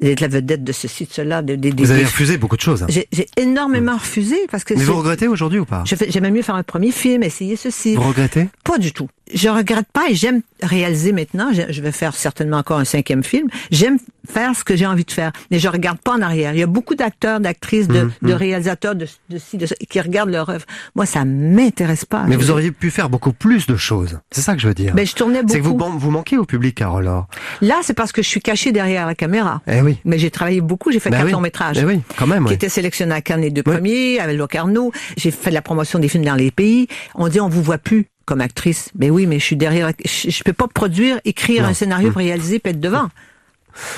D'être 0.00 0.20
la 0.20 0.28
vedette 0.28 0.64
de 0.64 0.72
ceci, 0.72 1.04
de 1.04 1.12
cela. 1.12 1.42
De, 1.42 1.56
de, 1.56 1.70
vous 1.76 1.90
avez 1.90 2.04
refusé 2.04 2.38
beaucoup 2.38 2.56
de 2.56 2.60
choses. 2.60 2.82
Hein. 2.82 2.86
J'ai 2.88 3.26
énormément 3.36 3.94
mmh. 3.94 3.98
refusé 3.98 4.36
parce 4.50 4.64
que. 4.64 4.74
Mais 4.74 4.84
vous 4.84 4.96
regrettez 4.96 5.28
aujourd'hui 5.28 5.58
ou 5.58 5.64
pas 5.64 5.84
J'aimais 6.08 6.30
mieux 6.30 6.42
faire 6.42 6.54
un 6.54 6.62
premier 6.62 6.92
film, 6.92 7.22
essayer 7.22 7.56
ceci. 7.56 7.96
Vous 7.96 8.02
regrettez 8.02 8.48
Pas 8.64 8.78
du 8.78 8.92
tout. 8.92 9.08
Je 9.34 9.48
regrette 9.48 9.88
pas 9.92 10.08
et 10.08 10.14
j'aime 10.14 10.42
réaliser 10.62 11.12
maintenant. 11.12 11.50
Je 11.52 11.82
vais 11.82 11.90
faire 11.90 12.14
certainement 12.14 12.58
encore 12.58 12.78
un 12.78 12.84
cinquième 12.84 13.24
film. 13.24 13.48
J'aime 13.72 13.98
faire 14.28 14.54
ce 14.54 14.62
que 14.62 14.76
j'ai 14.76 14.86
envie 14.86 15.04
de 15.04 15.10
faire, 15.10 15.32
mais 15.50 15.58
je 15.58 15.68
regarde 15.68 15.98
pas 15.98 16.12
en 16.12 16.22
arrière. 16.22 16.52
Il 16.54 16.58
y 16.58 16.62
a 16.62 16.66
beaucoup 16.66 16.94
d'acteurs, 16.94 17.40
d'actrices, 17.40 17.88
de, 17.88 18.02
mmh, 18.02 18.12
de, 18.22 18.32
réalisateurs 18.32 18.94
de, 18.94 19.06
de, 19.30 19.38
de, 19.54 19.66
qui 19.88 20.00
regardent 20.00 20.30
leur 20.30 20.48
œuvre. 20.50 20.64
Moi, 20.94 21.06
ça 21.06 21.24
m'intéresse 21.24 22.04
pas. 22.04 22.24
Mais 22.24 22.36
vous 22.36 22.50
auriez 22.50 22.70
pu 22.70 22.90
faire 22.90 23.08
beaucoup 23.08 23.32
plus 23.32 23.66
de 23.66 23.76
choses. 23.76 24.18
C'est 24.30 24.42
ça 24.42 24.54
que 24.54 24.60
je 24.60 24.68
veux 24.68 24.74
dire. 24.74 24.94
Mais 24.94 25.02
ben, 25.02 25.06
je 25.08 25.14
tournais 25.14 25.42
beaucoup. 25.42 25.52
C'est 25.52 25.60
que 25.60 25.64
vous, 25.64 25.98
vous 25.98 26.10
manquez 26.10 26.38
au 26.38 26.44
public, 26.44 26.76
Carole. 26.76 27.10
Là, 27.60 27.76
c'est 27.82 27.94
parce 27.94 28.12
que 28.12 28.22
je 28.22 28.28
suis 28.28 28.40
cachée 28.40 28.72
derrière 28.72 29.06
la 29.06 29.14
caméra. 29.14 29.60
Eh 29.66 29.80
oui. 29.80 29.85
Mais 30.04 30.18
j'ai 30.18 30.30
travaillé 30.30 30.60
beaucoup. 30.60 30.90
J'ai 30.90 31.00
fait 31.00 31.10
ben 31.10 31.18
quatre 31.18 31.30
longs 31.30 31.40
métrages. 31.40 31.78
Eh 31.80 31.84
oui, 31.84 32.00
quand 32.16 32.26
même. 32.26 32.46
Qui 32.46 32.54
étaient 32.54 32.68
sélectionnés 32.68 33.14
à 33.14 33.20
Cannes 33.20 33.42
les 33.42 33.50
deux 33.50 33.62
premiers, 33.62 34.18
avec 34.20 34.36
Locarno. 34.36 34.92
J'ai 35.16 35.30
fait 35.30 35.50
de 35.50 35.54
la 35.54 35.62
promotion 35.62 35.98
des 35.98 36.08
films 36.08 36.24
dans 36.24 36.34
les 36.34 36.50
pays. 36.50 36.88
On 37.14 37.28
dit 37.28 37.40
on 37.40 37.48
vous 37.48 37.62
voit 37.62 37.78
plus 37.78 38.06
comme 38.24 38.40
actrice. 38.40 38.90
Mais 38.98 39.10
oui, 39.10 39.26
mais 39.26 39.38
je 39.38 39.44
suis 39.44 39.56
derrière. 39.56 39.92
Je, 40.04 40.30
je 40.30 40.42
peux 40.42 40.52
pas 40.52 40.66
produire, 40.68 41.20
écrire 41.24 41.64
un 41.64 41.74
scénario, 41.74 42.10
pour 42.10 42.18
réaliser, 42.18 42.58
peut 42.58 42.70
être 42.70 42.80
devant. 42.80 43.08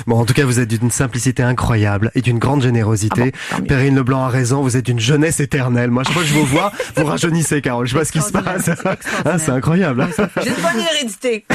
Bon, 0.07 0.19
en 0.19 0.25
tout 0.25 0.33
cas, 0.33 0.45
vous 0.45 0.59
êtes 0.59 0.69
d'une 0.69 0.91
simplicité 0.91 1.43
incroyable 1.43 2.11
et 2.15 2.21
d'une 2.21 2.39
grande 2.39 2.61
générosité. 2.61 3.31
Ah 3.51 3.57
Perrine 3.67 3.95
Leblanc 3.95 4.23
a 4.23 4.29
raison, 4.29 4.61
vous 4.61 4.77
êtes 4.77 4.85
d'une 4.85 4.99
jeunesse 4.99 5.39
éternelle. 5.39 5.91
Moi, 5.91 6.03
chaque 6.03 6.13
fois 6.13 6.23
que 6.23 6.27
je 6.27 6.33
vous 6.33 6.45
vois, 6.45 6.71
vous 6.95 7.05
rajeunissez, 7.05 7.61
Carole. 7.61 7.87
Je 7.87 7.93
sais 7.93 7.99
pas 7.99 8.05
ce 8.05 8.11
qui 8.11 8.21
se 8.21 8.31
passe. 8.31 8.69
Ah, 9.25 9.37
c'est 9.39 9.51
incroyable. 9.51 10.07
J'ai 10.41 10.49
une 10.49 10.55
bonne 10.55 10.85
hérédité. 10.93 11.45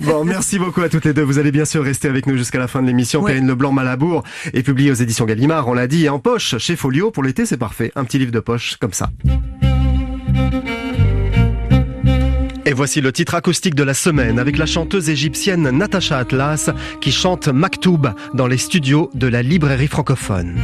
bon, 0.00 0.24
merci 0.24 0.58
beaucoup 0.58 0.82
à 0.82 0.88
toutes 0.88 1.04
les 1.04 1.12
deux. 1.12 1.22
Vous 1.22 1.38
allez 1.38 1.52
bien 1.52 1.64
sûr 1.64 1.82
rester 1.82 2.08
avec 2.08 2.26
nous 2.26 2.36
jusqu'à 2.36 2.58
la 2.58 2.68
fin 2.68 2.82
de 2.82 2.86
l'émission. 2.86 3.22
Perrine 3.22 3.46
Leblanc 3.46 3.72
Malabour 3.72 4.22
est 4.52 4.62
publié 4.62 4.90
aux 4.90 4.94
éditions 4.94 5.24
Gallimard, 5.24 5.68
on 5.68 5.74
l'a 5.74 5.86
dit, 5.86 6.08
en 6.08 6.18
poche 6.18 6.56
chez 6.58 6.76
Folio. 6.76 7.10
Pour 7.10 7.22
l'été, 7.22 7.46
c'est 7.46 7.56
parfait. 7.56 7.92
Un 7.96 8.04
petit 8.04 8.18
livre 8.18 8.32
de 8.32 8.40
poche 8.40 8.76
comme 8.76 8.92
ça. 8.92 9.10
Et 12.65 12.73
voici 12.73 13.01
le 13.01 13.11
titre 13.11 13.35
acoustique 13.35 13.75
de 13.75 13.83
la 13.83 13.93
semaine 13.93 14.39
avec 14.39 14.57
la 14.57 14.65
chanteuse 14.65 15.09
égyptienne 15.09 15.69
Natacha 15.71 16.17
Atlas 16.19 16.69
qui 17.01 17.11
chante 17.11 17.47
Maktoub 17.47 18.07
dans 18.33 18.47
les 18.47 18.57
studios 18.57 19.09
de 19.13 19.27
la 19.27 19.41
librairie 19.41 19.87
francophone. 19.87 20.55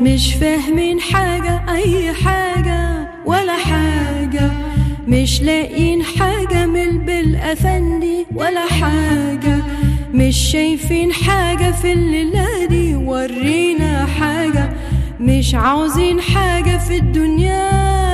مش 0.00 0.34
فاهمين 0.34 1.00
حاجة 1.00 1.62
أي 1.74 2.12
حاجة 2.12 3.08
ولا 3.26 3.56
حاجة 3.56 4.50
مش 5.08 5.42
لاقيين 5.42 6.02
حاجة 6.02 6.66
من 6.66 6.98
بالأفندي 6.98 8.26
ولا 8.34 8.66
حاجة 8.66 9.13
مش 10.15 10.51
شايفين 10.51 11.13
حاجة 11.13 11.71
في 11.71 11.93
الليلة 11.93 12.65
دي 12.65 12.95
ورينا 12.95 14.05
حاجة. 14.05 14.69
مش 15.19 15.55
عاوزين 15.55 16.21
حاجة 16.21 16.77
في 16.77 16.95
الدنيا. 16.97 18.04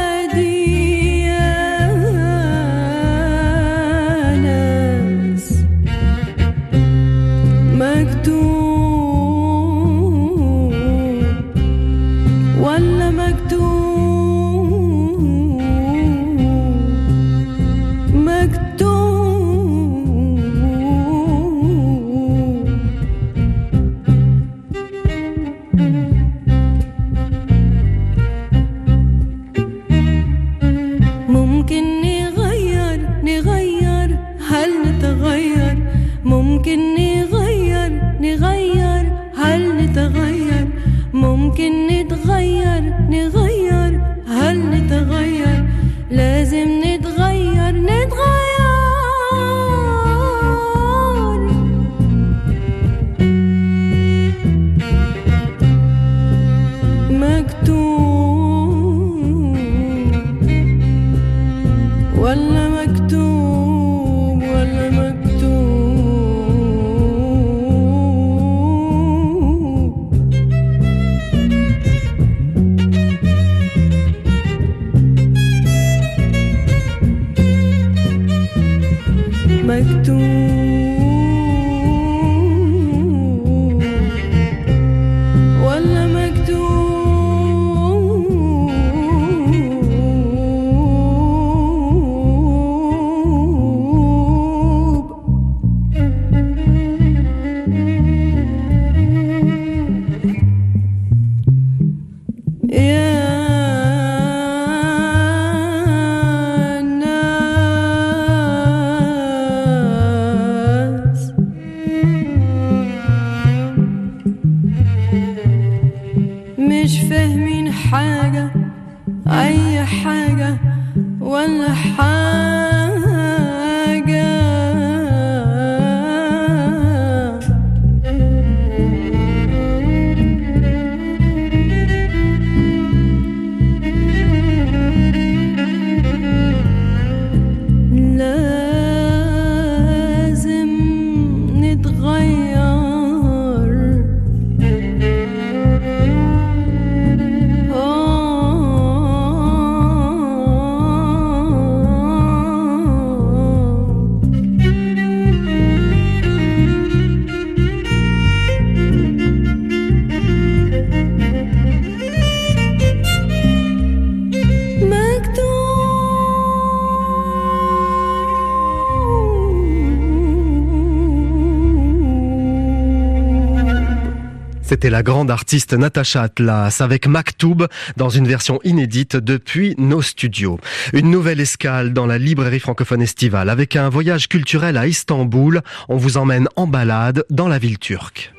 C'était 174.72 174.89
la 174.89 175.03
grande 175.03 175.30
artiste 175.30 175.74
Natacha 175.74 176.22
Atlas 176.22 176.80
avec 176.80 177.05
Maktoub 177.05 177.67
dans 177.97 178.07
une 178.07 178.26
version 178.26 178.61
inédite 178.63 179.17
depuis 179.17 179.76
nos 179.78 180.01
studios. 180.01 180.61
Une 180.93 181.11
nouvelle 181.11 181.41
escale 181.41 181.91
dans 181.91 182.05
la 182.05 182.17
librairie 182.17 182.61
francophone 182.61 183.01
estivale 183.01 183.49
avec 183.49 183.76
un 183.76 183.89
voyage 183.89 184.30
culturel 184.30 184.78
à 184.78 184.88
Istanbul. 184.88 185.59
On 185.89 185.97
vous 185.97 186.15
emmène 186.15 186.47
en 186.55 186.67
balade 186.67 187.26
dans 187.30 187.49
la 187.49 187.59
ville 187.59 187.80
turque. 187.80 188.34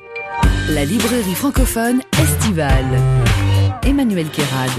La 0.69 0.85
librairie 0.85 1.35
francophone 1.35 2.01
estivale. 2.19 2.99
Emmanuel 3.83 4.25
Kérad. 4.29 4.71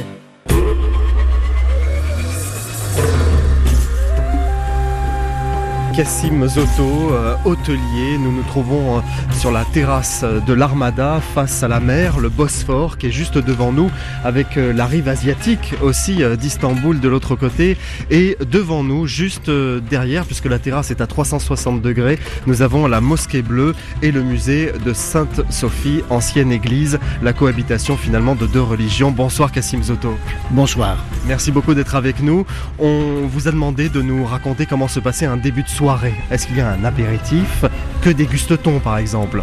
Cassim 5.96 6.44
Zoto, 6.48 7.12
euh, 7.12 7.36
hôtelier. 7.44 8.18
Nous 8.18 8.32
nous 8.32 8.42
trouvons 8.42 8.98
euh, 8.98 9.00
sur 9.30 9.52
la 9.52 9.64
terrasse 9.64 10.24
de 10.24 10.52
l'Armada 10.52 11.20
face 11.20 11.62
à 11.62 11.68
la 11.68 11.78
mer, 11.78 12.18
le 12.18 12.28
Bosphore 12.28 12.98
qui 12.98 13.06
est 13.06 13.12
juste 13.12 13.38
devant 13.38 13.70
nous 13.70 13.90
avec 14.24 14.56
euh, 14.56 14.72
la 14.72 14.86
rive 14.86 15.08
asiatique 15.08 15.74
aussi 15.82 16.22
d'Istanbul 16.36 16.98
de 16.98 17.08
l'autre 17.08 17.36
côté 17.36 17.76
et 18.10 18.36
devant 18.50 18.82
nous 18.82 19.06
juste 19.06 19.50
derrière 19.50 20.24
puisque 20.24 20.46
la 20.46 20.58
terrasse 20.58 20.90
est 20.90 21.00
à 21.00 21.06
360 21.06 21.80
degrés, 21.80 22.18
nous 22.46 22.62
avons 22.62 22.88
la 22.88 23.00
mosquée 23.00 23.42
bleue 23.42 23.74
et 24.02 24.10
le 24.10 24.22
musée 24.22 24.72
de 24.84 24.92
Sainte-Sophie, 24.92 26.02
ancienne 26.10 26.50
église, 26.50 26.98
la 27.22 27.32
cohabitation 27.32 27.96
finalement 27.96 28.34
de 28.34 28.46
deux 28.46 28.62
religions. 28.62 29.12
Bonsoir 29.12 29.52
Cassim 29.52 29.82
Zoto. 29.82 30.14
Bonsoir. 30.50 30.96
Merci 31.26 31.52
beaucoup 31.52 31.74
d'être 31.74 31.94
avec 31.94 32.20
nous. 32.20 32.46
On 32.80 33.26
vous 33.28 33.46
a 33.46 33.52
demandé 33.52 33.88
de 33.88 34.02
nous 34.02 34.24
raconter 34.24 34.66
comment 34.66 34.88
se 34.88 34.98
passait 34.98 35.26
un 35.26 35.36
début 35.36 35.62
de 35.62 35.68
soirée 35.68 35.83
est-ce 36.30 36.46
qu'il 36.46 36.56
y 36.56 36.60
a 36.60 36.70
un 36.70 36.84
apéritif? 36.84 37.64
Que 38.00 38.08
déguste-t-on 38.08 38.80
par 38.80 38.96
exemple? 38.96 39.42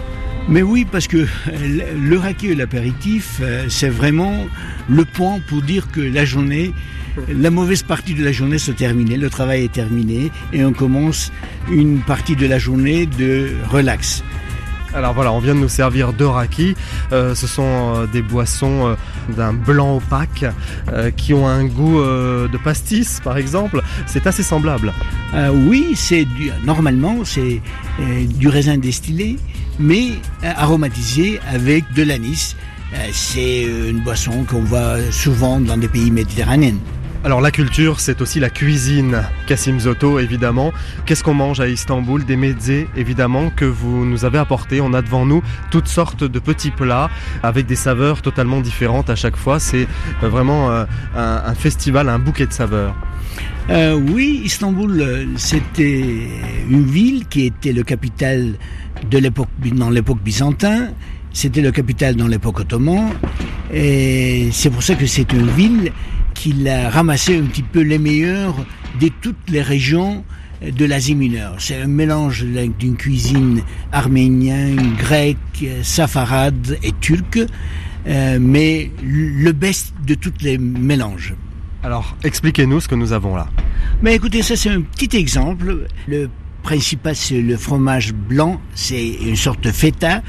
Mais 0.50 0.64
oui, 0.64 0.88
parce 0.92 1.08
que 1.08 1.28
le 1.48 2.18
raquet 2.18 2.48
et 2.48 2.56
l'apéritif, 2.56 3.39
euh, 3.42 3.66
c'est 3.70 3.89
vraiment 3.89 4.48
le 4.89 5.06
point 5.06 5.39
pour 5.48 5.62
dire 5.62 5.92
que 5.92 6.02
la 6.02 6.26
journée, 6.26 6.74
la 7.30 7.52
mauvaise 7.52 7.84
partie 7.84 8.16
de 8.16 8.24
la 8.24 8.32
journée 8.32 8.58
se 8.58 8.72
terminée, 8.72 9.18
le 9.18 9.30
travail 9.30 9.66
est 9.66 9.72
terminé 9.72 10.32
et 10.52 10.66
on 10.66 10.74
commence 10.74 11.32
une 11.72 12.00
partie 12.00 12.36
de 12.36 12.48
la 12.48 12.58
journée 12.58 13.06
de 13.06 13.52
relax. 13.70 14.24
Alors 14.94 15.14
voilà, 15.14 15.32
on 15.32 15.39
vient 15.39 15.56
de 15.56 15.60
nous 15.60 15.70
servir 15.70 16.12
deux 16.12 16.28
raki. 16.28 16.76
Euh, 17.12 17.34
ce 17.34 17.48
sont 17.48 17.64
euh, 17.64 18.08
des 18.08 18.22
boissons 18.22 18.88
euh, 18.88 18.96
d'un 19.36 19.54
blanc 19.54 19.98
opaque 19.98 20.46
qui 21.16 21.34
ont 21.34 21.48
un 21.48 21.66
goût 21.66 22.02
de 22.02 22.58
pastis, 22.58 23.20
par 23.24 23.38
exemple. 23.38 23.82
C'est 24.06 24.28
assez 24.28 24.44
semblable. 24.44 24.94
oui, 25.54 25.94
c'est 25.96 26.28
normalement 26.66 27.24
c'est 27.24 27.62
du 28.39 28.48
raisin 28.48 28.78
distillé, 28.78 29.38
mais 29.80 30.10
aromatisé 30.44 31.39
avec 31.48 31.92
de 31.94 32.04
l'anis. 32.04 32.56
c'est 33.14 33.64
une 33.64 34.02
boisson 34.02 34.44
qu'on 34.44 34.62
voit 34.62 34.98
souvent 35.12 35.60
dans 35.60 35.78
des 35.78 35.88
pays 35.88 36.12
méditerranéens. 36.12 36.78
Alors 37.24 37.39
la 37.39 37.51
culture, 37.51 37.99
c'est 37.99 38.19
aussi 38.19 38.39
la 38.39 38.49
cuisine. 38.49 39.22
Kassim 39.45 39.80
Zoto, 39.80 40.17
évidemment. 40.17 40.74
Qu'est-ce 41.05 41.24
qu'on 41.24 41.36
mange 41.36 41.59
à 41.59 41.67
Istanbul? 41.67 42.26
Des 42.26 42.36
mezzés, 42.36 42.88
évidemment, 42.97 43.51
que 43.55 43.63
vous 43.63 44.05
nous 44.05 44.26
avez 44.26 44.39
apportés. 44.39 44.82
On 44.82 44.91
a 44.95 45.03
devant 45.03 45.24
nous 45.28 45.43
toutes 45.69 45.88
sortes 45.88 46.24
de 46.24 46.39
petits 46.39 46.72
plats 46.72 47.11
avec 47.43 47.67
des 47.67 47.76
saveurs 47.76 48.24
totalement 48.24 48.59
différentes 48.59 49.11
à 49.11 49.15
chaque 49.15 49.36
fois. 49.36 49.59
C'est 49.59 49.88
euh, 50.24 50.30
vraiment 50.30 50.72
euh, 50.72 50.86
un, 51.15 51.53
festival, 51.53 52.09
un 52.09 52.17
bouquet 52.17 52.47
de 52.47 52.53
saveurs. 52.53 52.95
Euh, 53.69 53.93
oui, 53.93 54.41
Istanbul, 54.43 55.28
c'était 55.38 56.28
une 56.72 56.86
ville 56.86 57.28
qui 57.28 57.45
était 57.45 57.72
le 57.72 57.84
capital 57.84 58.55
de 59.11 59.17
l'époque, 59.19 59.49
dans 59.76 59.91
l'époque 59.91 60.24
byzantin. 60.24 60.88
C'était 61.34 61.61
le 61.61 61.72
capital 61.72 62.15
dans 62.15 62.28
l'époque 62.28 62.61
ottoman. 62.61 63.11
Et 63.72 64.49
c'est 64.51 64.72
pour 64.72 64.82
ça 64.82 64.95
que 64.95 65.05
c'est 65.05 65.32
une 65.32 65.47
ville 65.51 65.91
qu'il 66.42 66.68
a 66.68 66.89
ramassé 66.89 67.38
un 67.38 67.44
petit 67.44 67.62
peu 67.62 67.82
les 67.82 68.00
meilleurs 68.00 68.56
de 69.00 69.10
toutes 69.22 69.48
les 69.50 69.62
régions 69.62 70.24
de 70.64 70.86
l'Asie 70.86 71.14
mineure. 71.14 71.58
C'est 71.60 71.80
un 71.80 71.88
mélange 71.88 72.44
d'une 72.80 72.98
cuisine 72.98 73.62
arménienne, 73.92 74.96
grecque, 74.98 75.68
safarade 75.84 76.80
et 76.82 76.94
turque, 77.00 77.42
euh, 78.08 78.39
mais 78.42 78.89
le 79.04 79.52
best 79.52 79.94
de 80.04 80.16
tous 80.16 80.34
les 80.42 80.58
mélanges. 80.58 81.36
Alors, 81.84 82.18
expliquez-nous 82.24 82.80
ce 82.80 82.88
que 82.88 82.96
nous 82.96 83.14
avons 83.14 83.36
là. 83.36 83.48
Mais 84.02 84.16
écoutez, 84.16 84.42
ça 84.42 84.56
c'est 84.56 84.70
un 84.70 84.82
petit 84.82 85.16
exemple. 85.16 85.86
Le 86.08 86.28
principal, 86.64 87.16
c'est 87.16 87.39
le 87.39 87.56
fromage 87.56 88.14
blanc, 88.14 88.60
c'est 88.74 89.10
une 89.28 89.36
sorte 89.36 89.64
de 89.64 89.72
feta. 89.72 90.24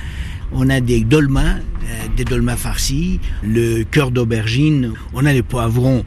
On 0.55 0.69
a 0.71 0.81
des 0.81 1.01
dolmens, 1.01 1.57
euh, 1.85 2.07
des 2.17 2.25
dolmens 2.25 2.57
farcis, 2.57 3.21
le 3.43 3.85
cœur 3.85 4.11
d'aubergine, 4.11 4.93
on 5.15 5.25
a 5.25 5.33
les 5.33 5.43
poivrons, 5.43 6.05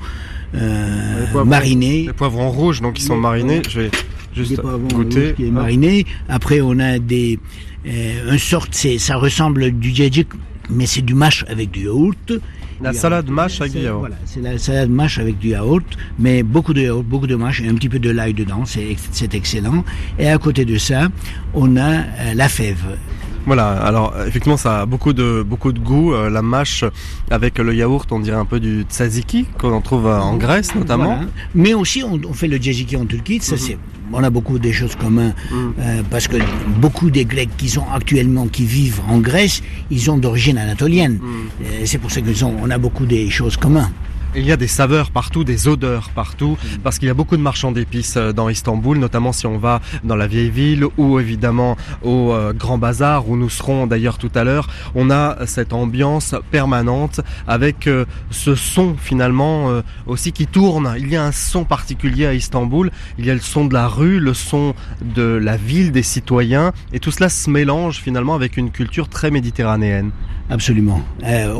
euh, 0.56 1.44
marinés. 1.46 2.06
Les 2.08 2.14
poivrons 2.14 2.50
rouges, 2.52 2.82
donc 2.82 3.00
ils 3.00 3.04
sont 3.04 3.18
marinés. 3.18 3.62
Je 3.68 3.82
vais 3.82 3.92
juste 4.36 4.62
goûter. 4.94 5.34
Qui 5.36 5.48
est 5.48 5.52
mariné. 5.52 6.06
Après, 6.30 6.62
on 6.62 6.80
a 6.80 7.00
des, 7.00 7.40
euh, 7.88 8.32
une 8.32 8.40
sorte, 8.40 8.70
c'est, 8.74 8.98
ça 8.98 9.16
ressemble 9.18 9.72
du 9.72 9.94
djadjik, 9.94 10.28
mais 10.70 10.86
c'est 10.86 11.02
du 11.02 11.14
mâche 11.14 11.46
avec 11.48 11.72
du 11.72 11.86
yaourt. 11.86 12.34
La 12.82 12.92
salade 12.94 13.30
mâche 13.30 13.62
avec 13.62 13.74
du 13.74 13.80
yaourt. 13.80 14.00
Voilà, 14.00 14.16
c'est 14.26 14.42
la 14.42 14.58
salade 14.58 14.90
mâche 14.90 15.18
avec 15.18 15.40
du 15.40 15.50
yaourt, 15.50 15.86
mais 16.20 16.44
beaucoup 16.44 16.74
de 16.74 16.82
yaourt, 16.82 17.06
beaucoup 17.06 17.28
de 17.28 17.36
mâche 17.36 17.62
et 17.62 17.68
un 17.68 17.76
petit 17.76 17.90
peu 17.90 18.00
de 18.00 18.10
l'ail 18.10 18.34
dedans, 18.34 18.66
c'est, 18.66 18.96
c'est 19.12 19.34
excellent. 19.34 19.86
Et 20.20 20.28
à 20.28 20.38
côté 20.38 20.66
de 20.66 20.78
ça, 20.78 21.08
on 21.54 21.78
a 21.78 21.92
euh, 21.92 22.34
la 22.36 22.50
fève. 22.50 22.98
Voilà, 23.46 23.70
alors 23.74 24.14
effectivement 24.26 24.58
ça 24.58 24.82
a 24.82 24.86
beaucoup 24.86 25.14
de 25.14 25.44
beaucoup 25.44 25.72
de 25.72 25.80
goût. 25.80 26.14
Euh, 26.14 26.30
la 26.30 26.42
mâche 26.42 26.84
avec 27.30 27.60
le 27.60 27.74
yaourt, 27.76 28.12
on 28.12 28.20
dirait 28.20 28.38
un 28.38 28.46
peu 28.46 28.60
du 28.60 28.84
tzatziki 28.90 29.46
qu'on 29.60 29.72
en 29.72 29.82
trouve 29.82 30.08
euh, 30.08 30.20
en 30.20 30.36
Grèce 30.38 30.74
notamment. 30.76 31.20
Mais 31.54 31.74
aussi 31.74 32.04
on, 32.04 32.34
fait 32.34 32.48
le 32.48 32.58
tzatziki 32.58 32.98
en 32.98 33.06
Turquie. 33.06 33.40
Ça 33.42 33.56
mhm. 33.56 33.62
c'est, 33.62 33.78
on 34.12 34.24
a 34.24 34.30
beaucoup 34.30 34.58
de 34.58 34.72
choses 34.72 34.96
communes 34.96 35.34
mhm. 35.52 35.74
euh, 35.80 36.02
parce 36.10 36.28
que 36.28 36.38
beaucoup 36.80 37.12
des 37.12 37.26
Grecs 37.26 37.56
qui 37.58 37.70
sont 37.70 37.86
actuellement 37.94 38.48
qui 38.48 38.66
vivent 38.66 39.02
en 39.08 39.20
Grèce, 39.20 39.62
ils 39.92 40.10
ont 40.10 40.18
d'origine 40.18 40.58
anatolienne. 40.58 41.20
Mhm. 41.22 41.86
c'est 41.86 42.00
pour 42.00 42.12
ça 42.12 42.22
que 42.22 42.32
on 42.44 42.70
a 42.70 42.78
beaucoup 42.78 43.06
des 43.06 43.30
choses 43.30 43.58
communes. 43.58 43.90
Il 44.38 44.46
y 44.46 44.52
a 44.52 44.58
des 44.58 44.68
saveurs 44.68 45.12
partout, 45.12 45.46
des 45.46 45.70
odeurs 45.70 46.10
partout, 46.10 46.58
parce 46.84 47.00
qu'il 47.00 47.08
y 47.08 47.12
a 47.12 47.14
beaucoup 47.14 47.38
de 47.38 47.42
marchands 47.42 47.72
d'épices 47.72 48.18
euh, 48.18 48.34
dans 48.34 48.50
Istanbul, 48.50 48.98
notamment 48.98 49.32
si 49.32 49.48
on 49.48 49.58
va 49.58 49.80
dans 50.04 50.18
la 50.18 50.28
vieille 50.28 50.50
ville 50.50 50.86
ou 50.98 51.22
évidemment 51.22 51.78
au 52.04 52.34
euh, 52.34 52.52
Grand 52.52 52.78
Bazar, 52.78 53.30
où 53.30 53.38
nous 53.38 53.50
serons 53.50 53.88
d'ailleurs 53.88 54.18
tout 54.18 54.32
à 54.36 54.44
l'heure. 54.44 54.68
On 54.94 55.10
a 55.10 55.46
cette 55.46 55.72
ambiance 55.72 56.36
permanente 56.52 57.22
avec 57.48 57.88
euh, 57.88 58.04
ce 58.30 58.56
son 58.56 58.98
finalement 58.98 59.82
aussi 60.06 60.34
qui 60.34 60.48
tourne. 60.48 60.96
Il 60.98 61.08
y 61.08 61.16
a 61.16 61.24
un 61.24 61.32
son 61.32 61.64
particulier 61.64 62.26
à 62.26 62.34
Istanbul. 62.34 62.92
Il 63.18 63.26
y 63.26 63.32
a 63.32 63.34
le 63.34 63.40
son 63.40 63.66
de 63.66 63.74
la 63.74 63.88
rue, 63.88 64.20
le 64.20 64.34
son 64.34 64.76
de 65.02 65.24
la 65.24 65.56
ville, 65.56 65.94
des 65.94 66.04
citoyens, 66.04 66.74
et 66.92 67.00
tout 67.00 67.12
cela 67.12 67.30
se 67.30 67.50
mélange 67.50 67.98
finalement 68.00 68.36
avec 68.36 68.58
une 68.58 68.72
culture 68.72 69.08
très 69.08 69.32
méditerranéenne. 69.32 70.12
Absolument. 70.50 71.02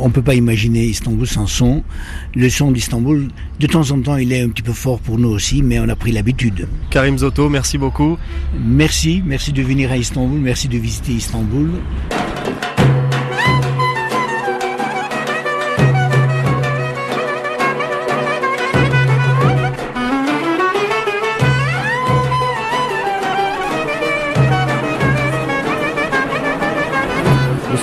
on 0.00 0.10
peut 0.10 0.22
pas 0.22 0.34
imaginer 0.34 0.84
Istanbul 0.84 1.26
sans 1.26 1.46
son. 1.46 1.82
Le 2.34 2.48
son 2.48 2.70
d'Istanbul, 2.70 3.28
de 3.58 3.66
temps 3.66 3.90
en 3.90 4.00
temps, 4.00 4.16
il 4.16 4.32
est 4.32 4.42
un 4.42 4.48
petit 4.48 4.62
peu 4.62 4.72
fort 4.72 5.00
pour 5.00 5.18
nous 5.18 5.30
aussi, 5.30 5.62
mais 5.62 5.80
on 5.80 5.88
a 5.88 5.96
pris 5.96 6.12
l'habitude. 6.12 6.68
Karim 6.90 7.18
Zoto, 7.18 7.48
merci 7.48 7.78
beaucoup. 7.78 8.16
Merci, 8.58 9.22
merci 9.24 9.52
de 9.52 9.62
venir 9.62 9.90
à 9.90 9.96
Istanbul, 9.96 10.40
merci 10.40 10.68
de 10.68 10.78
visiter 10.78 11.12
Istanbul. 11.12 11.70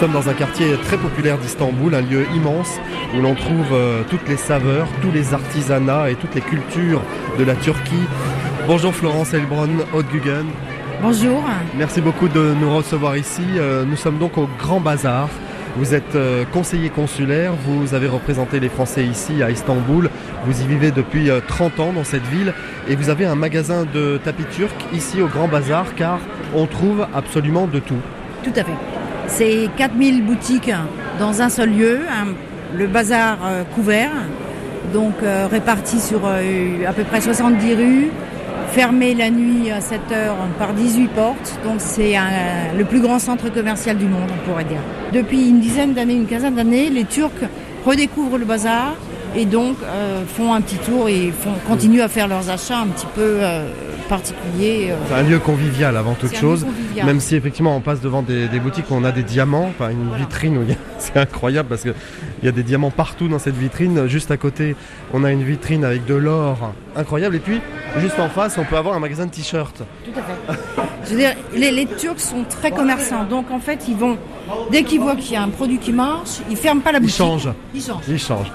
Sommes 0.04 0.12
dans 0.12 0.28
un 0.28 0.34
quartier 0.34 0.76
très 0.84 0.98
populaire 0.98 1.38
d'Istanbul, 1.38 1.96
un 1.96 2.02
lieu 2.02 2.26
immense 2.36 2.78
où 3.16 3.22
l'on 3.22 3.36
trouve 3.36 3.72
euh, 3.72 4.02
toutes 4.10 4.28
les 4.28 4.36
saveurs, 4.36 4.86
tous 5.02 5.12
les 5.12 5.34
artisanats 5.34 6.10
et 6.10 6.16
toutes 6.16 6.36
les 6.36 6.42
cultures 6.42 7.02
de 7.40 7.46
la 7.46 7.56
Turquie. 7.56 8.04
Bonjour 8.68 8.94
Florence 8.94 9.34
Elbron, 9.34 9.70
Haute 9.94 10.08
Guggen. 10.12 10.48
Bonjour. 11.02 11.42
Merci 11.78 12.02
beaucoup 12.02 12.28
de 12.28 12.54
nous 12.60 12.76
recevoir 12.76 13.16
ici. 13.16 13.44
Euh, 13.56 13.86
nous 13.86 13.96
sommes 13.96 14.18
donc 14.18 14.38
au 14.38 14.50
Grand 14.60 14.82
Bazar. 14.82 15.30
Vous 15.78 15.94
êtes 15.94 16.16
euh, 16.16 16.44
conseiller 16.52 16.90
consulaire, 16.90 17.54
vous 17.66 17.94
avez 17.94 18.08
représenté 18.10 18.60
les 18.60 18.68
Français 18.68 19.06
ici 19.06 19.42
à 19.42 19.52
Istanbul, 19.52 20.10
vous 20.46 20.62
y 20.62 20.68
vivez 20.68 20.92
depuis 20.92 21.30
30 21.48 21.80
ans 21.80 21.94
dans 21.94 22.04
cette 22.04 22.28
ville 22.28 22.54
et 22.90 22.98
vous 22.98 23.08
avez 23.08 23.26
un 23.26 23.36
magasin 23.36 23.86
de 23.86 24.20
tapis 24.22 24.44
turcs 24.52 24.86
ici 24.92 25.22
au 25.22 25.28
Grand 25.28 25.48
Bazar 25.48 25.96
car 25.96 26.20
on 26.54 26.66
trouve 26.66 27.08
absolument 27.16 27.68
de 27.68 27.80
tout. 27.80 28.02
Tout 28.44 28.52
à 28.58 28.66
fait. 28.66 28.76
C'est 29.28 29.70
4000 29.78 30.24
boutiques 30.24 30.72
dans 31.20 31.42
un 31.42 31.50
seul 31.50 31.70
lieu, 31.70 32.00
le 32.76 32.88
bazar 32.88 33.38
euh, 33.46 33.64
couvert, 33.76 34.12
donc 34.94 35.14
euh, 35.24 35.48
réparti 35.50 36.00
sur 36.00 36.22
euh, 36.26 36.88
à 36.88 36.94
peu 36.94 37.04
près 37.04 37.22
70 37.22 37.74
rues, 37.76 38.12
fermé 38.72 39.14
la 39.14 39.30
nuit 39.30 39.72
à 39.72 39.82
7 39.82 40.00
heures 40.12 40.36
par 40.58 40.74
18 40.74 41.08
portes. 41.10 41.60
Donc 41.64 41.76
c'est 41.78 42.16
le 42.78 42.86
plus 42.86 43.00
grand 43.00 43.20
centre 43.20 43.50
commercial 43.50 43.98
du 43.98 44.06
monde, 44.06 44.30
on 44.32 44.50
pourrait 44.50 44.66
dire. 44.66 44.82
Depuis 45.14 45.50
une 45.50 45.60
dizaine 45.60 45.94
d'années, 45.94 46.16
une 46.16 46.28
quinzaine 46.28 46.56
d'années, 46.56 46.90
les 46.90 47.06
Turcs 47.06 47.32
redécouvrent 47.86 48.38
le 48.38 48.46
bazar 48.46 48.96
et 49.36 49.46
donc 49.46 49.78
font 50.36 50.54
un 50.54 50.62
petit 50.62 50.78
tour 50.78 51.10
et 51.10 51.32
continuent 51.68 52.02
à 52.02 52.08
faire 52.08 52.28
leurs 52.28 52.50
achats 52.50 52.80
un 52.80 52.88
petit 52.88 53.08
peu 53.16 53.40
particulier. 54.18 54.90
Euh. 54.92 54.96
C'est 55.08 55.16
un 55.16 55.24
lieu 55.24 55.40
convivial 55.40 55.98
avant 55.98 56.14
toute 56.14 56.36
chose. 56.36 56.66
Même 56.96 57.20
si 57.20 57.36
effectivement 57.36 57.76
on 57.76 57.82
passe 57.82 58.02
devant 58.02 58.22
des, 58.22 58.48
boutiques 58.60 58.90
où 58.92 58.96
on 58.96 59.04
a 59.04 59.12
des 59.12 59.24
diamants, 59.24 59.70
enfin 59.70 59.90
une 59.90 60.16
vitrine 60.16 60.58
où 60.58 60.66
c'est 61.00 61.18
incroyable 61.18 61.70
parce 61.70 61.82
qu'il 61.82 61.94
y 62.44 62.48
a 62.48 62.52
des 62.52 62.64
diamants 62.64 62.92
partout 62.92 63.28
dans 63.28 63.40
cette 63.40 63.58
vitrine. 63.58 64.08
Juste 64.08 64.32
à 64.32 64.38
côté, 64.38 64.76
on 65.14 65.24
a 65.24 65.32
une 65.32 65.44
vitrine 65.44 65.84
avec 65.84 66.06
de 66.06 66.16
l'or 66.16 66.74
incroyable. 66.96 67.36
Et 67.36 67.40
puis 67.40 67.60
Juste 68.00 68.20
en 68.20 68.30
face, 68.30 68.58
on 68.58 68.64
peut 68.64 68.76
avoir 68.76 68.96
un 68.96 69.00
magasin 69.00 69.28
de 69.28 69.32
t-shirts. 69.32 69.84
Tout 70.04 70.20
à 70.20 70.24
fait. 70.24 70.60
Je 71.06 71.10
veux 71.12 71.18
dire, 71.18 71.36
les, 71.56 71.70
les 71.70 71.86
Turcs 71.86 72.20
sont 72.20 72.44
très 72.50 72.72
commerçants, 72.72 73.24
donc 73.24 73.52
en 73.52 73.60
fait, 73.60 73.86
ils 73.88 73.96
vont, 73.96 74.18
dès 74.72 74.84
qu'ils 74.84 75.00
voient 75.00 75.16
qu'il 75.16 75.34
y 75.34 75.36
a 75.36 75.44
un 75.44 75.50
produit 75.50 75.78
qui 75.78 75.92
marche, 75.92 76.40
ils 76.50 76.58
ferment 76.58 76.82
pas 76.82 76.92
la 76.92 76.98
Ils 76.98 77.02
boutique. 77.02 77.18
changent. 77.18 77.50
Ils 77.74 77.82
changent. 77.84 78.04
Ils 78.08 78.20
changent. 78.20 78.52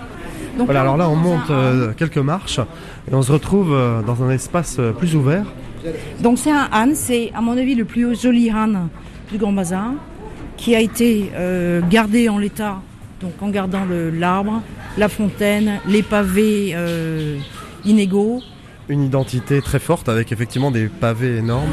Donc 0.58 0.66
voilà, 0.66 0.80
alors 0.82 0.96
là, 0.96 1.08
on 1.08 1.12
un- 1.12 1.16
monte 1.16 1.50
euh, 1.50 1.92
quelques 1.96 2.18
marches 2.18 2.58
et 3.10 3.14
on 3.14 3.22
se 3.22 3.32
retrouve 3.32 3.72
euh, 3.72 4.02
dans 4.02 4.22
un 4.22 4.30
espace 4.30 4.76
euh, 4.78 4.92
plus 4.92 5.14
ouvert. 5.16 5.44
Donc 6.20 6.38
c'est 6.38 6.50
un 6.50 6.68
Han, 6.72 6.90
c'est 6.94 7.30
à 7.34 7.40
mon 7.40 7.56
avis 7.56 7.74
le 7.76 7.84
plus 7.84 8.20
joli 8.20 8.50
Han 8.52 8.88
du 9.30 9.38
Grand 9.38 9.52
Bazar, 9.52 9.92
qui 10.56 10.74
a 10.74 10.80
été 10.80 11.30
euh, 11.36 11.80
gardé 11.88 12.28
en 12.28 12.38
l'état, 12.38 12.80
donc 13.20 13.32
en 13.40 13.48
gardant 13.50 13.84
le- 13.88 14.10
l'arbre, 14.10 14.60
la 14.96 15.08
fontaine, 15.08 15.78
les 15.86 16.02
pavés 16.02 16.72
euh, 16.74 17.36
inégaux. 17.84 18.42
Une 18.88 19.04
identité 19.04 19.62
très 19.62 19.78
forte 19.78 20.08
avec 20.08 20.32
effectivement 20.32 20.70
des 20.72 20.88
pavés 20.88 21.36
énormes. 21.36 21.70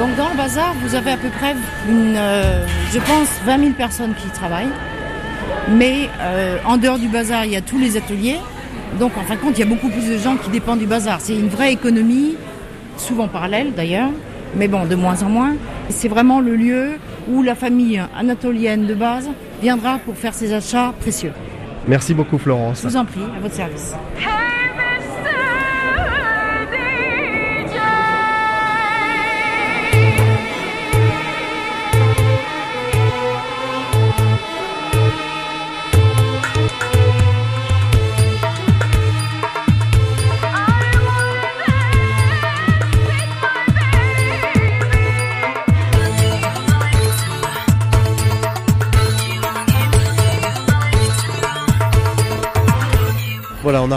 Donc 0.00 0.16
dans 0.16 0.30
le 0.30 0.34
bazar, 0.34 0.74
vous 0.82 0.94
avez 0.94 1.10
à 1.10 1.18
peu 1.18 1.28
près, 1.28 1.54
une, 1.86 2.14
euh, 2.16 2.66
je 2.90 2.98
pense, 3.00 3.28
20 3.44 3.58
000 3.58 3.70
personnes 3.72 4.14
qui 4.14 4.28
y 4.28 4.30
travaillent. 4.30 4.72
Mais 5.68 6.08
euh, 6.22 6.56
en 6.64 6.78
dehors 6.78 6.98
du 6.98 7.08
bazar, 7.08 7.44
il 7.44 7.52
y 7.52 7.56
a 7.56 7.60
tous 7.60 7.78
les 7.78 7.98
ateliers. 7.98 8.38
Donc 8.98 9.12
en 9.18 9.24
fin 9.24 9.34
de 9.34 9.40
compte, 9.40 9.58
il 9.58 9.60
y 9.60 9.62
a 9.62 9.66
beaucoup 9.66 9.90
plus 9.90 10.08
de 10.08 10.16
gens 10.16 10.38
qui 10.38 10.48
dépendent 10.48 10.78
du 10.78 10.86
bazar. 10.86 11.20
C'est 11.20 11.34
une 11.34 11.48
vraie 11.48 11.74
économie, 11.74 12.36
souvent 12.96 13.28
parallèle 13.28 13.74
d'ailleurs, 13.74 14.08
mais 14.56 14.68
bon, 14.68 14.86
de 14.86 14.94
moins 14.94 15.22
en 15.22 15.28
moins. 15.28 15.52
Et 15.90 15.92
C'est 15.92 16.08
vraiment 16.08 16.40
le 16.40 16.56
lieu 16.56 16.92
où 17.28 17.42
la 17.42 17.54
famille 17.54 18.02
anatolienne 18.16 18.86
de 18.86 18.94
base 18.94 19.28
viendra 19.60 19.98
pour 19.98 20.16
faire 20.16 20.32
ses 20.32 20.54
achats 20.54 20.94
précieux. 20.98 21.32
Merci 21.86 22.14
beaucoup 22.14 22.38
Florence. 22.38 22.80
Je 22.82 22.88
vous 22.88 22.96
en 22.96 23.04
prie, 23.04 23.20
à 23.36 23.40
votre 23.40 23.54
service. 23.54 23.92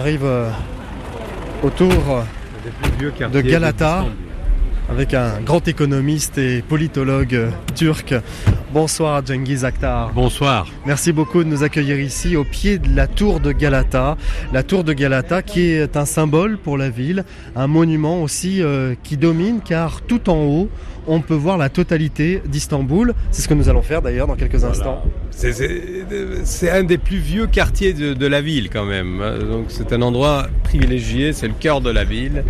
Arrive 0.03 0.25
euh, 0.25 0.49
autour 1.63 1.89
euh, 2.09 3.29
de 3.29 3.39
Galata 3.39 4.03
avec 4.89 5.13
un 5.13 5.39
grand 5.39 5.65
économiste 5.65 6.37
et 6.37 6.61
politologue 6.61 7.33
euh, 7.33 7.51
turc. 7.73 8.13
Bonsoir 8.73 9.21
Cengiz 9.25 9.63
Akhtar. 9.63 10.11
Bonsoir. 10.11 10.67
Merci 10.85 11.13
beaucoup 11.13 11.41
de 11.45 11.47
nous 11.47 11.63
accueillir 11.63 12.01
ici 12.01 12.35
au 12.35 12.43
pied 12.43 12.79
de 12.79 12.93
la 12.93 13.07
tour 13.07 13.39
de 13.39 13.53
Galata. 13.53 14.17
La 14.51 14.63
tour 14.63 14.83
de 14.83 14.91
Galata 14.91 15.41
qui 15.41 15.71
est 15.71 15.95
un 15.95 16.05
symbole 16.05 16.57
pour 16.57 16.77
la 16.77 16.89
ville, 16.89 17.23
un 17.55 17.67
monument 17.67 18.21
aussi 18.21 18.61
euh, 18.61 18.95
qui 19.03 19.15
domine 19.15 19.61
car 19.63 20.01
tout 20.01 20.29
en 20.29 20.43
haut 20.43 20.69
on 21.07 21.21
peut 21.21 21.33
voir 21.33 21.57
la 21.57 21.69
totalité 21.69 22.41
d'Istanbul. 22.45 23.13
C'est 23.31 23.41
ce 23.41 23.47
que 23.47 23.53
nous 23.53 23.69
allons 23.69 23.83
faire 23.83 24.01
d'ailleurs 24.01 24.27
dans 24.27 24.35
quelques 24.35 24.65
instants. 24.65 25.01
C'est- 25.35 26.69
un 26.69 26.83
des 26.83 26.97
plus 26.97 27.17
vieux 27.17 27.47
quartiers 27.47 27.93
de, 27.93 28.27
la 28.27 28.41
ville 28.41 28.69
quand 28.69 28.85
même. 28.85 29.21
Donc 29.49 29.65
c'est 29.69 29.91
un 29.93 30.01
endroit 30.01 30.47
privilégié, 30.63 31.33
c'est 31.33 31.47
le 31.47 31.53
cœur 31.59 31.81
de 31.81 31.89
la 31.89 32.03
ville. 32.03 32.43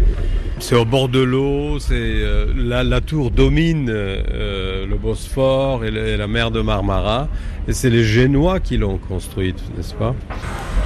C'est 0.59 0.75
au 0.75 0.86
bord 0.86 1.09
de 1.09 1.19
l'eau, 1.19 1.77
euh, 1.91 2.45
la, 2.55 3.01
tour 3.01 3.31
domine 3.31 3.89
euh, 3.89 4.86
le 4.88 4.95
Bosphore 4.95 5.84
et, 5.84 5.91
la 5.91 6.27
mer 6.27 6.51
de 6.51 6.61
Marmara. 6.61 7.27
Et 7.67 7.73
c'est 7.73 7.89
les 7.89 8.03
Génois 8.03 8.59
qui 8.59 8.77
l'ont 8.77 8.97
construite, 8.97 9.61
n'est-ce 9.75 9.93
pas? 9.93 10.15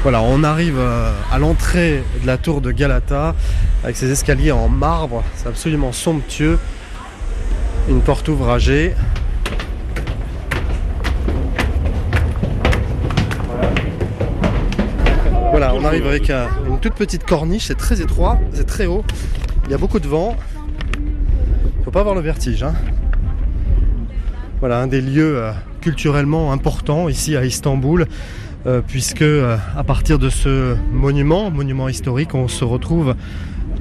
Voilà, 0.02 0.22
on 0.22 0.44
arrive 0.44 0.80
euh, 0.80 1.12
à 1.32 1.38
l'entrée 1.38 2.02
de 2.22 2.28
la 2.28 2.38
tour 2.38 2.62
de 2.62 2.72
Galata 2.72 3.36
avec 3.84 3.96
ces 3.98 4.10
escaliers 4.10 4.52
en 4.52 4.68
marbre. 4.68 5.24
C'est 5.36 5.48
absolument 5.48 5.92
somptueux. 5.92 6.58
Une 7.90 8.02
porte 8.02 8.28
ouvragée. 8.30 8.94
Voilà, 15.58 15.74
on 15.74 15.84
arrive 15.86 16.06
avec 16.06 16.30
un- 16.30 16.50
une 16.68 16.80
toute 16.80 16.94
petite 16.94 17.24
corniche. 17.26 17.66
C'est 17.66 17.78
très 17.78 18.00
étroit, 18.00 18.40
c'est 18.54 18.68
très 18.68 18.86
haut. 18.86 19.04
Il 19.66 19.72
y 19.72 19.74
a 19.74 19.80
beaucoup 19.80 20.00
de 20.00 20.08
vent. 20.08 20.36
Faut 21.84 21.90
pas 21.90 22.02
avoir 22.02 22.14
le 22.14 22.22
vertige. 22.22 22.62
hein. 22.62 22.76
Voilà, 24.60 24.78
un 24.82 24.86
des 24.86 25.02
lieux 25.02 25.38
euh, 25.42 25.52
culturellement 25.82 26.52
importants 26.54 27.10
ici 27.10 27.36
à 27.36 27.44
Istanbul, 27.44 28.06
euh, 28.68 28.82
puisque 28.88 29.24
euh, 29.24 29.58
à 29.76 29.84
partir 29.84 30.20
de 30.20 30.30
ce 30.30 30.76
monument, 30.92 31.50
monument 31.50 31.90
historique, 31.90 32.36
on 32.36 32.48
se 32.48 32.64
retrouve, 32.64 33.16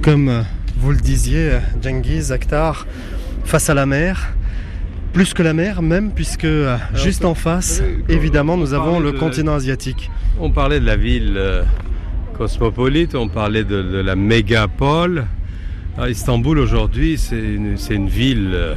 comme 0.01 0.45
vous 0.79 0.89
le 0.91 0.97
disiez, 0.97 1.59
Cengiz 1.83 2.31
Akhtar, 2.31 2.87
face 3.43 3.69
à 3.69 3.75
la 3.75 3.85
mer. 3.85 4.33
Plus 5.13 5.33
que 5.33 5.41
la 5.41 5.53
mer 5.53 5.81
même, 5.81 6.11
puisque 6.11 6.45
euh, 6.45 6.77
juste 6.93 7.25
en 7.25 7.33
face, 7.33 7.81
évidemment, 8.07 8.55
nous 8.57 8.73
avons 8.73 8.99
le 8.99 9.11
continent 9.13 9.53
asiatique. 9.53 10.11
On 10.39 10.51
parlait 10.51 10.79
de 10.79 10.85
la 10.85 10.95
ville 10.95 11.35
euh, 11.37 11.63
cosmopolite, 12.37 13.15
on 13.15 13.27
parlait 13.27 13.63
de, 13.63 13.81
de 13.81 13.97
la 13.97 14.15
mégapole. 14.15 15.25
À 15.97 16.09
Istanbul 16.09 16.59
aujourd'hui, 16.59 17.17
c'est 17.17 17.39
une, 17.39 17.77
c'est 17.77 17.95
une 17.95 18.09
ville 18.09 18.51
euh, 18.53 18.75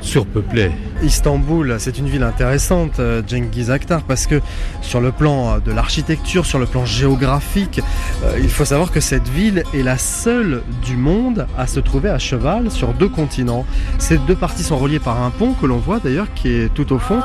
surpeuplée. 0.00 0.70
Istanbul, 1.02 1.76
c'est 1.78 1.98
une 1.98 2.08
ville 2.08 2.22
intéressante, 2.22 3.00
euh, 3.00 3.22
Cengiz 3.26 3.70
Akhtar, 3.70 4.02
parce 4.02 4.26
que 4.26 4.40
sur 4.82 5.00
le 5.00 5.12
plan 5.12 5.54
euh, 5.54 5.58
de 5.60 5.72
l'architecture, 5.72 6.46
sur 6.46 6.58
le 6.58 6.66
plan 6.66 6.84
géographique, 6.84 7.80
euh, 8.24 8.38
il 8.40 8.50
faut 8.50 8.64
savoir 8.64 8.92
que 8.92 9.00
cette 9.00 9.28
ville 9.28 9.62
est 9.72 9.82
la 9.82 9.98
seule 9.98 10.62
du 10.84 10.96
monde 10.96 11.46
à 11.56 11.66
se 11.66 11.80
trouver 11.80 12.10
à 12.10 12.18
cheval 12.18 12.70
sur 12.70 12.92
deux 12.92 13.08
continents. 13.08 13.64
Ces 13.98 14.18
deux 14.18 14.36
parties 14.36 14.62
sont 14.62 14.78
reliées 14.78 14.98
par 14.98 15.22
un 15.22 15.30
pont 15.30 15.54
que 15.54 15.66
l'on 15.66 15.78
voit 15.78 16.00
d'ailleurs 16.00 16.32
qui 16.34 16.48
est 16.48 16.74
tout 16.74 16.92
au 16.92 16.98
fond. 16.98 17.20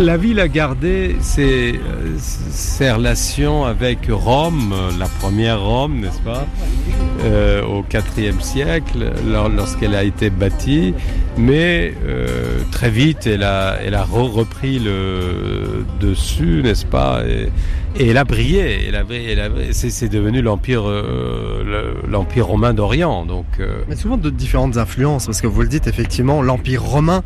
La 0.00 0.16
ville 0.16 0.38
a 0.40 0.48
gardé 0.48 1.16
ses, 1.20 1.74
euh, 1.74 2.16
ses 2.18 2.90
relations 2.92 3.64
avec 3.64 3.98
Rome, 4.10 4.74
la 4.98 5.06
première 5.06 5.60
Rome, 5.62 6.00
n'est-ce 6.00 6.20
pas, 6.20 6.46
euh, 7.24 7.62
au 7.64 7.84
IVe 8.18 8.40
siècle, 8.40 9.12
lor- 9.26 9.48
lorsqu'elle 9.48 9.94
a 9.94 10.04
été 10.04 10.30
bâtie. 10.30 10.94
Mais 11.38 11.94
euh, 12.06 12.58
très 12.72 12.90
vite, 12.90 13.26
elle 13.26 13.44
a, 13.44 13.76
elle 13.84 13.94
a 13.94 14.04
re- 14.04 14.28
repris 14.30 14.78
le 14.80 15.84
dessus, 16.00 16.62
n'est-ce 16.64 16.84
pas, 16.84 17.22
et, 17.26 17.48
et 17.96 18.08
elle 18.08 18.16
a 18.16 18.24
brillé. 18.24 18.86
Elle 18.88 18.96
a, 18.96 19.04
brillé- 19.04 19.30
elle 19.32 19.40
a 19.40 19.48
brillé. 19.48 19.72
c'est, 19.72 20.08
devenu 20.08 20.42
l'empire, 20.42 20.82
euh, 20.88 21.62
le- 22.04 22.10
l'empire 22.10 22.46
romain 22.46 22.74
d'Orient. 22.74 23.24
Donc, 23.24 23.46
euh, 23.60 23.78
Mais 23.88 23.94
souvent 23.96 24.16
de 24.16 24.30
différentes 24.30 24.78
influences, 24.78 25.26
parce 25.26 25.40
que 25.40 25.46
vous 25.46 25.62
le 25.62 25.68
dites 25.68 25.86
effectivement, 25.86 26.42
l'Empire 26.42 26.82
romain 26.82 27.22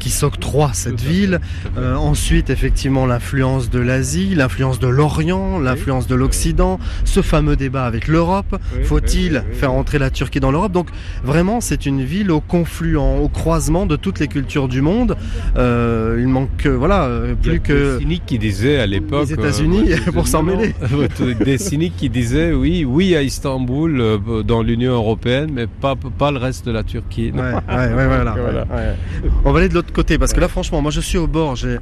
qui 0.00 0.10
s'octroie 0.10 0.70
cette 0.72 1.00
ville, 1.00 1.40
ensuite 1.76 2.48
effectivement 2.50 3.04
l'influence 3.06 3.68
de 3.70 3.78
l'Asie, 3.78 4.34
l'influence 4.34 4.78
de 4.78 4.88
l'Orient, 4.88 5.58
l'influence 5.60 6.06
de 6.06 6.14
l'Occident, 6.14 6.78
ce 7.04 7.20
fameux 7.22 7.54
débat 7.54 7.84
avec 7.84 8.08
l'Europe, 8.08 8.56
faut-il 8.84 9.44
faire 9.52 9.72
entrer 9.72 9.98
la 9.98 10.10
Turquie 10.10 10.40
dans 10.40 10.50
l'Europe? 10.50 10.72
Donc 10.72 10.88
vraiment 11.22 11.60
c'est 11.60 11.84
une 11.86 12.02
ville 12.02 12.30
au 12.30 12.40
confluent, 12.40 12.96
au 12.96 13.28
croisement 13.44 13.84
de 13.84 13.96
toutes 13.96 14.20
les 14.20 14.28
cultures 14.28 14.68
du 14.68 14.80
monde. 14.80 15.18
Euh, 15.58 16.16
il 16.18 16.28
manque 16.28 16.56
que, 16.56 16.70
voilà, 16.70 17.04
euh, 17.04 17.34
plus 17.34 17.60
que... 17.60 17.96
des 17.96 18.00
cyniques 18.00 18.22
qui 18.24 18.38
disaient 18.38 18.78
à 18.78 18.86
l'époque. 18.86 19.26
Les 19.28 19.34
États-Unis 19.34 19.92
euh, 19.92 20.12
pour 20.14 20.28
s'en 20.28 20.42
mêler. 20.42 20.74
des 21.44 21.58
cyniques 21.58 21.94
qui 21.94 22.08
disaient 22.08 22.54
oui, 22.54 22.86
oui 22.86 23.14
à 23.14 23.20
Istanbul, 23.20 24.00
euh, 24.00 24.42
dans 24.42 24.62
l'Union 24.62 24.92
européenne, 24.92 25.50
mais 25.52 25.66
pas, 25.66 25.94
pas 25.94 26.30
le 26.30 26.38
reste 26.38 26.64
de 26.64 26.72
la 26.72 26.84
Turquie. 26.84 27.32
Ouais, 27.32 27.40
ouais, 27.42 27.52
ouais, 27.94 28.06
voilà, 28.06 28.32
Voilà. 28.32 28.64
ouais, 28.64 28.76
ouais. 28.76 29.30
On 29.44 29.52
va 29.52 29.58
aller 29.58 29.68
de 29.68 29.74
l'autre 29.74 29.92
côté 29.92 30.16
parce 30.16 30.32
que 30.32 30.40
là, 30.40 30.48
franchement, 30.48 30.80
moi 30.80 30.90
je 30.90 31.02
suis 31.02 31.18
au 31.18 31.26
bord, 31.26 31.54
j'ai 31.54 31.76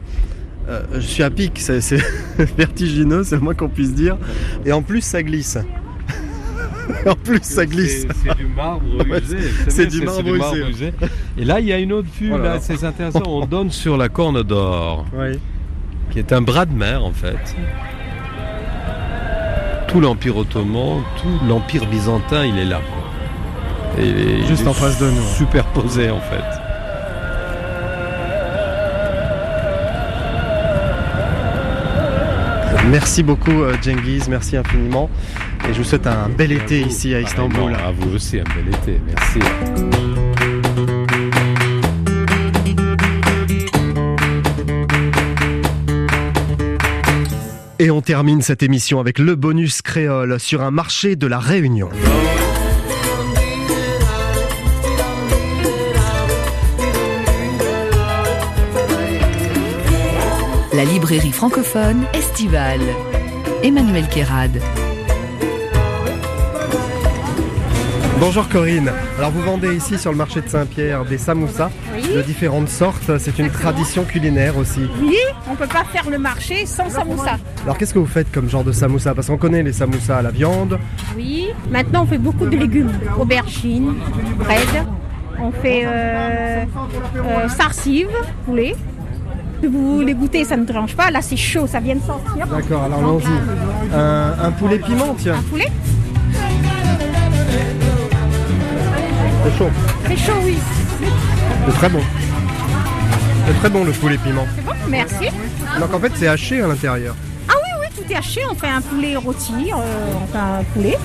Euh, 0.68 0.82
je 0.94 1.00
suis 1.00 1.22
à 1.22 1.30
pic, 1.30 1.58
c'est 1.58 1.80
vertigineux, 2.56 3.24
c'est 3.24 3.36
le 3.36 3.40
moins 3.40 3.54
qu'on 3.54 3.68
puisse 3.68 3.94
dire. 3.94 4.16
Et 4.64 4.72
en 4.72 4.82
plus, 4.82 5.00
ça 5.00 5.22
glisse. 5.22 5.58
En 7.06 7.14
plus, 7.14 7.42
ça 7.42 7.66
glisse. 7.66 8.06
C'est 8.22 8.36
du 8.36 8.46
marbre 8.46 8.84
usé. 9.22 9.38
c'est 9.68 9.86
du, 9.86 10.02
marbre 10.02 10.34
usé. 10.68 10.92
Et 11.36 11.44
là, 11.44 11.60
il 11.60 11.66
y 11.66 11.72
a 11.72 11.78
une 11.78 11.92
autre 11.92 12.08
vue, 12.18 12.30
là, 12.30 12.58
c'est 12.60 12.82
intéressant. 12.84 13.22
On 13.26 13.46
donne 13.46 13.70
sur 13.70 13.96
la 13.96 14.08
Corne 14.08 14.42
d'Or, 14.42 15.06
qui 16.10 16.18
est 16.18 16.32
un 16.32 16.42
bras 16.42 16.66
de 16.66 16.74
mer, 16.74 17.04
en 17.04 17.12
fait. 17.12 17.56
Tout 19.88 20.00
l'Empire 20.00 20.36
ottoman, 20.38 21.02
tout 21.20 21.46
l'Empire 21.46 21.86
byzantin, 21.86 22.46
il 22.46 22.58
est 22.58 22.64
là. 22.64 22.80
Et 23.98 24.08
il 24.08 24.18
est, 24.18 24.46
Juste 24.46 24.66
en 24.66 24.72
face 24.72 24.98
de 24.98 25.06
nous. 25.06 25.22
Superposé, 25.36 26.10
en 26.10 26.20
fait. 26.20 26.62
Merci 32.90 33.22
beaucoup 33.22 33.62
euh, 33.62 33.74
Jengiz, 33.80 34.28
merci 34.28 34.56
infiniment. 34.56 35.08
Et 35.72 35.74
je 35.74 35.78
vous 35.78 35.88
souhaite 35.88 36.06
un 36.06 36.28
bel 36.28 36.52
été 36.52 36.82
ici 36.82 37.14
à 37.14 37.20
Istanbul. 37.22 37.72
à 37.72 37.92
vous 37.92 38.14
aussi 38.14 38.38
un 38.38 38.44
bel 38.44 38.68
été, 38.68 39.00
merci. 39.06 39.38
Et 47.78 47.90
on 47.90 48.02
termine 48.02 48.42
cette 48.42 48.62
émission 48.62 49.00
avec 49.00 49.18
le 49.18 49.34
bonus 49.34 49.80
créole 49.80 50.38
sur 50.38 50.60
un 50.60 50.70
marché 50.70 51.16
de 51.16 51.26
la 51.26 51.38
Réunion. 51.38 51.88
La 60.74 60.84
librairie 60.84 61.32
francophone 61.32 62.04
estivale. 62.12 62.82
Emmanuel 63.62 64.06
Kérad. 64.08 64.60
Bonjour 68.24 68.48
Corinne. 68.48 68.88
Alors 69.18 69.32
vous 69.32 69.42
vendez 69.42 69.74
ici 69.74 69.98
sur 69.98 70.12
le 70.12 70.16
marché 70.16 70.40
de 70.42 70.48
Saint-Pierre 70.48 71.04
des 71.04 71.18
samoussas 71.18 71.72
de 72.14 72.22
différentes 72.22 72.68
sortes. 72.68 73.18
C'est 73.18 73.36
une 73.40 73.50
tradition 73.50 74.04
culinaire 74.04 74.56
aussi. 74.56 74.82
Oui, 75.00 75.16
on 75.50 75.56
peut 75.56 75.66
pas 75.66 75.82
faire 75.82 76.08
le 76.08 76.18
marché 76.18 76.64
sans 76.64 76.88
samoussa. 76.88 77.36
Alors 77.64 77.76
qu'est-ce 77.76 77.92
que 77.92 77.98
vous 77.98 78.06
faites 78.06 78.30
comme 78.30 78.48
genre 78.48 78.62
de 78.62 78.70
samoussa? 78.70 79.12
Parce 79.12 79.26
qu'on 79.26 79.38
connaît 79.38 79.64
les 79.64 79.72
samoussas 79.72 80.18
à 80.18 80.22
la 80.22 80.30
viande. 80.30 80.78
Oui, 81.16 81.48
maintenant 81.68 82.04
on 82.04 82.06
fait 82.06 82.16
beaucoup 82.16 82.46
de 82.46 82.56
légumes. 82.56 82.92
Aubergines, 83.18 83.94
bread. 84.38 84.86
On 85.40 85.50
fait 85.50 85.82
euh, 85.84 86.64
euh, 87.16 87.48
sarsive, 87.48 88.06
poulet 88.46 88.76
vous 89.68 89.98
voulez 89.98 90.14
goûter, 90.14 90.44
ça 90.44 90.56
ne 90.56 90.64
dérange 90.64 90.96
pas. 90.96 91.10
Là, 91.12 91.22
c'est 91.22 91.36
chaud, 91.36 91.68
ça 91.68 91.78
vient 91.78 91.94
de 91.94 92.02
sortir. 92.02 92.48
D'accord, 92.48 92.82
alors 92.82 92.98
allons-y. 92.98 93.94
Un, 93.94 94.50
poulet 94.52 94.78
piment, 94.78 95.14
tiens. 95.16 95.36
Un 95.36 95.42
poulet? 95.42 95.68
C'est 99.44 99.58
chaud. 99.58 99.70
C'est 100.06 100.16
chaud, 100.16 100.40
oui. 100.44 100.58
C'est 101.66 101.72
très 101.74 101.88
bon. 101.88 102.00
C'est 103.46 103.58
très 103.58 103.70
bon 103.70 103.84
le 103.84 103.92
poulet 103.92 104.18
piment. 104.18 104.46
C'est 104.54 104.64
bon, 104.64 104.72
merci. 104.88 105.28
Donc 105.80 105.92
en 105.94 105.98
fait, 105.98 106.12
c'est 106.14 106.28
haché 106.28 106.62
à 106.62 106.68
l'intérieur. 106.68 107.14
Ah 107.48 107.54
oui, 107.56 107.68
oui, 107.80 107.86
tout 107.96 108.12
est 108.12 108.16
haché. 108.16 108.42
On 108.50 108.54
fait 108.54 108.68
un 108.68 108.80
poulet 108.80 109.16
rôti, 109.16 109.72
euh, 109.72 110.14
on 110.22 110.26
fait 110.26 110.38
un 110.38 110.62
poulet. 110.74 110.98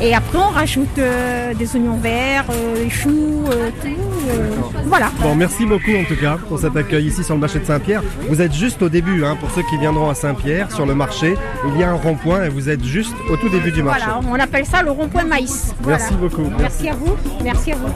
Et 0.00 0.14
après, 0.14 0.38
on 0.38 0.50
rajoute 0.50 0.98
euh, 0.98 1.54
des 1.54 1.74
oignons 1.76 1.96
verts, 1.96 2.44
euh, 2.50 2.76
des 2.76 2.90
choux, 2.90 3.44
euh, 3.48 3.70
tout. 3.82 4.82
voilà. 4.86 5.10
Bon, 5.20 5.34
merci 5.34 5.64
beaucoup 5.64 5.94
en 5.96 6.04
tout 6.04 6.16
cas 6.20 6.36
pour 6.48 6.58
cet 6.58 6.76
accueil 6.76 7.06
ici 7.06 7.24
sur 7.24 7.34
le 7.34 7.40
marché 7.40 7.60
de 7.60 7.64
Saint-Pierre. 7.64 8.02
Vous 8.28 8.40
êtes 8.42 8.52
juste 8.52 8.82
au 8.82 8.88
début, 8.88 9.24
hein, 9.24 9.36
pour 9.38 9.50
ceux 9.52 9.62
qui 9.62 9.78
viendront 9.78 10.10
à 10.10 10.14
Saint-Pierre, 10.14 10.70
sur 10.72 10.84
le 10.84 10.94
marché. 10.94 11.36
Il 11.68 11.80
y 11.80 11.84
a 11.84 11.90
un 11.90 11.94
rond-point 11.94 12.44
et 12.44 12.48
vous 12.48 12.68
êtes 12.68 12.84
juste 12.84 13.14
au 13.30 13.36
tout 13.36 13.48
début 13.48 13.72
du 13.72 13.82
marché. 13.82 14.04
Voilà, 14.04 14.20
on 14.28 14.38
appelle 14.38 14.66
ça 14.66 14.82
le 14.82 14.90
rond-point 14.90 15.24
maïs. 15.24 15.74
Merci 15.86 16.14
beaucoup. 16.14 16.50
Merci. 16.58 16.88
à 16.88 16.94
vous. 16.94 17.16
Merci 17.42 17.72
à 17.72 17.76
vous 17.76 17.88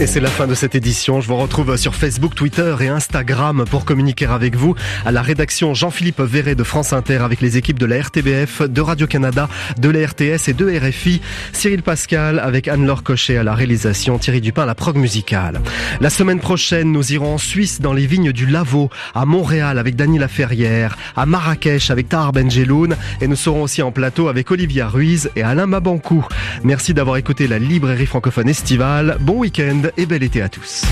Et 0.00 0.06
c'est 0.06 0.20
la 0.20 0.30
fin 0.30 0.46
de 0.46 0.54
cette 0.54 0.76
édition. 0.76 1.20
Je 1.20 1.26
vous 1.26 1.34
retrouve 1.34 1.76
sur 1.76 1.96
Facebook, 1.96 2.36
Twitter 2.36 2.72
et 2.80 2.86
Instagram 2.86 3.64
pour 3.68 3.84
communiquer 3.84 4.26
avec 4.26 4.54
vous. 4.54 4.76
À 5.04 5.10
la 5.10 5.22
rédaction 5.22 5.74
Jean-Philippe 5.74 6.20
Verret 6.20 6.54
de 6.54 6.62
France 6.62 6.92
Inter 6.92 7.16
avec 7.16 7.40
les 7.40 7.56
équipes 7.56 7.80
de 7.80 7.86
la 7.86 8.00
RTBF, 8.02 8.62
de 8.62 8.80
Radio-Canada, 8.80 9.48
de 9.76 9.88
la 9.88 10.06
RTS 10.06 10.50
et 10.50 10.52
de 10.52 10.70
RFI. 10.70 11.20
Cyril 11.52 11.82
Pascal 11.82 12.38
avec 12.38 12.68
Anne-Laure 12.68 13.02
Cochet 13.02 13.38
à 13.38 13.42
la 13.42 13.56
réalisation. 13.56 14.18
Thierry 14.18 14.40
Dupin 14.40 14.62
à 14.62 14.66
la 14.66 14.76
prog 14.76 14.96
musicale. 14.96 15.60
La 16.00 16.10
semaine 16.10 16.38
prochaine, 16.38 16.92
nous 16.92 17.12
irons 17.12 17.34
en 17.34 17.38
Suisse 17.38 17.80
dans 17.80 17.92
les 17.92 18.06
vignes 18.06 18.30
du 18.30 18.46
Lavaux, 18.46 18.90
à 19.16 19.24
Montréal 19.24 19.80
avec 19.80 19.96
Dany 19.96 20.20
Laferrière, 20.20 20.96
à 21.16 21.26
Marrakech 21.26 21.90
avec 21.90 22.08
Tahar 22.08 22.30
Benjeloun 22.30 22.94
et 23.20 23.26
nous 23.26 23.34
serons 23.34 23.64
aussi 23.64 23.82
en 23.82 23.90
plateau 23.90 24.28
avec 24.28 24.48
Olivia 24.52 24.86
Ruiz 24.86 25.28
et 25.34 25.42
Alain 25.42 25.66
Mabankou. 25.66 26.24
Merci 26.62 26.94
d'avoir 26.94 27.16
écouté 27.16 27.48
la 27.48 27.58
librairie 27.58 28.06
francophone 28.06 28.48
estivale. 28.48 29.16
Bon 29.18 29.38
week-end 29.38 29.87
et 29.96 30.06
bel 30.06 30.22
été 30.22 30.42
à 30.42 30.48
tous. 30.48 30.84